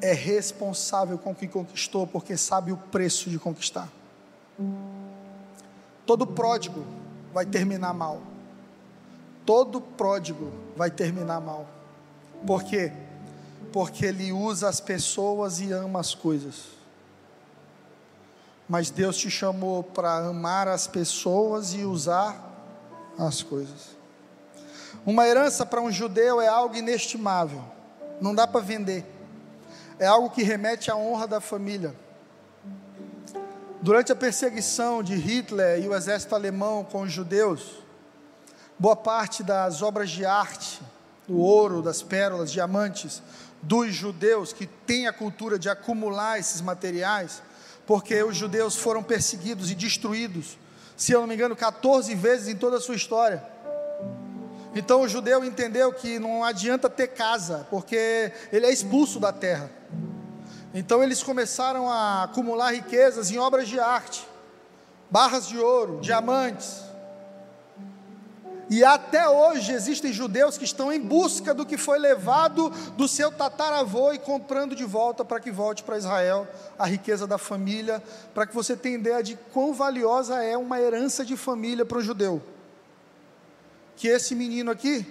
é 0.00 0.12
responsável 0.12 1.18
com 1.18 1.32
o 1.32 1.34
que 1.34 1.46
conquistou, 1.46 2.06
porque 2.06 2.36
sabe 2.36 2.72
o 2.72 2.76
preço 2.76 3.28
de 3.30 3.38
conquistar. 3.38 3.88
Todo 6.06 6.26
pródigo 6.26 6.84
vai 7.32 7.46
terminar 7.46 7.92
mal. 7.92 8.20
Todo 9.44 9.80
pródigo 9.80 10.52
vai 10.76 10.90
terminar 10.90 11.40
mal. 11.40 11.66
Por 12.46 12.62
quê? 12.62 12.92
Porque 13.72 14.06
ele 14.06 14.32
usa 14.32 14.68
as 14.68 14.80
pessoas 14.80 15.60
e 15.60 15.72
ama 15.72 16.00
as 16.00 16.14
coisas. 16.14 16.66
Mas 18.68 18.90
Deus 18.90 19.16
te 19.16 19.30
chamou 19.30 19.82
para 19.82 20.16
amar 20.26 20.68
as 20.68 20.86
pessoas 20.86 21.74
e 21.74 21.84
usar 21.84 22.50
as 23.18 23.42
coisas. 23.42 24.01
Uma 25.04 25.26
herança 25.26 25.66
para 25.66 25.80
um 25.80 25.90
judeu 25.90 26.40
é 26.40 26.46
algo 26.46 26.76
inestimável, 26.76 27.64
não 28.20 28.32
dá 28.32 28.46
para 28.46 28.60
vender. 28.60 29.04
É 29.98 30.06
algo 30.06 30.30
que 30.30 30.44
remete 30.44 30.90
à 30.90 30.96
honra 30.96 31.26
da 31.26 31.40
família. 31.40 31.94
Durante 33.80 34.12
a 34.12 34.16
perseguição 34.16 35.02
de 35.02 35.16
Hitler 35.16 35.82
e 35.82 35.88
o 35.88 35.94
exército 35.94 36.36
alemão 36.36 36.84
com 36.84 37.02
os 37.02 37.10
judeus, 37.10 37.82
boa 38.78 38.94
parte 38.94 39.42
das 39.42 39.82
obras 39.82 40.08
de 40.08 40.24
arte, 40.24 40.80
do 41.26 41.36
ouro, 41.36 41.82
das 41.82 42.00
pérolas, 42.00 42.52
diamantes, 42.52 43.20
dos 43.60 43.92
judeus 43.92 44.52
que 44.52 44.66
têm 44.66 45.08
a 45.08 45.12
cultura 45.12 45.58
de 45.58 45.68
acumular 45.68 46.38
esses 46.38 46.60
materiais, 46.60 47.42
porque 47.86 48.22
os 48.22 48.36
judeus 48.36 48.76
foram 48.76 49.02
perseguidos 49.02 49.68
e 49.68 49.74
destruídos, 49.74 50.56
se 50.96 51.10
eu 51.10 51.20
não 51.20 51.26
me 51.26 51.34
engano, 51.34 51.56
14 51.56 52.14
vezes 52.14 52.46
em 52.46 52.56
toda 52.56 52.76
a 52.76 52.80
sua 52.80 52.94
história. 52.94 53.42
Então 54.74 55.02
o 55.02 55.08
judeu 55.08 55.44
entendeu 55.44 55.92
que 55.92 56.18
não 56.18 56.42
adianta 56.42 56.88
ter 56.88 57.08
casa, 57.08 57.66
porque 57.70 58.32
ele 58.50 58.66
é 58.66 58.72
expulso 58.72 59.20
da 59.20 59.32
terra. 59.32 59.70
Então 60.74 61.02
eles 61.02 61.22
começaram 61.22 61.90
a 61.90 62.24
acumular 62.24 62.72
riquezas 62.72 63.30
em 63.30 63.38
obras 63.38 63.68
de 63.68 63.78
arte, 63.78 64.26
barras 65.10 65.46
de 65.46 65.58
ouro, 65.58 66.00
diamantes. 66.00 66.80
E 68.70 68.82
até 68.82 69.28
hoje 69.28 69.72
existem 69.72 70.14
judeus 70.14 70.56
que 70.56 70.64
estão 70.64 70.90
em 70.90 70.98
busca 70.98 71.52
do 71.52 71.66
que 71.66 71.76
foi 71.76 71.98
levado 71.98 72.70
do 72.96 73.06
seu 73.06 73.30
tataravô 73.30 74.14
e 74.14 74.18
comprando 74.18 74.74
de 74.74 74.84
volta 74.84 75.22
para 75.22 75.38
que 75.38 75.50
volte 75.50 75.82
para 75.82 75.98
Israel 75.98 76.48
a 76.78 76.86
riqueza 76.86 77.26
da 77.26 77.36
família, 77.36 78.02
para 78.32 78.46
que 78.46 78.54
você 78.54 78.74
tenha 78.74 78.94
ideia 78.94 79.22
de 79.22 79.38
quão 79.52 79.74
valiosa 79.74 80.42
é 80.42 80.56
uma 80.56 80.80
herança 80.80 81.22
de 81.22 81.36
família 81.36 81.84
para 81.84 81.98
o 81.98 82.02
judeu. 82.02 82.42
Que 84.02 84.08
esse 84.08 84.34
menino 84.34 84.68
aqui 84.68 85.06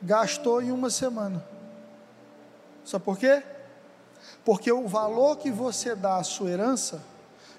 gastou 0.00 0.62
em 0.62 0.70
uma 0.70 0.88
semana. 0.88 1.44
Sabe 2.84 3.04
por 3.04 3.18
quê? 3.18 3.42
porque 4.44 4.70
o 4.70 4.86
valor 4.86 5.38
que 5.38 5.50
você 5.50 5.94
dá 5.94 6.18
à 6.18 6.22
sua 6.22 6.50
herança 6.50 7.02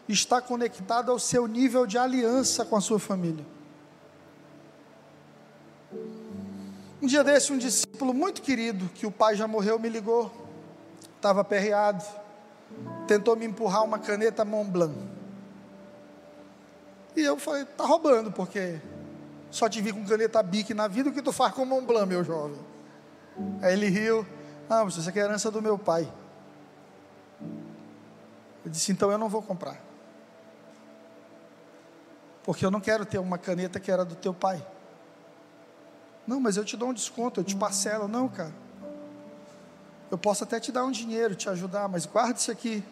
está 0.08 0.42
conectado 0.42 1.12
ao 1.12 1.18
seu 1.18 1.46
nível 1.46 1.86
de 1.86 1.98
aliança 1.98 2.64
com 2.64 2.78
a 2.78 2.82
sua 2.82 3.00
família. 3.00 3.46
Um 7.02 7.08
dia 7.08 7.22
desse, 7.22 7.52
um 7.52 7.58
discípulo 7.58 8.14
muito 8.14 8.42
querido, 8.42 8.90
que 8.96 9.06
o 9.06 9.12
pai 9.12 9.36
já 9.36 9.48
morreu, 9.48 9.78
me 9.78 9.90
ligou, 9.90 10.32
estava 11.18 11.42
aperreado, 11.42 12.04
tentou 13.08 13.36
me 13.36 13.46
empurrar 13.46 13.84
uma 13.84 14.00
caneta 14.00 14.46
Montblanc. 14.46 14.96
E 17.16 17.22
eu 17.22 17.38
falei, 17.38 17.66
tá 17.66 17.86
roubando, 17.86 18.32
porque 18.32 18.80
só 19.52 19.70
te 19.70 19.82
vi 19.82 19.94
com 19.94 20.06
caneta 20.06 20.42
Bic 20.44 20.74
na 20.74 20.88
vida, 20.88 21.10
o 21.10 21.14
que 21.14 21.22
tu 21.22 21.32
faz 21.32 21.54
com 21.54 21.66
Montblanc, 21.66 22.08
meu 22.08 22.24
jovem? 22.24 22.60
Aí 23.62 23.74
ele 23.74 23.88
riu, 23.88 24.26
ah, 24.70 24.84
isso 24.88 25.08
aqui 25.08 25.20
é 25.20 25.24
herança 25.24 25.52
do 25.52 25.62
meu 25.62 25.78
pai. 25.78 26.12
Eu 28.66 28.72
disse: 28.72 28.92
então 28.92 29.12
eu 29.12 29.18
não 29.18 29.30
vou 29.30 29.42
comprar. 29.42 29.80
Porque 32.44 32.66
eu 32.66 32.72
não 32.72 32.82
quero 32.82 33.06
ter 33.06 33.20
uma 33.20 33.38
caneta 33.38 33.80
que 33.80 33.92
era 33.92 34.04
do 34.04 34.16
teu 34.16 34.34
pai. 34.34 34.66
Não, 36.28 36.40
mas 36.40 36.58
eu 36.58 36.66
te 36.66 36.76
dou 36.76 36.90
um 36.90 36.94
desconto, 36.94 37.40
eu 37.40 37.44
te 37.44 37.56
parcelo. 37.56 38.08
Não, 38.08 38.28
cara. 38.28 38.54
Eu 40.10 40.18
posso 40.18 40.44
até 40.44 40.60
te 40.60 40.72
dar 40.72 40.84
um 40.84 40.92
dinheiro, 40.92 41.36
te 41.36 41.50
ajudar, 41.50 41.88
mas 41.88 42.06
guarde 42.06 42.40
isso 42.40 42.52
aqui. 42.52 42.84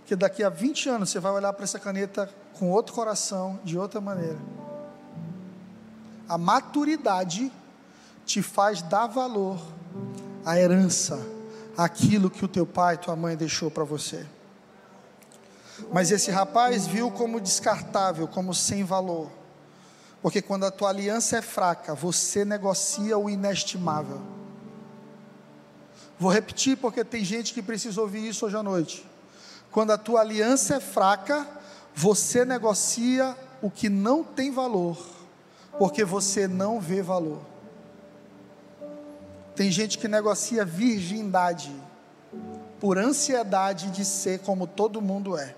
Porque 0.00 0.16
daqui 0.16 0.42
a 0.42 0.48
20 0.48 0.88
anos 0.88 1.10
você 1.10 1.20
vai 1.20 1.32
olhar 1.32 1.52
para 1.52 1.64
essa 1.64 1.78
caneta 1.78 2.30
com 2.58 2.70
outro 2.70 2.94
coração, 2.94 3.58
de 3.64 3.78
outra 3.78 4.00
maneira. 4.00 4.38
A 6.28 6.36
maturidade 6.36 7.50
te 8.26 8.42
faz 8.42 8.82
dar 8.82 9.06
valor 9.06 9.58
à 10.44 10.58
herança, 10.58 11.18
àquilo 11.76 12.30
que 12.30 12.44
o 12.44 12.48
teu 12.48 12.66
pai 12.66 12.94
e 12.94 12.98
tua 12.98 13.16
mãe 13.16 13.36
deixou 13.36 13.70
para 13.70 13.84
você. 13.84 14.26
Mas 15.92 16.10
esse 16.10 16.30
rapaz 16.30 16.86
viu 16.86 17.10
como 17.10 17.40
descartável, 17.40 18.26
como 18.26 18.52
sem 18.52 18.84
valor. 18.84 19.30
Porque 20.20 20.42
quando 20.42 20.64
a 20.64 20.70
tua 20.70 20.88
aliança 20.88 21.38
é 21.38 21.42
fraca, 21.42 21.94
você 21.94 22.44
negocia 22.44 23.16
o 23.16 23.30
inestimável. 23.30 24.20
Vou 26.18 26.30
repetir 26.30 26.76
porque 26.76 27.04
tem 27.04 27.24
gente 27.24 27.54
que 27.54 27.62
precisa 27.62 28.00
ouvir 28.00 28.28
isso 28.28 28.44
hoje 28.44 28.56
à 28.56 28.62
noite. 28.62 29.08
Quando 29.70 29.92
a 29.92 29.98
tua 29.98 30.20
aliança 30.20 30.76
é 30.76 30.80
fraca, 30.80 31.46
você 31.94 32.44
negocia 32.44 33.36
o 33.62 33.70
que 33.70 33.88
não 33.88 34.24
tem 34.24 34.50
valor, 34.50 34.98
porque 35.78 36.04
você 36.04 36.48
não 36.48 36.80
vê 36.80 37.02
valor. 37.02 37.40
Tem 39.54 39.70
gente 39.70 39.98
que 39.98 40.08
negocia 40.08 40.64
virgindade 40.64 41.74
por 42.80 42.98
ansiedade 42.98 43.90
de 43.90 44.04
ser 44.04 44.40
como 44.40 44.66
todo 44.66 45.00
mundo 45.02 45.36
é. 45.36 45.54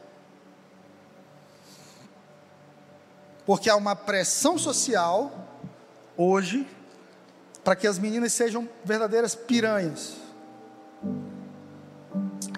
porque 3.50 3.68
há 3.68 3.74
uma 3.74 3.96
pressão 3.96 4.56
social 4.56 5.32
hoje 6.16 6.64
para 7.64 7.74
que 7.74 7.84
as 7.84 7.98
meninas 7.98 8.32
sejam 8.32 8.68
verdadeiras 8.84 9.34
piranhas 9.34 10.14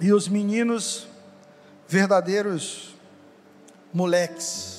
e 0.03 0.13
os 0.13 0.29
meninos 0.29 1.09
verdadeiros 1.89 2.95
moleques. 3.91 4.72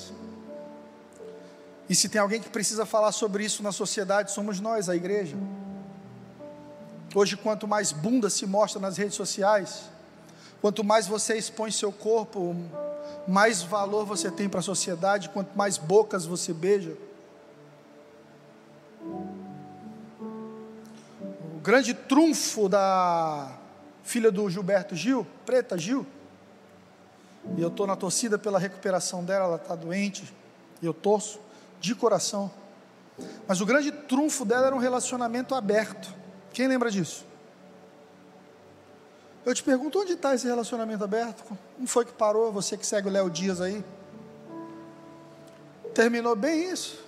E 1.90 1.96
se 1.96 2.08
tem 2.08 2.22
alguém 2.22 2.42
que 2.42 2.50
precisa 2.50 2.86
falar 2.86 3.12
sobre 3.12 3.44
isso 3.44 3.62
na 3.62 3.72
sociedade, 3.72 4.32
somos 4.32 4.60
nós, 4.60 4.88
a 4.90 4.96
igreja. 4.96 5.36
Hoje, 7.14 7.36
quanto 7.38 7.68
mais 7.68 7.92
bunda 7.92 8.30
se 8.30 8.46
mostra 8.48 8.80
nas 8.80 8.98
redes 8.98 9.16
sociais, 9.16 9.84
quanto 10.62 10.84
mais 10.84 11.08
você 11.08 11.36
expõe 11.36 11.72
seu 11.72 11.92
corpo, 11.92 12.56
mais 13.28 13.62
valor 13.62 14.06
você 14.06 14.32
tem 14.32 14.50
para 14.50 14.62
a 14.62 14.64
sociedade, 14.64 15.30
quanto 15.30 15.56
mais 15.58 15.78
bocas 15.78 16.26
você 16.26 16.54
beija. 16.54 16.98
O 21.56 21.60
grande 21.62 21.94
trunfo 21.94 22.68
da 22.68 23.52
filha 24.04 24.32
do 24.32 24.50
Gilberto 24.50 24.96
Gil, 24.96 25.28
Preta 25.46 25.78
Gil, 25.78 26.06
e 27.58 27.62
eu 27.62 27.68
estou 27.68 27.86
na 27.86 27.96
torcida 27.96 28.40
pela 28.40 28.58
recuperação 28.58 29.24
dela, 29.24 29.46
ela 29.46 29.56
está 29.58 29.76
doente, 29.76 30.34
e 30.82 30.86
eu 30.86 30.94
torço 30.94 31.43
de 31.84 31.94
coração. 31.94 32.50
Mas 33.46 33.60
o 33.60 33.66
grande 33.66 33.92
trunfo 33.92 34.46
dela 34.46 34.68
era 34.68 34.76
um 34.76 34.80
relacionamento 34.80 35.54
aberto. 35.54 36.16
Quem 36.54 36.66
lembra 36.66 36.90
disso? 36.90 37.26
Eu 39.46 39.54
te 39.54 39.62
pergunto, 39.62 40.00
onde 40.00 40.14
está 40.14 40.34
esse 40.34 40.48
relacionamento 40.48 41.04
aberto? 41.04 41.44
Não 41.78 41.86
foi 41.86 42.06
que 42.06 42.14
parou? 42.14 42.54
Você 42.54 42.78
que 42.78 42.88
segue 42.88 43.10
o 43.10 43.12
Léo 43.12 43.30
Dias 43.30 43.60
aí? 43.60 43.84
Terminou 45.94 46.38
bem 46.38 46.72
isso. 46.72 47.04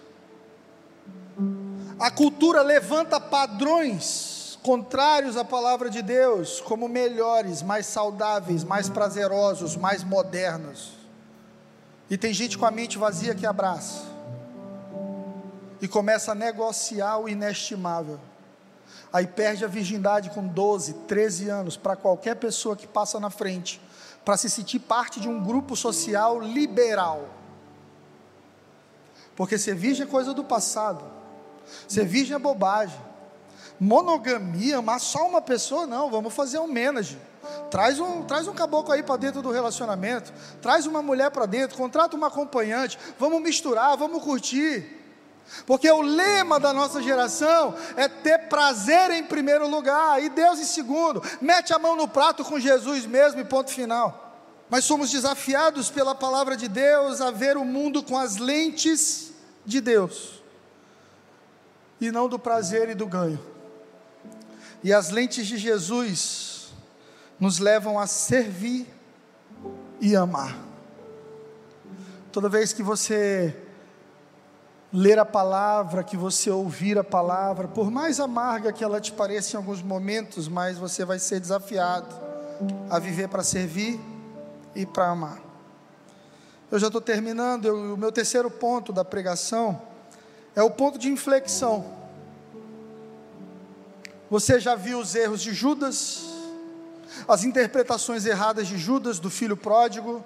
A 1.97 2.11
cultura 2.11 2.61
levanta 2.61 3.17
padrões 3.17 4.59
contrários 4.61 5.37
à 5.37 5.45
palavra 5.45 5.89
de 5.89 6.01
Deus 6.01 6.59
como 6.59 6.89
melhores, 6.89 7.61
mais 7.61 7.85
saudáveis, 7.85 8.65
mais 8.65 8.89
prazerosos, 8.89 9.77
mais 9.77 10.03
modernos. 10.03 10.91
E 12.09 12.17
tem 12.17 12.33
gente 12.33 12.57
com 12.57 12.65
a 12.65 12.71
mente 12.71 12.97
vazia 12.97 13.33
que 13.33 13.45
abraça 13.45 14.14
e 15.81 15.87
começa 15.87 16.31
a 16.31 16.35
negociar 16.35 17.17
o 17.17 17.29
inestimável 17.29 18.19
aí 19.15 19.25
perde 19.25 19.63
a 19.63 19.67
virgindade 19.69 20.29
com 20.29 20.45
12, 20.45 20.93
13 21.07 21.47
anos 21.47 21.77
para 21.77 21.95
qualquer 21.95 22.35
pessoa 22.35 22.75
que 22.75 22.85
passa 22.85 23.17
na 23.17 23.29
frente, 23.29 23.79
para 24.25 24.35
se 24.35 24.49
sentir 24.49 24.79
parte 24.79 25.21
de 25.21 25.29
um 25.29 25.41
grupo 25.41 25.73
social 25.73 26.41
liberal. 26.41 27.29
Porque 29.33 29.57
ser 29.57 29.73
virgem 29.73 30.05
é 30.05 30.09
coisa 30.09 30.33
do 30.33 30.43
passado. 30.43 31.01
Ser 31.87 32.05
virgem 32.05 32.35
é 32.35 32.39
bobagem. 32.39 32.99
Monogamia, 33.79 34.79
amar 34.79 34.99
só 34.99 35.25
uma 35.25 35.41
pessoa, 35.41 35.87
não. 35.87 36.11
Vamos 36.11 36.33
fazer 36.33 36.59
um 36.59 36.67
menage. 36.67 37.17
Traz 37.71 38.01
um, 38.01 38.23
traz 38.23 38.49
um 38.49 38.53
caboclo 38.53 38.93
aí 38.93 39.01
para 39.01 39.15
dentro 39.15 39.41
do 39.41 39.49
relacionamento. 39.49 40.33
Traz 40.61 40.85
uma 40.85 41.01
mulher 41.01 41.31
para 41.31 41.45
dentro. 41.45 41.77
Contrata 41.77 42.17
uma 42.17 42.27
acompanhante. 42.27 42.99
Vamos 43.17 43.41
misturar, 43.41 43.95
vamos 43.95 44.21
curtir. 44.21 45.04
Porque 45.65 45.89
o 45.89 46.01
lema 46.01 46.59
da 46.59 46.73
nossa 46.73 47.01
geração 47.01 47.75
é 47.95 48.07
ter 48.07 48.47
prazer 48.49 49.11
em 49.11 49.23
primeiro 49.23 49.67
lugar 49.67 50.21
e 50.21 50.29
Deus 50.29 50.59
em 50.59 50.65
segundo. 50.65 51.21
Mete 51.41 51.73
a 51.73 51.79
mão 51.79 51.95
no 51.95 52.07
prato 52.07 52.43
com 52.43 52.59
Jesus 52.59 53.05
mesmo 53.05 53.39
e 53.39 53.45
ponto 53.45 53.71
final. 53.71 54.23
Mas 54.69 54.85
somos 54.85 55.11
desafiados 55.11 55.89
pela 55.89 56.15
palavra 56.15 56.57
de 56.57 56.67
Deus 56.67 57.21
a 57.21 57.31
ver 57.31 57.57
o 57.57 57.63
mundo 57.63 58.01
com 58.01 58.17
as 58.17 58.37
lentes 58.37 59.31
de 59.65 59.79
Deus 59.79 60.43
e 61.99 62.11
não 62.11 62.27
do 62.27 62.37
prazer 62.37 62.89
e 62.89 62.95
do 62.95 63.05
ganho. 63.05 63.39
E 64.83 64.93
as 64.93 65.09
lentes 65.09 65.47
de 65.47 65.57
Jesus 65.57 66.73
nos 67.39 67.59
levam 67.59 67.99
a 67.99 68.07
servir 68.07 68.87
e 69.99 70.15
amar. 70.15 70.57
Toda 72.31 72.49
vez 72.49 72.73
que 72.73 72.83
você 72.83 73.55
ler 74.95 75.19
a 75.19 75.25
palavra, 75.25 76.05
que 76.05 76.15
você 76.15 76.49
ouvir 76.49 76.97
a 76.97 77.03
palavra, 77.03 77.67
por 77.67 77.91
mais 77.91 78.17
amarga 78.17 78.71
que 78.71 78.81
ela 78.81 79.01
te 79.01 79.11
pareça 79.11 79.55
em 79.55 79.57
alguns 79.57 79.81
momentos, 79.81 80.47
mas 80.47 80.77
você 80.77 81.03
vai 81.03 81.19
ser 81.19 81.41
desafiado 81.41 82.07
a 82.89 82.97
viver 82.97 83.27
para 83.27 83.43
servir 83.43 83.99
e 84.73 84.85
para 84.85 85.09
amar. 85.09 85.41
Eu 86.71 86.79
já 86.79 86.87
estou 86.87 87.01
terminando, 87.01 87.65
eu, 87.65 87.93
o 87.93 87.97
meu 87.97 88.09
terceiro 88.09 88.49
ponto 88.49 88.93
da 88.93 89.03
pregação 89.03 89.81
é 90.55 90.63
o 90.63 90.71
ponto 90.71 90.97
de 90.97 91.09
inflexão. 91.09 91.85
Você 94.29 94.61
já 94.61 94.75
viu 94.75 94.99
os 94.99 95.13
erros 95.13 95.41
de 95.41 95.53
Judas, 95.53 96.23
as 97.27 97.43
interpretações 97.43 98.25
erradas 98.25 98.65
de 98.65 98.77
Judas, 98.77 99.19
do 99.19 99.29
filho 99.29 99.57
pródigo, 99.57 100.23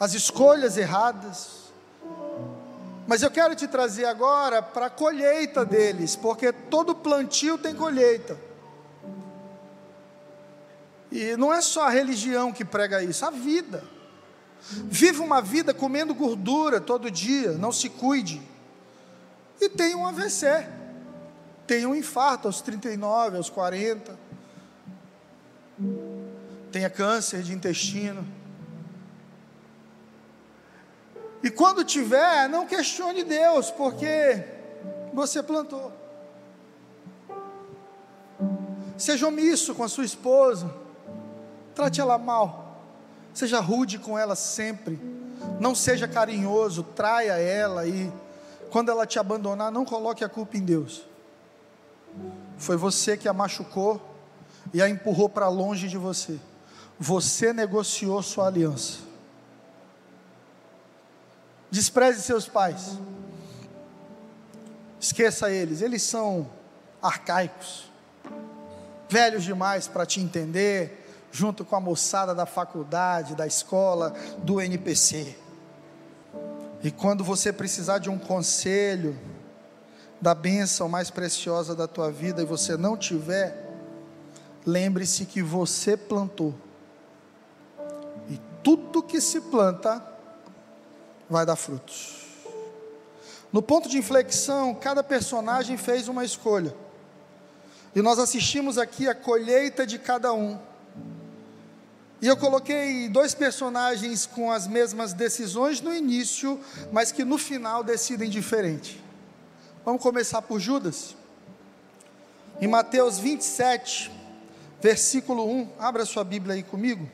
as 0.00 0.14
escolhas 0.14 0.78
erradas, 0.78 1.65
mas 3.06 3.22
eu 3.22 3.30
quero 3.30 3.54
te 3.54 3.68
trazer 3.68 4.04
agora 4.04 4.60
para 4.60 4.86
a 4.86 4.90
colheita 4.90 5.64
deles, 5.64 6.16
porque 6.16 6.52
todo 6.52 6.94
plantio 6.94 7.56
tem 7.56 7.74
colheita. 7.74 8.36
E 11.10 11.36
não 11.36 11.52
é 11.52 11.60
só 11.60 11.86
a 11.86 11.90
religião 11.90 12.52
que 12.52 12.64
prega 12.64 13.02
isso, 13.02 13.24
a 13.24 13.30
vida. 13.30 13.84
Viva 14.60 15.22
uma 15.22 15.40
vida 15.40 15.72
comendo 15.72 16.14
gordura 16.14 16.80
todo 16.80 17.10
dia, 17.10 17.52
não 17.52 17.70
se 17.70 17.88
cuide. 17.88 18.42
E 19.60 19.68
tem 19.68 19.94
um 19.94 20.06
AVC, 20.06 20.66
tem 21.66 21.86
um 21.86 21.94
infarto 21.94 22.48
aos 22.48 22.60
39, 22.60 23.36
aos 23.36 23.48
40, 23.48 24.18
tenha 26.72 26.90
câncer 26.90 27.42
de 27.42 27.52
intestino. 27.52 28.26
E 31.46 31.50
quando 31.50 31.84
tiver, 31.84 32.48
não 32.48 32.66
questione 32.66 33.22
Deus, 33.22 33.70
porque 33.70 34.42
você 35.12 35.40
plantou. 35.40 35.92
Seja 38.98 39.28
omisso 39.28 39.72
com 39.72 39.84
a 39.84 39.88
sua 39.88 40.04
esposa, 40.04 40.68
trate 41.72 42.00
ela 42.00 42.18
mal, 42.18 42.80
seja 43.32 43.60
rude 43.60 43.96
com 43.96 44.18
ela 44.18 44.34
sempre, 44.34 44.98
não 45.60 45.72
seja 45.72 46.08
carinhoso, 46.08 46.82
traia 46.82 47.34
ela 47.34 47.86
e 47.86 48.12
quando 48.68 48.90
ela 48.90 49.06
te 49.06 49.20
abandonar, 49.20 49.70
não 49.70 49.84
coloque 49.84 50.24
a 50.24 50.28
culpa 50.28 50.56
em 50.56 50.64
Deus. 50.64 51.04
Foi 52.58 52.76
você 52.76 53.16
que 53.16 53.28
a 53.28 53.32
machucou 53.32 54.02
e 54.74 54.82
a 54.82 54.88
empurrou 54.88 55.28
para 55.28 55.46
longe 55.46 55.86
de 55.86 55.96
você. 55.96 56.40
Você 56.98 57.52
negociou 57.52 58.20
sua 58.20 58.48
aliança. 58.48 59.05
Despreze 61.76 62.22
seus 62.22 62.48
pais. 62.48 62.98
Esqueça 64.98 65.50
eles, 65.50 65.82
eles 65.82 66.00
são 66.00 66.48
arcaicos, 67.02 67.92
velhos 69.10 69.44
demais 69.44 69.86
para 69.86 70.06
te 70.06 70.18
entender, 70.18 71.06
junto 71.30 71.66
com 71.66 71.76
a 71.76 71.80
moçada 71.80 72.34
da 72.34 72.46
faculdade, 72.46 73.34
da 73.34 73.46
escola, 73.46 74.14
do 74.38 74.58
NPC. 74.58 75.36
E 76.82 76.90
quando 76.90 77.22
você 77.22 77.52
precisar 77.52 77.98
de 77.98 78.08
um 78.08 78.18
conselho, 78.18 79.14
da 80.18 80.34
bênção 80.34 80.88
mais 80.88 81.10
preciosa 81.10 81.74
da 81.76 81.86
tua 81.86 82.10
vida 82.10 82.40
e 82.40 82.46
você 82.46 82.74
não 82.74 82.96
tiver, 82.96 83.70
lembre-se 84.64 85.26
que 85.26 85.42
você 85.42 85.94
plantou. 85.94 86.54
E 88.30 88.40
tudo 88.62 89.02
que 89.02 89.20
se 89.20 89.42
planta 89.42 90.15
vai 91.28 91.44
dar 91.44 91.56
frutos. 91.56 92.24
No 93.52 93.62
ponto 93.62 93.88
de 93.88 93.98
inflexão, 93.98 94.74
cada 94.74 95.02
personagem 95.02 95.76
fez 95.76 96.08
uma 96.08 96.24
escolha. 96.24 96.74
E 97.94 98.02
nós 98.02 98.18
assistimos 98.18 98.76
aqui 98.76 99.08
a 99.08 99.14
colheita 99.14 99.86
de 99.86 99.98
cada 99.98 100.32
um. 100.32 100.58
E 102.20 102.26
eu 102.26 102.36
coloquei 102.36 103.08
dois 103.08 103.34
personagens 103.34 104.26
com 104.26 104.50
as 104.50 104.66
mesmas 104.66 105.12
decisões 105.12 105.80
no 105.80 105.94
início, 105.94 106.60
mas 106.90 107.12
que 107.12 107.24
no 107.24 107.38
final 107.38 107.84
decidem 107.84 108.28
diferente. 108.28 109.02
Vamos 109.84 110.02
começar 110.02 110.42
por 110.42 110.58
Judas. 110.58 111.14
Em 112.60 112.66
Mateus 112.66 113.18
27, 113.18 114.10
versículo 114.80 115.48
1, 115.48 115.68
abra 115.78 116.04
sua 116.04 116.24
Bíblia 116.24 116.54
aí 116.54 116.62
comigo. 116.62 117.08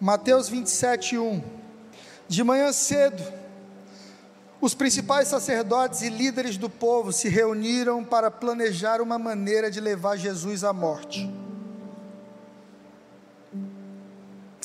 Mateus 0.00 0.48
27, 0.48 1.18
1. 1.18 1.57
De 2.28 2.44
manhã 2.44 2.70
cedo, 2.72 3.22
os 4.60 4.74
principais 4.74 5.28
sacerdotes 5.28 6.02
e 6.02 6.10
líderes 6.10 6.58
do 6.58 6.68
povo 6.68 7.10
se 7.10 7.26
reuniram 7.26 8.04
para 8.04 8.30
planejar 8.30 9.00
uma 9.00 9.18
maneira 9.18 9.70
de 9.70 9.80
levar 9.80 10.16
Jesus 10.16 10.62
à 10.62 10.72
morte. 10.72 11.32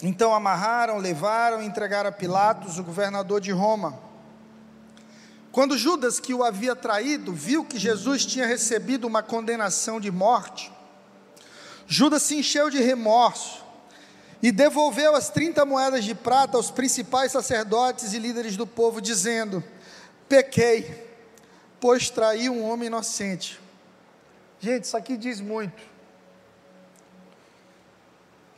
Então 0.03 0.36
amarraram, 0.36 0.97
levaram 0.97 1.61
e 1.61 1.66
entregaram 1.66 2.09
a 2.09 2.11
Pilatos, 2.11 2.78
o 2.78 2.84
governador 2.84 3.39
de 3.39 3.53
Roma. 3.53 3.97
Quando 5.49 5.78
Judas, 5.78 6.20
que 6.20 6.34
o 6.34 6.43
havia 6.43 6.76
traído, 6.76 7.32
viu 7.32 7.64
que 7.64 7.80
Jesus 7.80 8.26
tinha 8.26 8.45
recebido 8.45 9.07
uma 9.07 9.24
condenação 9.24 10.01
de 10.01 10.11
morte, 10.11 10.70
Judas 11.88 12.24
se 12.24 12.36
encheu 12.36 12.70
de 12.70 12.82
remorso 12.82 13.62
e 14.44 14.52
devolveu 14.52 15.16
as 15.16 15.30
30 15.30 15.64
moedas 15.64 16.04
de 16.04 16.14
prata 16.14 16.58
aos 16.58 16.70
principais 16.70 17.32
sacerdotes 17.32 18.12
e 18.12 18.20
líderes 18.20 18.58
do 18.58 18.68
povo, 18.68 19.00
dizendo: 19.00 19.64
Pequei, 20.28 21.10
pois 21.80 22.10
traí 22.10 22.50
um 22.50 22.70
homem 22.70 22.88
inocente. 22.88 23.58
Gente, 24.60 24.84
isso 24.84 24.98
aqui 24.98 25.16
diz 25.16 25.39
muito. 25.39 25.82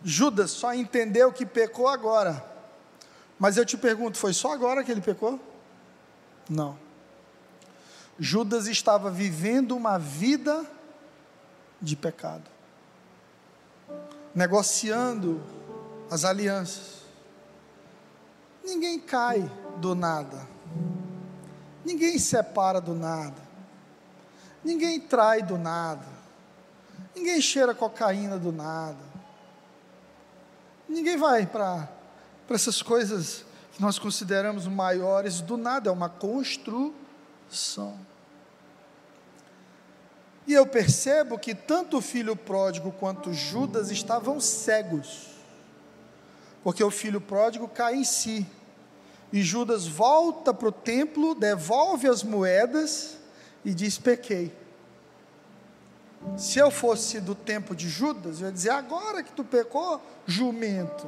Judas 0.04 0.50
só 0.50 0.74
entendeu 0.74 1.32
que 1.32 1.46
pecou 1.46 1.88
agora. 1.88 2.44
Mas 3.38 3.56
eu 3.56 3.66
te 3.66 3.78
pergunto, 3.78 4.18
foi 4.18 4.34
só 4.34 4.54
agora 4.54 4.84
que 4.84 4.92
ele 4.92 5.02
pecou? 5.02 5.40
Não. 6.50 6.80
Judas 8.18 8.66
estava 8.66 9.12
vivendo 9.12 9.76
uma 9.76 10.00
vida 10.00 10.66
de 11.80 11.96
pecado, 11.96 12.50
negociando 14.34 15.55
as 16.10 16.26
alianças. 16.26 17.04
Ninguém 18.64 19.00
cai 19.00 19.50
do 19.78 19.94
nada. 19.94 20.48
Ninguém 21.84 22.18
separa 22.18 22.82
do 22.82 22.96
nada. 22.96 23.46
Ninguém 24.64 25.00
trai 25.00 25.44
do 25.44 25.58
nada. 25.58 26.06
Ninguém 27.16 27.40
cheira 27.40 27.76
cocaína 27.76 28.40
do 28.40 28.52
nada. 28.52 29.04
Ninguém 30.90 31.18
vai 31.18 31.46
para 31.46 31.88
essas 32.50 32.82
coisas 32.82 33.46
que 33.74 33.82
nós 33.82 34.00
consideramos 34.00 34.68
maiores 34.68 35.42
do 35.42 35.58
nada, 35.58 35.90
é 35.90 35.92
uma 35.92 36.10
construção. 36.10 38.00
E 40.48 40.54
eu 40.54 40.66
percebo 40.66 41.38
que 41.38 41.54
tanto 41.54 41.98
o 41.98 42.02
filho 42.02 42.36
pródigo 42.36 42.92
quanto 42.94 43.34
Judas 43.34 43.92
estavam 43.92 44.40
cegos 44.40 45.35
porque 46.66 46.84
o 46.84 46.90
filho 46.90 47.22
pródigo 47.22 47.68
cai 47.68 47.94
em 47.94 48.04
si. 48.04 48.44
E 49.32 49.44
Judas 49.44 49.86
volta 49.86 50.52
para 50.52 50.70
o 50.70 50.72
templo, 50.72 51.36
devolve 51.36 52.08
as 52.08 52.24
moedas 52.24 53.20
e 53.64 53.72
diz: 53.72 54.00
Pequei. 54.00 54.52
Se 56.36 56.58
eu 56.58 56.72
fosse 56.72 57.22
do 57.22 57.36
tempo 57.36 57.76
de 57.76 57.88
Judas, 57.88 58.42
eu 58.42 58.48
ia 58.48 58.52
dizer: 58.52 58.72
Agora 58.72 59.22
que 59.22 59.32
tu 59.32 59.44
pecou, 59.44 60.02
jumento. 60.26 61.06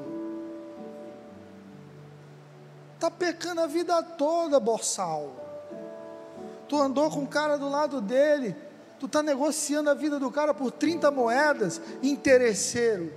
Está 2.94 3.10
pecando 3.10 3.62
a 3.62 3.66
vida 3.66 4.04
toda, 4.04 4.60
borsal. 4.60 5.34
Tu 6.70 6.80
andou 6.80 7.10
com 7.10 7.24
o 7.24 7.28
cara 7.28 7.58
do 7.58 7.68
lado 7.68 8.00
dele, 8.00 8.56
tu 9.00 9.08
está 9.08 9.24
negociando 9.24 9.90
a 9.90 9.96
vida 9.96 10.20
do 10.20 10.30
cara 10.30 10.54
por 10.54 10.70
30 10.70 11.10
moedas, 11.10 11.82
interesseiro. 12.04 13.12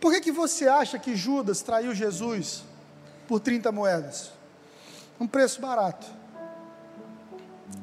Por 0.00 0.12
que, 0.12 0.20
que 0.20 0.32
você 0.32 0.68
acha 0.68 0.98
que 0.98 1.16
Judas 1.16 1.60
traiu 1.60 1.94
Jesus 1.94 2.62
por 3.26 3.40
30 3.40 3.72
moedas? 3.72 4.30
Um 5.18 5.26
preço 5.26 5.60
barato. 5.60 6.06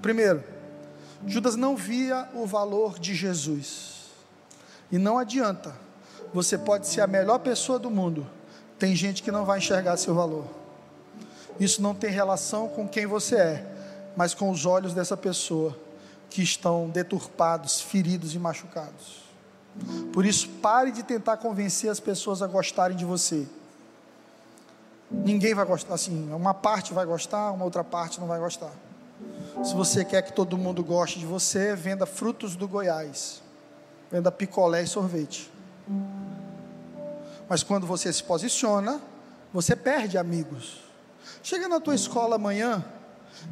Primeiro, 0.02 0.44
Judas 1.28 1.56
não 1.56 1.76
via 1.76 2.30
o 2.34 2.46
valor 2.46 2.98
de 2.98 3.14
Jesus. 3.14 4.06
E 4.92 4.98
não 4.98 5.18
adianta, 5.18 5.76
você 6.34 6.58
pode 6.58 6.88
ser 6.88 7.02
a 7.02 7.08
melhor 7.08 7.40
pessoa 7.40 7.80
do 7.80 7.90
mundo, 7.90 8.28
tem 8.78 8.96
gente 8.96 9.24
que 9.24 9.32
não 9.32 9.46
vai 9.46 9.58
enxergar 9.58 9.98
seu 9.98 10.14
valor. 10.14 10.46
Isso 11.60 11.82
não 11.82 11.96
tem 11.96 12.10
relação 12.10 12.68
com 12.68 12.88
quem 12.88 13.06
você 13.06 13.36
é, 13.36 13.66
mas 14.16 14.34
com 14.34 14.50
os 14.50 14.66
olhos 14.66 14.94
dessa 14.94 15.18
pessoa 15.18 15.78
que 16.30 16.42
estão 16.42 16.90
deturpados, 16.90 17.82
feridos 17.82 18.36
e 18.36 18.40
machucados. 18.40 19.25
Por 20.14 20.26
isso, 20.26 20.48
pare 20.62 20.92
de 20.92 21.04
tentar 21.04 21.38
convencer 21.38 21.90
as 21.90 22.00
pessoas 22.00 22.42
a 22.42 22.48
gostarem 22.48 22.96
de 22.96 23.06
você. 23.06 23.46
Ninguém 25.12 25.54
vai 25.54 25.66
gostar, 25.66 25.94
assim, 25.94 26.32
uma 26.34 26.54
parte 26.54 26.94
vai 26.94 27.06
gostar, 27.06 27.52
uma 27.52 27.66
outra 27.66 27.84
parte 27.84 28.20
não 28.20 28.28
vai 28.28 28.40
gostar. 28.40 28.72
Se 29.64 29.74
você 29.74 30.04
quer 30.04 30.22
que 30.22 30.34
todo 30.34 30.58
mundo 30.58 30.84
goste 30.84 31.20
de 31.20 31.26
você, 31.26 31.76
venda 31.76 32.06
frutos 32.06 32.56
do 32.56 32.68
Goiás, 32.68 33.42
venda 34.12 34.32
picolé 34.32 34.84
e 34.84 34.88
sorvete. 34.88 35.52
Mas 37.48 37.64
quando 37.64 37.86
você 37.86 38.12
se 38.12 38.24
posiciona, 38.24 39.00
você 39.54 39.76
perde 39.76 40.18
amigos. 40.18 40.82
Chega 41.42 41.68
na 41.68 41.80
tua 41.80 41.96
escola 41.96 42.36
amanhã 42.36 42.84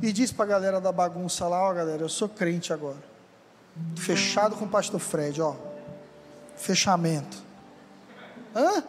e 0.02 0.12
diz 0.12 0.32
para 0.32 0.46
a 0.46 0.48
galera 0.48 0.82
da 0.82 0.92
bagunça 0.92 1.48
lá, 1.48 1.62
ó 1.62 1.74
galera, 1.74 2.02
eu 2.02 2.10
sou 2.10 2.28
crente 2.28 2.74
agora. 2.74 2.98
Fechado 3.96 4.56
com 4.56 4.66
o 4.66 4.70
pastor 4.70 5.00
Fred, 5.00 5.42
ó. 5.42 5.56
Fechamento. 6.64 7.38
Hã? 8.56 8.84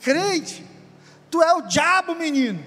Crente? 0.00 0.66
Tu 1.30 1.42
é 1.42 1.52
o 1.52 1.60
diabo, 1.60 2.14
menino. 2.14 2.64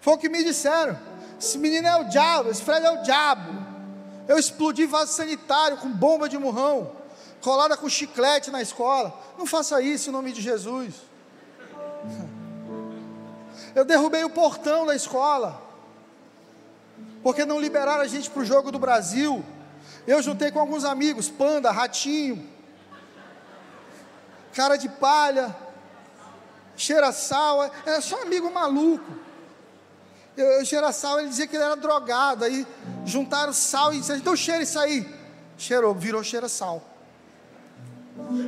Foi 0.00 0.14
o 0.14 0.18
que 0.18 0.28
me 0.28 0.44
disseram. 0.44 0.98
Esse 1.40 1.56
menino 1.56 1.88
é 1.88 1.96
o 1.96 2.04
diabo, 2.04 2.50
esse 2.50 2.62
Fred 2.62 2.84
é 2.84 2.90
o 2.90 3.02
diabo. 3.02 3.66
Eu 4.28 4.38
explodi 4.38 4.84
vaso 4.84 5.12
sanitário 5.12 5.78
com 5.78 5.88
bomba 5.88 6.28
de 6.28 6.36
murrão, 6.36 6.92
colada 7.40 7.74
com 7.74 7.88
chiclete 7.88 8.50
na 8.50 8.60
escola. 8.60 9.18
Não 9.38 9.46
faça 9.46 9.80
isso 9.80 10.10
em 10.10 10.12
nome 10.12 10.32
de 10.32 10.42
Jesus. 10.42 10.94
Eu 13.74 13.86
derrubei 13.86 14.22
o 14.22 14.28
portão 14.28 14.84
da 14.84 14.94
escola, 14.94 15.58
porque 17.22 17.46
não 17.46 17.58
liberaram 17.58 18.02
a 18.02 18.06
gente 18.06 18.28
para 18.28 18.42
o 18.42 18.44
jogo 18.44 18.70
do 18.70 18.78
Brasil. 18.78 19.42
Eu 20.06 20.20
juntei 20.20 20.50
com 20.50 20.60
alguns 20.60 20.84
amigos, 20.84 21.30
Panda, 21.30 21.70
Ratinho, 21.70 22.51
cara 24.54 24.76
de 24.76 24.88
palha, 24.88 25.54
cheira 26.76 27.12
sal, 27.12 27.70
era 27.84 28.00
só 28.00 28.22
amigo 28.22 28.52
maluco. 28.52 29.12
Eu, 30.36 30.64
cheira 30.64 30.92
sal, 30.92 31.20
ele 31.20 31.28
dizia 31.28 31.46
que 31.46 31.56
ele 31.56 31.64
era 31.64 31.76
drogado, 31.76 32.44
aí 32.44 32.66
juntaram 33.04 33.52
sal 33.52 33.92
e 33.92 34.00
disseram, 34.00 34.20
então 34.20 34.36
cheira 34.36 34.62
isso 34.62 34.78
aí. 34.78 35.06
Cheirou, 35.58 35.94
virou 35.94 36.24
cheira 36.24 36.48
sal. 36.48 36.82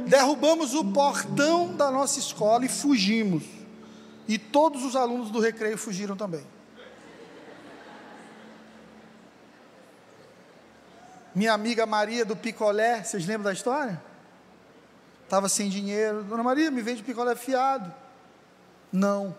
Derrubamos 0.07 0.75
o 0.75 0.85
portão 0.85 1.75
da 1.75 1.91
nossa 1.91 2.19
escola 2.19 2.65
e 2.65 2.69
fugimos. 2.69 3.45
E 4.27 4.39
todos 4.39 4.83
os 4.85 4.97
alunos 4.97 5.31
do 5.31 5.41
recreio 5.41 5.77
fugiram 5.77 6.17
também. 6.17 6.47
Minha 11.35 11.53
amiga 11.53 11.85
Maria 11.85 12.25
do 12.25 12.37
picolé, 12.37 13.03
vocês 13.03 13.27
lembram 13.27 13.45
da 13.45 13.53
história? 13.53 14.01
Estava 15.25 15.49
sem 15.49 15.69
dinheiro. 15.69 16.23
Dona 16.23 16.43
Maria, 16.43 16.71
me 16.71 16.83
vende 16.83 17.03
picolé 17.03 17.35
fiado. 17.35 17.93
Não. 18.93 19.35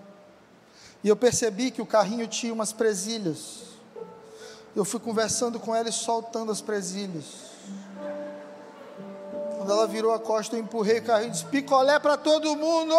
E 1.03 1.07
eu 1.07 1.15
percebi 1.15 1.71
que 1.71 1.81
o 1.81 1.85
carrinho 1.85 2.27
tinha 2.27 2.51
umas 2.51 2.73
presilhas. 2.73 3.63
Eu 4.75 4.83
fui 4.83 4.99
conversando 4.99 5.59
com 5.59 5.73
ela 5.73 5.87
e 5.87 5.93
soltando 5.93 6.51
as 6.51 6.59
presilhas. 6.59 7.25
Quando 9.57 9.71
ela 9.71 9.87
virou 9.87 10.13
a 10.13 10.19
costa, 10.19 10.55
eu 10.55 10.59
empurrei 10.59 10.99
o 10.99 11.03
carrinho 11.03 11.29
e 11.29 11.31
disse: 11.31 11.45
picolé 11.45 11.99
para 11.99 12.17
todo 12.17 12.55
mundo. 12.55 12.93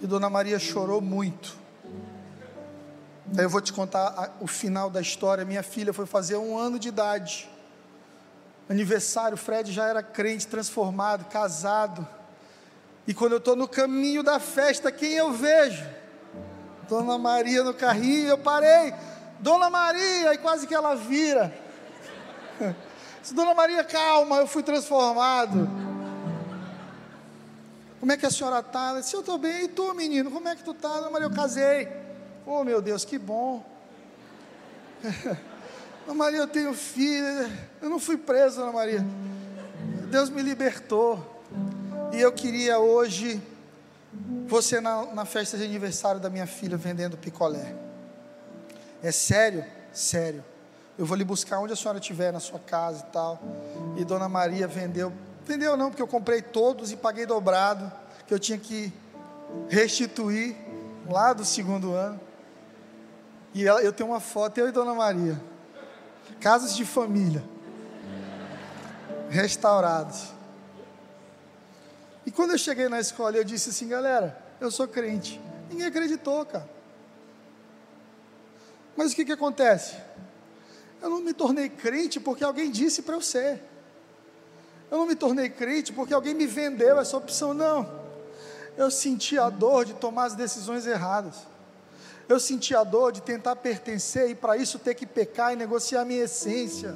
E 0.00 0.06
Dona 0.06 0.28
Maria 0.28 0.58
chorou 0.58 1.00
muito. 1.00 1.56
Aí 3.36 3.44
eu 3.44 3.50
vou 3.50 3.60
te 3.60 3.72
contar 3.72 4.36
o 4.40 4.46
final 4.46 4.90
da 4.90 5.00
história. 5.00 5.44
Minha 5.44 5.62
filha 5.62 5.92
foi 5.92 6.06
fazer 6.06 6.36
um 6.36 6.58
ano 6.58 6.78
de 6.78 6.88
idade 6.88 7.48
aniversário, 8.68 9.36
Fred 9.36 9.72
já 9.72 9.86
era 9.86 10.02
crente, 10.02 10.46
transformado, 10.46 11.24
casado. 11.26 12.06
E 13.06 13.14
quando 13.14 13.32
eu 13.32 13.38
estou 13.38 13.54
no 13.54 13.68
caminho 13.68 14.22
da 14.22 14.40
festa, 14.40 14.90
quem 14.90 15.12
eu 15.12 15.32
vejo? 15.32 15.86
Dona 16.88 17.18
Maria 17.18 17.62
no 17.62 17.74
carrinho, 17.74 18.28
eu 18.28 18.38
parei. 18.38 18.92
Dona 19.38 19.70
Maria, 19.70 20.34
e 20.34 20.38
quase 20.38 20.66
que 20.66 20.74
ela 20.74 20.94
vira. 20.94 21.52
Dona 23.32 23.54
Maria, 23.54 23.84
calma, 23.84 24.36
eu 24.36 24.46
fui 24.46 24.62
transformado. 24.62 25.68
Como 28.00 28.12
é 28.12 28.16
que 28.16 28.26
a 28.26 28.30
senhora 28.30 28.60
está? 28.60 28.90
Ela 28.90 29.00
disse, 29.00 29.14
eu 29.14 29.20
estou 29.20 29.38
bem. 29.38 29.64
E 29.64 29.68
tu, 29.68 29.94
menino, 29.94 30.30
como 30.30 30.48
é 30.48 30.54
que 30.54 30.62
tu 30.62 30.72
está? 30.72 30.88
Dona 30.88 31.10
Maria, 31.10 31.26
eu 31.26 31.32
casei. 31.32 31.88
Oh, 32.44 32.62
meu 32.62 32.80
Deus, 32.80 33.04
que 33.04 33.18
bom. 33.18 33.64
Ana 36.06 36.14
Maria, 36.14 36.38
eu 36.38 36.46
tenho 36.46 36.72
filha. 36.72 37.50
Eu 37.82 37.90
não 37.90 37.98
fui 37.98 38.16
preso, 38.16 38.62
Ana 38.62 38.70
Maria. 38.70 39.04
Deus 40.08 40.30
me 40.30 40.40
libertou. 40.40 41.42
E 42.12 42.20
eu 42.20 42.32
queria 42.32 42.78
hoje 42.78 43.42
você 44.46 44.80
na, 44.80 45.06
na 45.06 45.24
festa 45.24 45.58
de 45.58 45.64
aniversário 45.64 46.20
da 46.20 46.30
minha 46.30 46.46
filha 46.46 46.76
vendendo 46.76 47.16
picolé. 47.16 47.74
É 49.02 49.10
sério? 49.10 49.64
Sério. 49.92 50.44
Eu 50.96 51.04
vou 51.04 51.16
lhe 51.16 51.24
buscar 51.24 51.58
onde 51.58 51.72
a 51.72 51.76
senhora 51.76 51.98
estiver, 51.98 52.32
na 52.32 52.38
sua 52.38 52.60
casa 52.60 53.04
e 53.08 53.12
tal. 53.12 53.42
E 53.96 54.04
Dona 54.04 54.28
Maria 54.28 54.68
vendeu. 54.68 55.12
Vendeu 55.44 55.76
não, 55.76 55.90
porque 55.90 56.02
eu 56.02 56.06
comprei 56.06 56.40
todos 56.40 56.92
e 56.92 56.96
paguei 56.96 57.26
dobrado. 57.26 57.90
Que 58.28 58.32
eu 58.32 58.38
tinha 58.38 58.58
que 58.58 58.92
restituir 59.68 60.54
lá 61.10 61.32
do 61.32 61.44
segundo 61.44 61.94
ano. 61.94 62.20
E 63.52 63.66
ela, 63.66 63.82
eu 63.82 63.92
tenho 63.92 64.10
uma 64.10 64.20
foto, 64.20 64.58
eu 64.58 64.68
e 64.68 64.72
Dona 64.72 64.94
Maria 64.94 65.36
casas 66.40 66.74
de 66.76 66.84
família 66.84 67.42
restaurados. 69.28 70.32
E 72.24 72.30
quando 72.30 72.52
eu 72.52 72.58
cheguei 72.58 72.88
na 72.88 73.00
escola, 73.00 73.36
eu 73.36 73.44
disse 73.44 73.70
assim, 73.70 73.88
galera, 73.88 74.36
eu 74.60 74.70
sou 74.70 74.88
crente. 74.88 75.40
Ninguém 75.70 75.86
acreditou, 75.86 76.44
cara. 76.44 76.68
Mas 78.96 79.12
o 79.12 79.16
que, 79.16 79.24
que 79.24 79.32
acontece? 79.32 79.96
Eu 81.02 81.10
não 81.10 81.20
me 81.20 81.32
tornei 81.32 81.68
crente 81.68 82.18
porque 82.18 82.42
alguém 82.42 82.70
disse 82.70 83.02
para 83.02 83.14
eu 83.14 83.20
ser. 83.20 83.62
Eu 84.90 84.98
não 84.98 85.06
me 85.06 85.14
tornei 85.14 85.50
crente 85.50 85.92
porque 85.92 86.14
alguém 86.14 86.34
me 86.34 86.46
vendeu 86.46 86.98
essa 86.98 87.16
opção, 87.16 87.52
não. 87.52 88.06
Eu 88.76 88.90
senti 88.90 89.38
a 89.38 89.50
dor 89.50 89.84
de 89.84 89.94
tomar 89.94 90.26
as 90.26 90.34
decisões 90.34 90.86
erradas. 90.86 91.46
Eu 92.28 92.40
senti 92.40 92.74
a 92.74 92.82
dor 92.82 93.12
de 93.12 93.22
tentar 93.22 93.56
pertencer 93.56 94.30
e 94.30 94.34
para 94.34 94.56
isso 94.56 94.78
ter 94.78 94.94
que 94.94 95.06
pecar 95.06 95.52
e 95.52 95.56
negociar 95.56 96.04
minha 96.04 96.24
essência. 96.24 96.94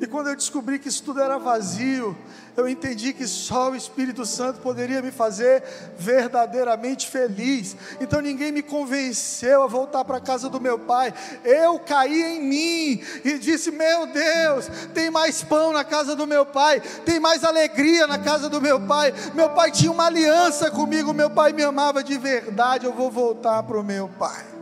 E 0.00 0.06
quando 0.06 0.28
eu 0.28 0.36
descobri 0.36 0.78
que 0.78 0.88
isso 0.88 1.02
tudo 1.02 1.20
era 1.20 1.38
vazio, 1.38 2.16
eu 2.56 2.68
entendi 2.68 3.12
que 3.12 3.26
só 3.26 3.70
o 3.70 3.76
Espírito 3.76 4.26
Santo 4.26 4.60
poderia 4.60 5.00
me 5.00 5.10
fazer 5.10 5.62
verdadeiramente 5.98 7.06
feliz. 7.08 7.76
Então 8.00 8.20
ninguém 8.20 8.50
me 8.50 8.62
convenceu 8.62 9.62
a 9.62 9.66
voltar 9.66 10.04
para 10.04 10.18
a 10.18 10.20
casa 10.20 10.48
do 10.48 10.60
meu 10.60 10.78
pai. 10.78 11.14
Eu 11.44 11.78
caí 11.78 12.20
em 12.20 12.42
mim 12.42 13.02
e 13.24 13.38
disse: 13.38 13.70
Meu 13.70 14.06
Deus, 14.06 14.68
tem 14.92 15.10
mais 15.10 15.42
pão 15.42 15.72
na 15.72 15.84
casa 15.84 16.16
do 16.16 16.26
meu 16.26 16.44
pai, 16.46 16.80
tem 17.04 17.20
mais 17.20 17.44
alegria 17.44 18.06
na 18.06 18.18
casa 18.18 18.48
do 18.48 18.60
meu 18.60 18.80
pai. 18.80 19.12
Meu 19.34 19.50
pai 19.50 19.70
tinha 19.70 19.92
uma 19.92 20.06
aliança 20.06 20.70
comigo, 20.70 21.12
meu 21.12 21.30
pai 21.30 21.52
me 21.52 21.62
amava 21.62 22.02
de 22.02 22.18
verdade. 22.18 22.86
Eu 22.86 22.92
vou 22.92 23.10
voltar 23.10 23.62
para 23.62 23.78
o 23.78 23.84
meu 23.84 24.08
pai. 24.18 24.57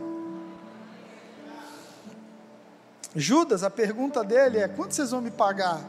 Judas, 3.15 3.63
a 3.63 3.69
pergunta 3.69 4.23
dele 4.23 4.59
é: 4.59 4.67
quanto 4.67 4.93
vocês 4.93 5.11
vão 5.11 5.21
me 5.21 5.31
pagar? 5.31 5.81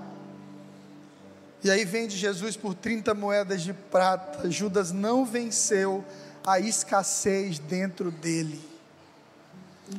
E 1.62 1.70
aí 1.70 1.84
vende 1.84 2.16
Jesus 2.16 2.56
por 2.56 2.74
30 2.74 3.14
moedas 3.14 3.62
de 3.62 3.72
prata. 3.72 4.50
Judas 4.50 4.92
não 4.92 5.24
venceu 5.24 6.04
a 6.46 6.60
escassez 6.60 7.58
dentro 7.58 8.10
dele. 8.10 8.66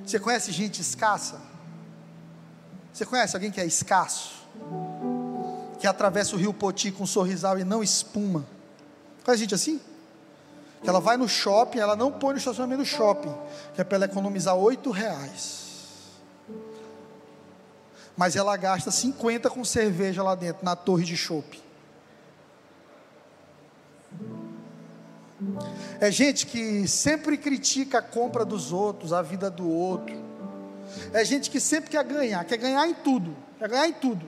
Você 0.06 0.20
conhece 0.20 0.52
gente 0.52 0.82
escassa? 0.82 1.42
Você 2.94 3.06
conhece 3.06 3.36
alguém 3.36 3.52
que 3.52 3.60
é 3.60 3.66
escasso? 3.66 4.48
Que 5.80 5.88
atravessa 5.88 6.36
o 6.36 6.40
rio 6.40 6.54
Poti 6.54 6.92
com 6.92 7.04
um 7.04 7.08
sorrisal 7.08 7.60
e 7.60 7.64
não 7.64 7.84
espuma? 7.84 8.46
Conhece 9.24 9.44
gente 9.44 9.56
assim? 9.56 9.82
Que 10.82 10.90
ela 10.90 11.00
vai 11.00 11.18
no 11.18 11.28
shopping, 11.28 11.80
ela 11.80 11.96
não 11.96 12.12
põe 12.12 12.34
no 12.34 12.38
estacionamento 12.38 12.84
do 12.84 12.86
shopping, 12.86 13.34
que 13.76 13.82
é 13.82 13.84
para 13.84 13.96
ela 13.98 14.06
economizar 14.06 14.56
oito 14.56 14.92
reais. 14.92 15.59
Mas 18.20 18.36
ela 18.36 18.58
gasta 18.58 18.92
50 18.92 19.50
com 19.50 19.64
cerveja 19.64 20.22
lá 20.22 20.36
dentro, 20.36 20.66
na 20.66 20.76
torre 20.76 21.06
de 21.06 21.16
shopping. 21.16 21.62
É 26.02 26.12
gente 26.12 26.46
que 26.46 26.86
sempre 26.86 27.38
critica 27.38 28.00
a 28.00 28.02
compra 28.02 28.44
dos 28.44 28.74
outros, 28.74 29.14
a 29.14 29.22
vida 29.22 29.50
do 29.50 29.70
outro. 29.70 30.14
É 31.14 31.24
gente 31.24 31.50
que 31.50 31.62
sempre 31.62 31.92
quer 31.92 32.04
ganhar, 32.04 32.44
quer 32.44 32.58
ganhar 32.58 32.86
em 32.90 32.94
tudo, 32.94 33.38
quer 33.58 33.70
ganhar 33.70 33.88
em 33.88 33.94
tudo. 33.94 34.26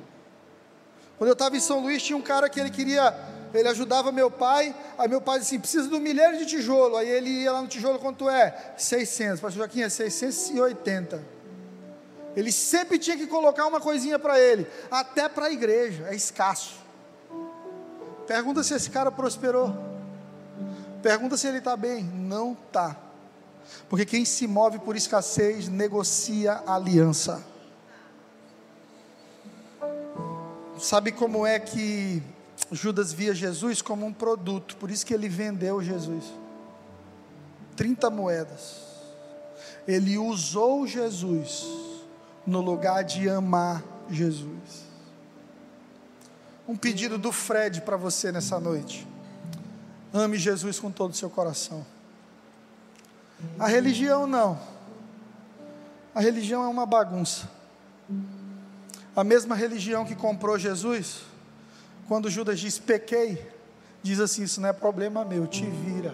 Quando 1.18 1.28
eu 1.28 1.34
estava 1.34 1.58
em 1.58 1.60
São 1.60 1.82
Luís, 1.82 2.02
tinha 2.02 2.16
um 2.16 2.22
cara 2.22 2.48
que 2.48 2.62
ele 2.62 2.70
queria, 2.70 3.14
ele 3.54 3.68
ajudava 3.68 4.10
meu 4.10 4.32
pai, 4.32 4.74
aí 4.98 5.10
meu 5.10 5.20
pai 5.20 5.40
disse 5.40 5.56
assim, 5.56 5.60
precisa 5.60 5.90
de 5.90 5.96
um 5.96 6.00
milheiro 6.00 6.38
de 6.38 6.46
tijolo, 6.46 6.96
aí 6.96 7.10
ele 7.10 7.30
ia 7.30 7.52
lá 7.52 7.62
no 7.62 7.68
tijolo, 7.68 8.00
quanto 8.00 8.30
é? 8.30 8.74
600, 8.78 9.42
pastor 9.42 9.58
Joaquim, 9.58 9.82
é 9.82 9.90
680. 9.90 11.41
Ele 12.36 12.52
sempre 12.52 12.98
tinha 12.98 13.18
que 13.18 13.28
colocar 13.28 13.66
uma 13.68 13.82
coisinha 13.82 14.18
para 14.18 14.40
ele, 14.40 14.66
até 14.90 15.28
para 15.28 15.48
a 15.48 15.52
igreja, 15.52 16.08
é 16.08 16.16
escasso. 16.16 16.76
Pergunta 18.26 18.64
se 18.64 18.74
esse 18.74 18.90
cara 18.90 19.12
prosperou. 19.12 19.76
Pergunta 21.02 21.36
se 21.36 21.48
ele 21.48 21.58
está 21.58 21.76
bem. 21.76 22.04
Não 22.04 22.54
está. 22.54 22.96
Porque 23.90 24.06
quem 24.06 24.24
se 24.24 24.48
move 24.48 24.80
por 24.80 24.96
escassez 24.96 25.68
negocia 25.68 26.64
aliança. 26.66 27.44
Sabe 30.80 31.12
como 31.12 31.46
é 31.46 31.60
que 31.60 32.24
Judas 32.72 33.12
via 33.12 33.36
Jesus 33.36 33.82
como 33.82 34.06
um 34.06 34.14
produto, 34.14 34.78
por 34.78 34.90
isso 34.90 35.06
que 35.06 35.14
ele 35.14 35.28
vendeu 35.28 35.82
Jesus. 35.82 36.24
30 37.76 38.10
moedas. 38.10 38.78
Ele 39.88 40.18
usou 40.18 40.88
Jesus 40.88 41.81
no 42.46 42.62
lugar 42.62 43.04
de 43.04 43.30
amar 43.30 43.84
Jesus. 44.10 44.86
Um 46.68 46.76
pedido 46.76 47.18
do 47.18 47.32
Fred 47.32 47.82
para 47.82 47.98
você 47.98 48.32
nessa 48.32 48.60
noite. 48.60 49.08
Ame 50.14 50.38
Jesus 50.38 50.80
com 50.80 50.92
todo 50.92 51.12
o 51.12 51.16
seu 51.16 51.30
coração. 51.30 51.86
A 53.58 53.68
religião 53.68 54.28
não. 54.28 54.60
A 56.14 56.20
religião 56.20 56.64
é 56.64 56.68
uma 56.68 56.86
bagunça. 56.86 57.50
A 59.16 59.24
mesma 59.24 59.56
religião 59.56 60.06
que 60.06 60.16
comprou 60.16 60.58
Jesus, 60.58 61.22
quando 62.08 62.30
Judas 62.30 62.60
diz 62.60 62.78
pequei, 62.78 63.50
diz 64.04 64.20
assim: 64.20 64.44
Isso 64.44 64.62
não 64.62 64.70
é 64.70 64.74
problema 64.74 65.24
meu, 65.24 65.48
te 65.48 65.66
vira. 65.66 66.14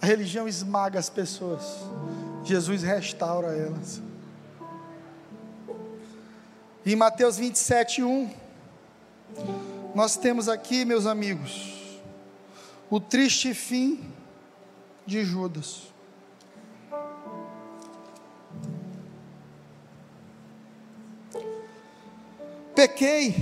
A 0.00 0.06
religião 0.06 0.48
esmaga 0.48 0.98
as 0.98 1.08
pessoas, 1.08 1.62
Jesus 2.44 2.82
restaura 2.82 3.48
elas. 3.48 4.00
Em 6.84 6.96
Mateus 6.96 7.36
27, 7.36 8.02
1, 8.02 8.28
nós 9.94 10.16
temos 10.16 10.48
aqui, 10.48 10.84
meus 10.84 11.06
amigos, 11.06 12.00
o 12.90 12.98
triste 12.98 13.54
fim 13.54 14.12
de 15.06 15.24
Judas. 15.24 15.82
Pequei, 22.74 23.36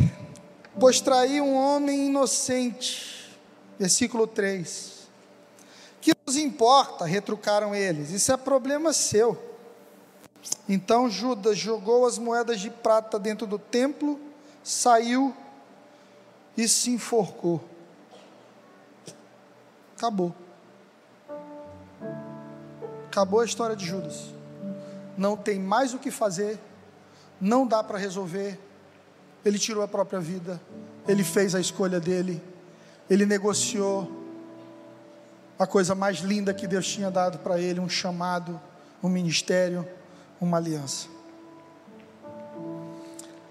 pois 0.78 1.00
traí 1.00 1.40
um 1.40 1.54
homem 1.54 2.08
inocente. 2.08 3.38
Versículo 3.78 4.26
3. 4.26 5.08
Que 5.98 6.12
nos 6.26 6.36
importa? 6.36 7.06
retrucaram 7.06 7.74
eles. 7.74 8.10
Isso 8.10 8.30
é 8.30 8.36
problema 8.36 8.92
seu. 8.92 9.49
Então 10.68 11.10
Judas 11.10 11.58
jogou 11.58 12.06
as 12.06 12.18
moedas 12.18 12.60
de 12.60 12.70
prata 12.70 13.18
dentro 13.18 13.46
do 13.46 13.58
templo, 13.58 14.18
saiu 14.62 15.34
e 16.56 16.68
se 16.68 16.90
enforcou. 16.90 17.62
Acabou. 19.96 20.34
Acabou 23.06 23.40
a 23.40 23.44
história 23.44 23.76
de 23.76 23.84
Judas. 23.84 24.32
Não 25.16 25.36
tem 25.36 25.58
mais 25.58 25.92
o 25.92 25.98
que 25.98 26.10
fazer, 26.10 26.58
não 27.40 27.66
dá 27.66 27.82
para 27.82 27.98
resolver. 27.98 28.58
Ele 29.44 29.58
tirou 29.58 29.82
a 29.82 29.88
própria 29.88 30.20
vida, 30.20 30.60
ele 31.08 31.24
fez 31.24 31.54
a 31.54 31.60
escolha 31.60 31.98
dele, 31.98 32.42
ele 33.08 33.26
negociou 33.26 34.08
a 35.58 35.66
coisa 35.66 35.94
mais 35.94 36.18
linda 36.18 36.54
que 36.54 36.66
Deus 36.66 36.86
tinha 36.86 37.10
dado 37.10 37.38
para 37.38 37.58
ele: 37.58 37.80
um 37.80 37.88
chamado, 37.88 38.60
um 39.02 39.08
ministério, 39.08 39.86
uma 40.40 40.56
aliança. 40.56 41.06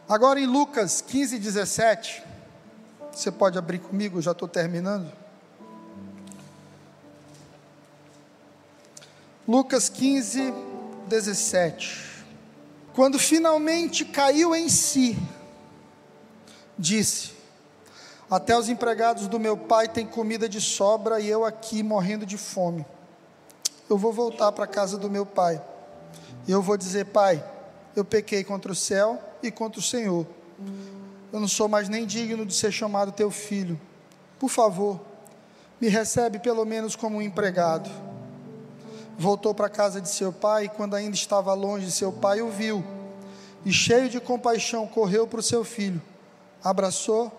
Agora 0.08 0.40
em 0.40 0.48
Lucas 0.48 1.02
15, 1.02 1.38
17, 1.38 2.24
você 3.12 3.32
pode 3.32 3.58
abrir 3.58 3.80
comigo, 3.80 4.22
já 4.22 4.32
estou 4.32 4.48
terminando. 4.48 5.12
Lucas 9.48 9.90
15, 9.90 10.54
17. 11.08 12.10
Quando 12.94 13.18
finalmente 13.18 14.06
caiu 14.06 14.56
em 14.56 14.70
si, 14.70 15.18
disse: 16.78 17.34
Até 18.30 18.58
os 18.58 18.70
empregados 18.70 19.28
do 19.28 19.40
meu 19.40 19.58
pai 19.58 19.88
têm 19.88 20.06
comida 20.06 20.50
de 20.50 20.62
sobra 20.62 21.20
e 21.20 21.28
eu 21.28 21.46
aqui 21.46 21.84
morrendo 21.84 22.26
de 22.26 22.38
fome. 22.38 22.86
Eu 23.90 23.98
vou 23.98 24.14
voltar 24.14 24.52
para 24.52 24.66
a 24.66 24.68
casa 24.68 24.98
do 24.98 25.10
meu 25.10 25.26
pai. 25.26 25.62
E 26.50 26.52
eu 26.52 26.62
vou 26.64 26.76
dizer: 26.76 27.06
Pai, 27.06 27.42
eu 27.96 28.04
pequei 28.04 28.44
contra 28.44 28.72
o 28.72 28.76
céu 28.76 29.22
e 29.44 29.52
contra 29.52 29.80
o 29.80 29.84
Senhor. 29.84 30.26
Eu 31.32 31.40
não 31.40 31.48
sou 31.48 31.70
mais 31.70 31.88
nem 31.88 32.08
digno 32.08 32.44
de 32.44 32.56
ser 32.56 32.72
chamado 32.72 33.12
teu 33.12 33.30
filho. 33.30 33.80
Por 34.40 34.50
favor, 34.50 35.00
me 35.80 35.88
recebe 35.88 36.40
pelo 36.40 36.66
menos 36.66 36.96
como 36.96 37.20
um 37.20 37.22
empregado 37.22 37.90
voltou 39.20 39.54
para 39.54 39.68
a 39.68 39.70
casa 39.70 40.00
de 40.00 40.08
seu 40.08 40.32
pai 40.32 40.66
e, 40.66 40.70
quando 40.70 40.96
ainda 40.96 41.14
estava 41.14 41.54
longe 41.54 41.92
seu 41.92 42.10
pai, 42.10 42.42
o 42.42 42.50
viu. 42.50 42.82
E, 43.66 43.72
cheio 43.72 44.10
de 44.10 44.22
compaixão, 44.22 44.88
correu 44.88 45.28
para 45.28 45.42
o 45.42 45.44
seu 45.44 45.66
filho, 45.66 46.02
abraçou, 46.64 47.30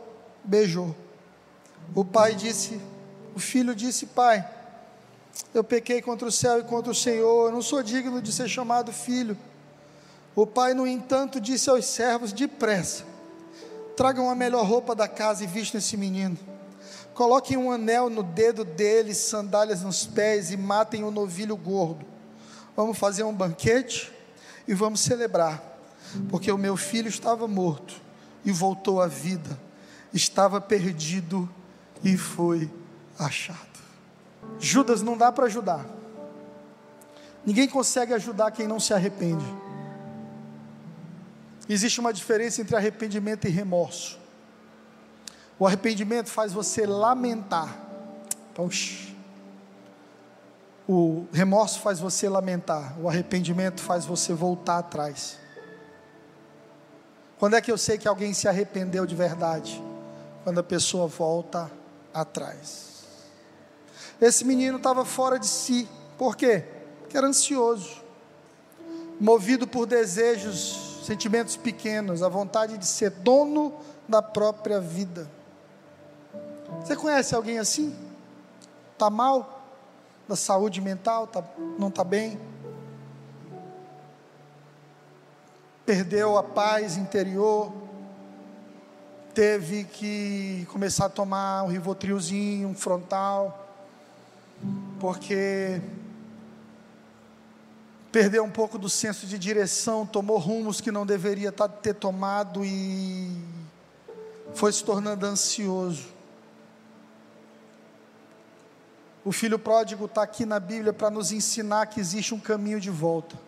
beijou. 0.44 0.94
O 1.94 2.04
pai 2.04 2.34
disse, 2.34 2.78
o 3.34 3.40
filho 3.40 3.74
disse: 3.74 4.04
Pai, 4.06 4.46
eu 5.54 5.64
pequei 5.64 6.00
contra 6.00 6.28
o 6.28 6.32
céu 6.32 6.60
e 6.60 6.64
contra 6.64 6.92
o 6.92 6.94
Senhor, 6.94 7.46
eu 7.46 7.52
não 7.52 7.62
sou 7.62 7.82
digno 7.82 8.20
de 8.20 8.32
ser 8.32 8.48
chamado 8.48 8.92
filho. 8.92 9.36
O 10.34 10.46
pai, 10.46 10.74
no 10.74 10.86
entanto, 10.86 11.40
disse 11.40 11.68
aos 11.68 11.84
servos: 11.86 12.32
Depressa, 12.32 13.04
tragam 13.96 14.30
a 14.30 14.34
melhor 14.34 14.64
roupa 14.64 14.94
da 14.94 15.08
casa 15.08 15.44
e 15.44 15.46
vistam 15.46 15.78
esse 15.78 15.96
menino 15.96 16.38
Coloquem 17.20 17.54
um 17.58 17.70
anel 17.70 18.08
no 18.08 18.22
dedo 18.22 18.64
dele, 18.64 19.14
sandálias 19.14 19.82
nos 19.82 20.06
pés 20.06 20.50
e 20.50 20.56
matem 20.56 21.04
um 21.04 21.10
novilho 21.10 21.54
gordo. 21.54 22.06
Vamos 22.74 22.96
fazer 22.96 23.24
um 23.24 23.34
banquete 23.34 24.10
e 24.66 24.72
vamos 24.72 25.00
celebrar, 25.00 25.62
porque 26.30 26.50
o 26.50 26.56
meu 26.56 26.78
filho 26.78 27.08
estava 27.08 27.46
morto 27.46 28.00
e 28.42 28.50
voltou 28.50 29.02
à 29.02 29.06
vida, 29.06 29.60
estava 30.14 30.62
perdido 30.62 31.46
e 32.02 32.16
foi 32.16 32.70
achado. 33.18 33.69
Judas 34.60 35.00
não 35.00 35.16
dá 35.16 35.32
para 35.32 35.46
ajudar. 35.46 35.84
Ninguém 37.44 37.66
consegue 37.66 38.12
ajudar 38.12 38.50
quem 38.50 38.68
não 38.68 38.78
se 38.78 38.92
arrepende. 38.92 39.44
Existe 41.68 42.00
uma 42.00 42.12
diferença 42.12 42.60
entre 42.60 42.76
arrependimento 42.76 43.46
e 43.46 43.50
remorso. 43.50 44.18
O 45.58 45.66
arrependimento 45.66 46.28
faz 46.28 46.52
você 46.52 46.84
lamentar. 46.84 47.76
Poxa. 48.54 49.08
O 50.86 51.26
remorso 51.32 51.80
faz 51.80 52.00
você 52.00 52.28
lamentar. 52.28 52.98
O 53.00 53.08
arrependimento 53.08 53.80
faz 53.80 54.04
você 54.04 54.34
voltar 54.34 54.78
atrás. 54.78 55.38
Quando 57.38 57.56
é 57.56 57.60
que 57.60 57.72
eu 57.72 57.78
sei 57.78 57.96
que 57.96 58.08
alguém 58.08 58.34
se 58.34 58.48
arrependeu 58.48 59.06
de 59.06 59.14
verdade? 59.14 59.80
Quando 60.44 60.58
a 60.58 60.62
pessoa 60.62 61.06
volta 61.06 61.70
atrás. 62.12 62.89
Esse 64.20 64.44
menino 64.44 64.76
estava 64.76 65.04
fora 65.04 65.38
de 65.38 65.46
si. 65.46 65.88
Por 66.18 66.36
quê? 66.36 66.64
Porque 67.00 67.16
era 67.16 67.26
ansioso. 67.26 68.02
Movido 69.18 69.66
por 69.66 69.86
desejos, 69.86 71.02
sentimentos 71.04 71.56
pequenos, 71.56 72.22
a 72.22 72.28
vontade 72.28 72.76
de 72.76 72.86
ser 72.86 73.10
dono 73.10 73.74
da 74.06 74.20
própria 74.20 74.80
vida. 74.80 75.30
Você 76.80 76.94
conhece 76.96 77.34
alguém 77.34 77.58
assim? 77.58 77.94
Está 78.92 79.08
mal? 79.08 79.58
Da 80.28 80.36
saúde 80.36 80.80
mental? 80.80 81.26
Tá, 81.26 81.42
não 81.78 81.88
está 81.88 82.04
bem? 82.04 82.38
Perdeu 85.84 86.36
a 86.36 86.42
paz 86.42 86.96
interior? 86.96 87.72
Teve 89.34 89.84
que 89.84 90.66
começar 90.70 91.06
a 91.06 91.08
tomar 91.10 91.64
um 91.64 91.68
rivotrilzinho, 91.68 92.68
um 92.68 92.74
frontal? 92.74 93.69
Porque 94.98 95.80
perdeu 98.12 98.44
um 98.44 98.50
pouco 98.50 98.78
do 98.78 98.88
senso 98.88 99.26
de 99.26 99.38
direção, 99.38 100.04
tomou 100.04 100.38
rumos 100.38 100.80
que 100.80 100.90
não 100.90 101.06
deveria 101.06 101.52
ter 101.52 101.94
tomado 101.94 102.64
e 102.64 103.36
foi 104.54 104.72
se 104.72 104.84
tornando 104.84 105.24
ansioso. 105.26 106.08
O 109.24 109.32
filho 109.32 109.58
pródigo 109.58 110.06
está 110.06 110.22
aqui 110.22 110.44
na 110.46 110.58
Bíblia 110.58 110.92
para 110.92 111.10
nos 111.10 111.30
ensinar 111.30 111.86
que 111.86 112.00
existe 112.00 112.34
um 112.34 112.40
caminho 112.40 112.80
de 112.80 112.90
volta. 112.90 113.38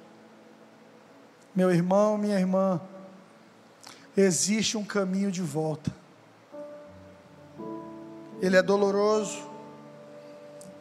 Meu 1.54 1.70
irmão, 1.70 2.16
minha 2.16 2.38
irmã, 2.38 2.80
existe 4.16 4.76
um 4.76 4.84
caminho 4.84 5.30
de 5.30 5.42
volta. 5.42 5.90
Ele 8.40 8.56
é 8.56 8.62
doloroso, 8.62 9.51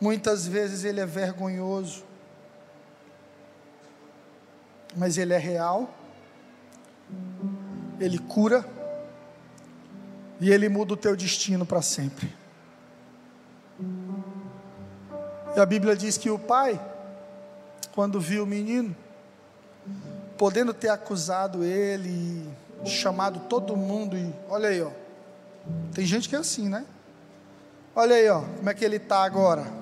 muitas 0.02 0.48
vezes 0.48 0.84
ele 0.84 1.00
é 1.00 1.06
vergonhoso, 1.06 2.04
mas 4.98 5.18
ele 5.18 5.34
é 5.34 5.38
real, 5.38 5.94
ele 8.00 8.18
cura 8.18 8.66
e 10.40 10.52
ele 10.52 10.68
muda 10.68 10.96
o 10.96 10.98
teu 10.98 11.16
destino 11.16 11.68
para 11.68 11.84
sempre. 11.84 12.34
E 15.56 15.60
a 15.60 15.66
Bíblia 15.66 15.96
diz 15.96 16.18
que 16.18 16.32
o 16.32 16.40
pai, 16.40 16.82
quando 17.94 18.20
viu 18.20 18.44
o 18.44 18.48
menino, 18.48 18.96
podendo 20.36 20.74
ter 20.74 20.90
acusado 20.90 21.64
ele, 21.64 22.50
chamado 22.86 23.42
todo 23.42 23.78
mundo, 23.78 24.18
e 24.18 24.34
olha 24.50 24.70
aí, 24.70 24.82
ó. 24.82 24.90
Tem 25.94 26.06
gente 26.06 26.28
que 26.28 26.36
é 26.36 26.40
assim, 26.40 26.68
né? 26.68 26.86
Olha 27.96 28.16
aí, 28.16 28.28
ó, 28.30 28.42
como 28.42 28.70
é 28.70 28.74
que 28.74 28.84
ele 28.84 28.96
está 28.96 29.24
agora. 29.24 29.81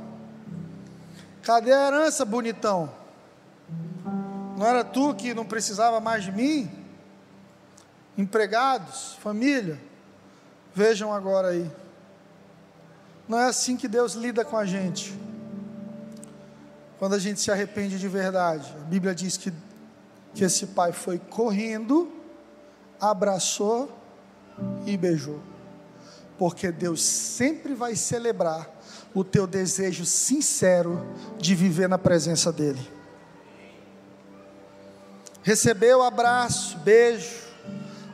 Cadê 1.43 1.71
a 1.71 1.87
herança, 1.87 2.25
bonitão? 2.25 2.91
Não 4.57 4.65
era 4.65 4.83
tu 4.83 5.13
que 5.15 5.33
não 5.33 5.45
precisava 5.45 5.99
mais 5.99 6.23
de 6.23 6.31
mim? 6.31 6.69
Empregados, 8.17 9.13
família, 9.21 9.79
vejam 10.73 11.13
agora 11.13 11.49
aí. 11.49 11.69
Não 13.27 13.37
é 13.39 13.45
assim 13.45 13.77
que 13.77 13.87
Deus 13.87 14.13
lida 14.13 14.43
com 14.43 14.57
a 14.57 14.65
gente. 14.65 15.17
Quando 16.97 17.13
a 17.13 17.19
gente 17.19 17.39
se 17.39 17.49
arrepende 17.49 17.97
de 17.97 18.07
verdade, 18.09 18.75
a 18.75 18.83
Bíblia 18.83 19.15
diz 19.15 19.37
que, 19.37 19.53
que 20.33 20.43
esse 20.43 20.67
pai 20.67 20.91
foi 20.91 21.17
correndo, 21.17 22.11
abraçou 22.99 23.97
e 24.85 24.97
beijou. 24.97 25.39
Porque 26.37 26.71
Deus 26.71 27.01
sempre 27.01 27.73
vai 27.73 27.95
celebrar 27.95 28.69
o 29.13 29.23
teu 29.23 29.47
desejo 29.47 30.05
sincero 30.05 31.05
de 31.37 31.55
viver 31.55 31.89
na 31.89 31.97
presença 31.97 32.51
dEle 32.51 32.99
recebeu 35.49 36.03
abraço, 36.03 36.77
beijo, 36.77 37.35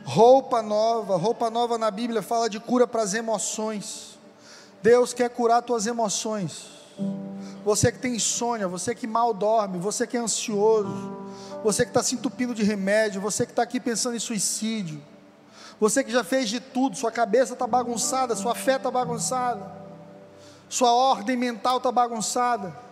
roupa 0.04 0.62
nova. 0.62 1.16
Roupa 1.16 1.50
nova 1.50 1.76
na 1.76 1.90
Bíblia 1.90 2.22
fala 2.22 2.48
de 2.48 2.58
cura 2.58 2.86
para 2.86 3.02
as 3.02 3.14
emoções. 3.14 4.18
Deus 4.82 5.12
quer 5.12 5.28
curar 5.28 5.62
tuas 5.62 5.86
emoções. 5.86 6.66
Você 7.62 7.90
que 7.92 7.98
tem 7.98 8.14
insônia, 8.14 8.68
você 8.68 8.94
que 8.94 9.06
mal 9.06 9.34
dorme, 9.34 9.78
você 9.78 10.06
que 10.06 10.16
é 10.16 10.20
ansioso, 10.20 11.16
você 11.64 11.84
que 11.84 11.90
está 11.90 12.02
se 12.02 12.14
entupindo 12.14 12.54
de 12.54 12.62
remédio, 12.62 13.20
você 13.20 13.44
que 13.44 13.52
está 13.52 13.62
aqui 13.62 13.80
pensando 13.80 14.16
em 14.16 14.20
suicídio, 14.20 15.02
você 15.78 16.02
que 16.02 16.10
já 16.10 16.24
fez 16.24 16.48
de 16.48 16.60
tudo, 16.60 16.96
sua 16.96 17.10
cabeça 17.10 17.54
está 17.54 17.66
bagunçada, 17.66 18.34
sua 18.34 18.54
fé 18.54 18.76
está 18.76 18.90
bagunçada, 18.90 19.70
sua 20.68 20.92
ordem 20.92 21.36
mental 21.36 21.78
está 21.78 21.92
bagunçada. 21.92 22.86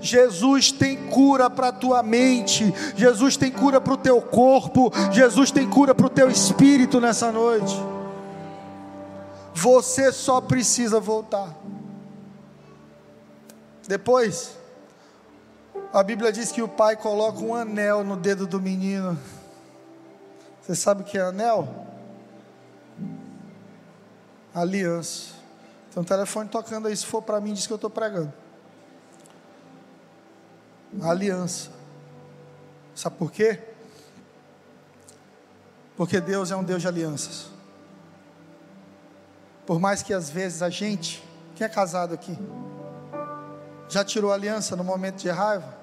Jesus 0.00 0.72
tem 0.72 0.96
cura 1.08 1.50
para 1.50 1.68
a 1.68 1.72
tua 1.72 2.02
mente, 2.02 2.72
Jesus 2.96 3.36
tem 3.36 3.50
cura 3.52 3.80
para 3.80 3.92
o 3.92 3.98
teu 3.98 4.20
corpo, 4.22 4.90
Jesus 5.12 5.50
tem 5.50 5.68
cura 5.68 5.94
para 5.94 6.06
o 6.06 6.10
teu 6.10 6.30
espírito 6.30 7.00
nessa 7.00 7.30
noite. 7.30 7.76
Você 9.54 10.10
só 10.10 10.40
precisa 10.40 10.98
voltar. 11.00 11.54
Depois, 13.86 14.56
a 15.92 16.02
Bíblia 16.02 16.32
diz 16.32 16.52
que 16.52 16.62
o 16.62 16.68
pai 16.68 16.96
coloca 16.96 17.40
um 17.40 17.54
anel 17.54 18.04
no 18.04 18.16
dedo 18.16 18.46
do 18.46 18.60
menino. 18.60 19.18
Você 20.62 20.74
sabe 20.74 21.02
o 21.02 21.04
que 21.04 21.18
é 21.18 21.22
anel? 21.22 21.86
Aliança. 24.54 25.37
Tem 25.98 26.02
um 26.02 26.04
telefone 26.04 26.48
tocando 26.48 26.86
aí, 26.86 26.96
se 26.96 27.04
for 27.04 27.20
para 27.20 27.40
mim, 27.40 27.52
diz 27.52 27.66
que 27.66 27.72
eu 27.72 27.74
estou 27.74 27.90
pregando 27.90 28.32
a 31.02 31.10
aliança. 31.10 31.70
Sabe 32.94 33.16
por 33.16 33.32
quê? 33.32 33.60
Porque 35.96 36.20
Deus 36.20 36.52
é 36.52 36.56
um 36.56 36.62
Deus 36.62 36.82
de 36.82 36.86
alianças. 36.86 37.48
Por 39.66 39.80
mais 39.80 40.00
que 40.00 40.14
às 40.14 40.30
vezes 40.30 40.62
a 40.62 40.70
gente, 40.70 41.20
quem 41.56 41.64
é 41.64 41.68
casado 41.68 42.14
aqui, 42.14 42.38
já 43.88 44.04
tirou 44.04 44.32
aliança 44.32 44.76
no 44.76 44.84
momento 44.84 45.16
de 45.16 45.30
raiva? 45.30 45.76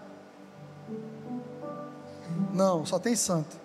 Não, 2.54 2.86
só 2.86 2.98
tem 2.98 3.18
santo. 3.18 3.65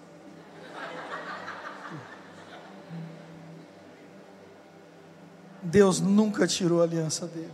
Deus 5.71 6.01
nunca 6.01 6.47
tirou 6.47 6.81
a 6.81 6.85
aliança 6.85 7.27
dele. 7.27 7.53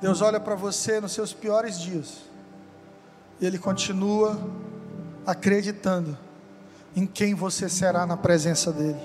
Deus 0.00 0.20
olha 0.20 0.38
para 0.38 0.54
você 0.54 1.00
nos 1.00 1.12
seus 1.12 1.32
piores 1.32 1.80
dias 1.80 2.18
e 3.40 3.46
Ele 3.46 3.58
continua 3.58 4.38
acreditando 5.26 6.18
em 6.94 7.06
quem 7.06 7.34
você 7.34 7.68
será 7.68 8.04
na 8.04 8.16
presença 8.16 8.72
dEle. 8.72 9.00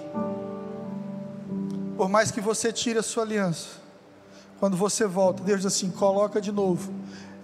Por 1.95 2.09
mais 2.09 2.29
que 2.29 2.41
você 2.41 2.73
tire 2.73 2.99
a 2.99 3.03
sua 3.03 3.23
aliança, 3.23 3.69
quando 4.59 4.75
você 4.75 5.07
volta, 5.07 5.43
Deus 5.43 5.61
diz 5.61 5.67
assim: 5.67 5.89
coloca 5.89 6.41
de 6.41 6.51
novo, 6.51 6.91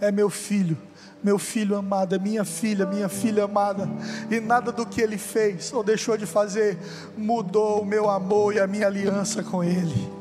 é 0.01 0.11
meu 0.11 0.29
filho, 0.29 0.77
meu 1.23 1.39
filho 1.39 1.77
amado, 1.77 2.13
é 2.13 2.19
minha 2.19 2.43
filha, 2.43 2.85
minha 2.85 3.07
filha 3.07 3.45
amada, 3.45 3.87
e 4.29 4.39
nada 4.39 4.71
do 4.71 4.85
que 4.85 5.01
ele 5.01 5.17
fez 5.17 5.71
ou 5.71 5.83
deixou 5.83 6.17
de 6.17 6.25
fazer 6.25 6.77
mudou 7.15 7.81
o 7.81 7.85
meu 7.85 8.09
amor 8.09 8.53
e 8.53 8.59
a 8.59 8.67
minha 8.67 8.87
aliança 8.87 9.41
com 9.41 9.63
ele. 9.63 10.11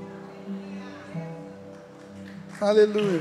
Aleluia. 2.60 3.20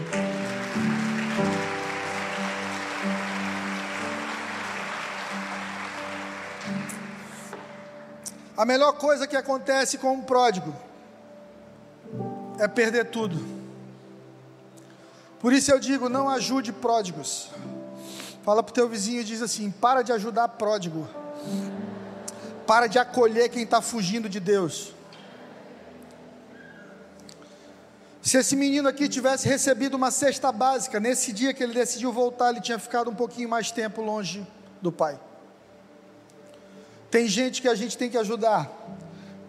A 8.55 8.65
melhor 8.65 8.93
coisa 8.93 9.25
que 9.25 9.35
acontece 9.35 9.97
com 9.97 10.13
um 10.13 10.21
pródigo 10.21 10.71
é 12.59 12.67
perder 12.67 13.05
tudo. 13.05 13.60
Por 15.41 15.51
isso 15.51 15.71
eu 15.71 15.79
digo: 15.79 16.07
não 16.07 16.29
ajude 16.29 16.71
pródigos. 16.71 17.49
Fala 18.43 18.63
para 18.63 18.71
o 18.71 18.73
teu 18.73 18.87
vizinho 18.87 19.21
e 19.21 19.23
diz 19.23 19.41
assim: 19.41 19.71
para 19.71 20.03
de 20.03 20.11
ajudar 20.13 20.47
pródigo. 20.49 21.07
Para 22.67 22.87
de 22.87 22.99
acolher 22.99 23.49
quem 23.49 23.63
está 23.63 23.81
fugindo 23.81 24.29
de 24.29 24.39
Deus. 24.39 24.93
Se 28.21 28.37
esse 28.37 28.55
menino 28.55 28.87
aqui 28.87 29.09
tivesse 29.09 29.47
recebido 29.47 29.95
uma 29.95 30.11
cesta 30.11 30.51
básica, 30.51 30.99
nesse 30.99 31.33
dia 31.33 31.55
que 31.55 31.63
ele 31.63 31.73
decidiu 31.73 32.13
voltar, 32.13 32.51
ele 32.51 32.61
tinha 32.61 32.77
ficado 32.77 33.09
um 33.09 33.15
pouquinho 33.15 33.49
mais 33.49 33.71
tempo 33.71 33.99
longe 33.99 34.45
do 34.79 34.91
pai. 34.91 35.19
Tem 37.09 37.27
gente 37.27 37.63
que 37.63 37.67
a 37.67 37.73
gente 37.73 37.97
tem 37.97 38.11
que 38.11 38.17
ajudar, 38.17 38.71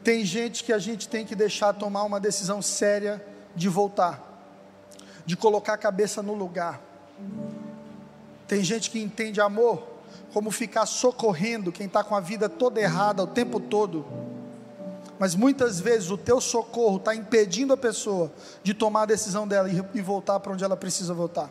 tem 0.02 0.24
gente 0.24 0.64
que 0.64 0.72
a 0.72 0.78
gente 0.78 1.06
tem 1.06 1.24
que 1.26 1.36
deixar 1.36 1.74
tomar 1.74 2.02
uma 2.04 2.18
decisão 2.18 2.62
séria 2.62 3.24
de 3.54 3.68
voltar, 3.68 4.31
de 5.24 5.36
colocar 5.36 5.74
a 5.74 5.78
cabeça 5.78 6.22
no 6.22 6.34
lugar. 6.34 6.80
Tem 8.46 8.62
gente 8.62 8.90
que 8.90 9.00
entende 9.00 9.40
amor 9.40 9.86
como 10.32 10.50
ficar 10.50 10.86
socorrendo 10.86 11.72
quem 11.72 11.86
está 11.86 12.02
com 12.04 12.14
a 12.14 12.20
vida 12.20 12.48
toda 12.48 12.80
errada 12.80 13.22
o 13.22 13.26
tempo 13.26 13.60
todo 13.60 14.04
mas 15.22 15.36
muitas 15.36 15.78
vezes 15.78 16.10
o 16.10 16.18
teu 16.18 16.40
socorro 16.40 16.96
está 16.96 17.14
impedindo 17.14 17.72
a 17.72 17.76
pessoa 17.76 18.32
de 18.60 18.74
tomar 18.74 19.02
a 19.02 19.06
decisão 19.06 19.46
dela 19.46 19.68
e 19.94 20.00
voltar 20.00 20.40
para 20.40 20.52
onde 20.52 20.64
ela 20.64 20.76
precisa 20.76 21.14
voltar. 21.14 21.48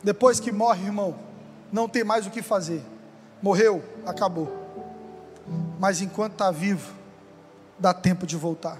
Depois 0.00 0.38
que 0.38 0.52
morre, 0.52 0.84
irmão, 0.84 1.16
não 1.72 1.88
tem 1.88 2.04
mais 2.04 2.24
o 2.24 2.30
que 2.30 2.40
fazer. 2.40 2.80
Morreu, 3.42 3.82
acabou. 4.06 4.48
Mas 5.80 6.00
enquanto 6.00 6.34
está 6.34 6.52
vivo, 6.52 6.94
dá 7.76 7.92
tempo 7.92 8.28
de 8.28 8.36
voltar. 8.36 8.78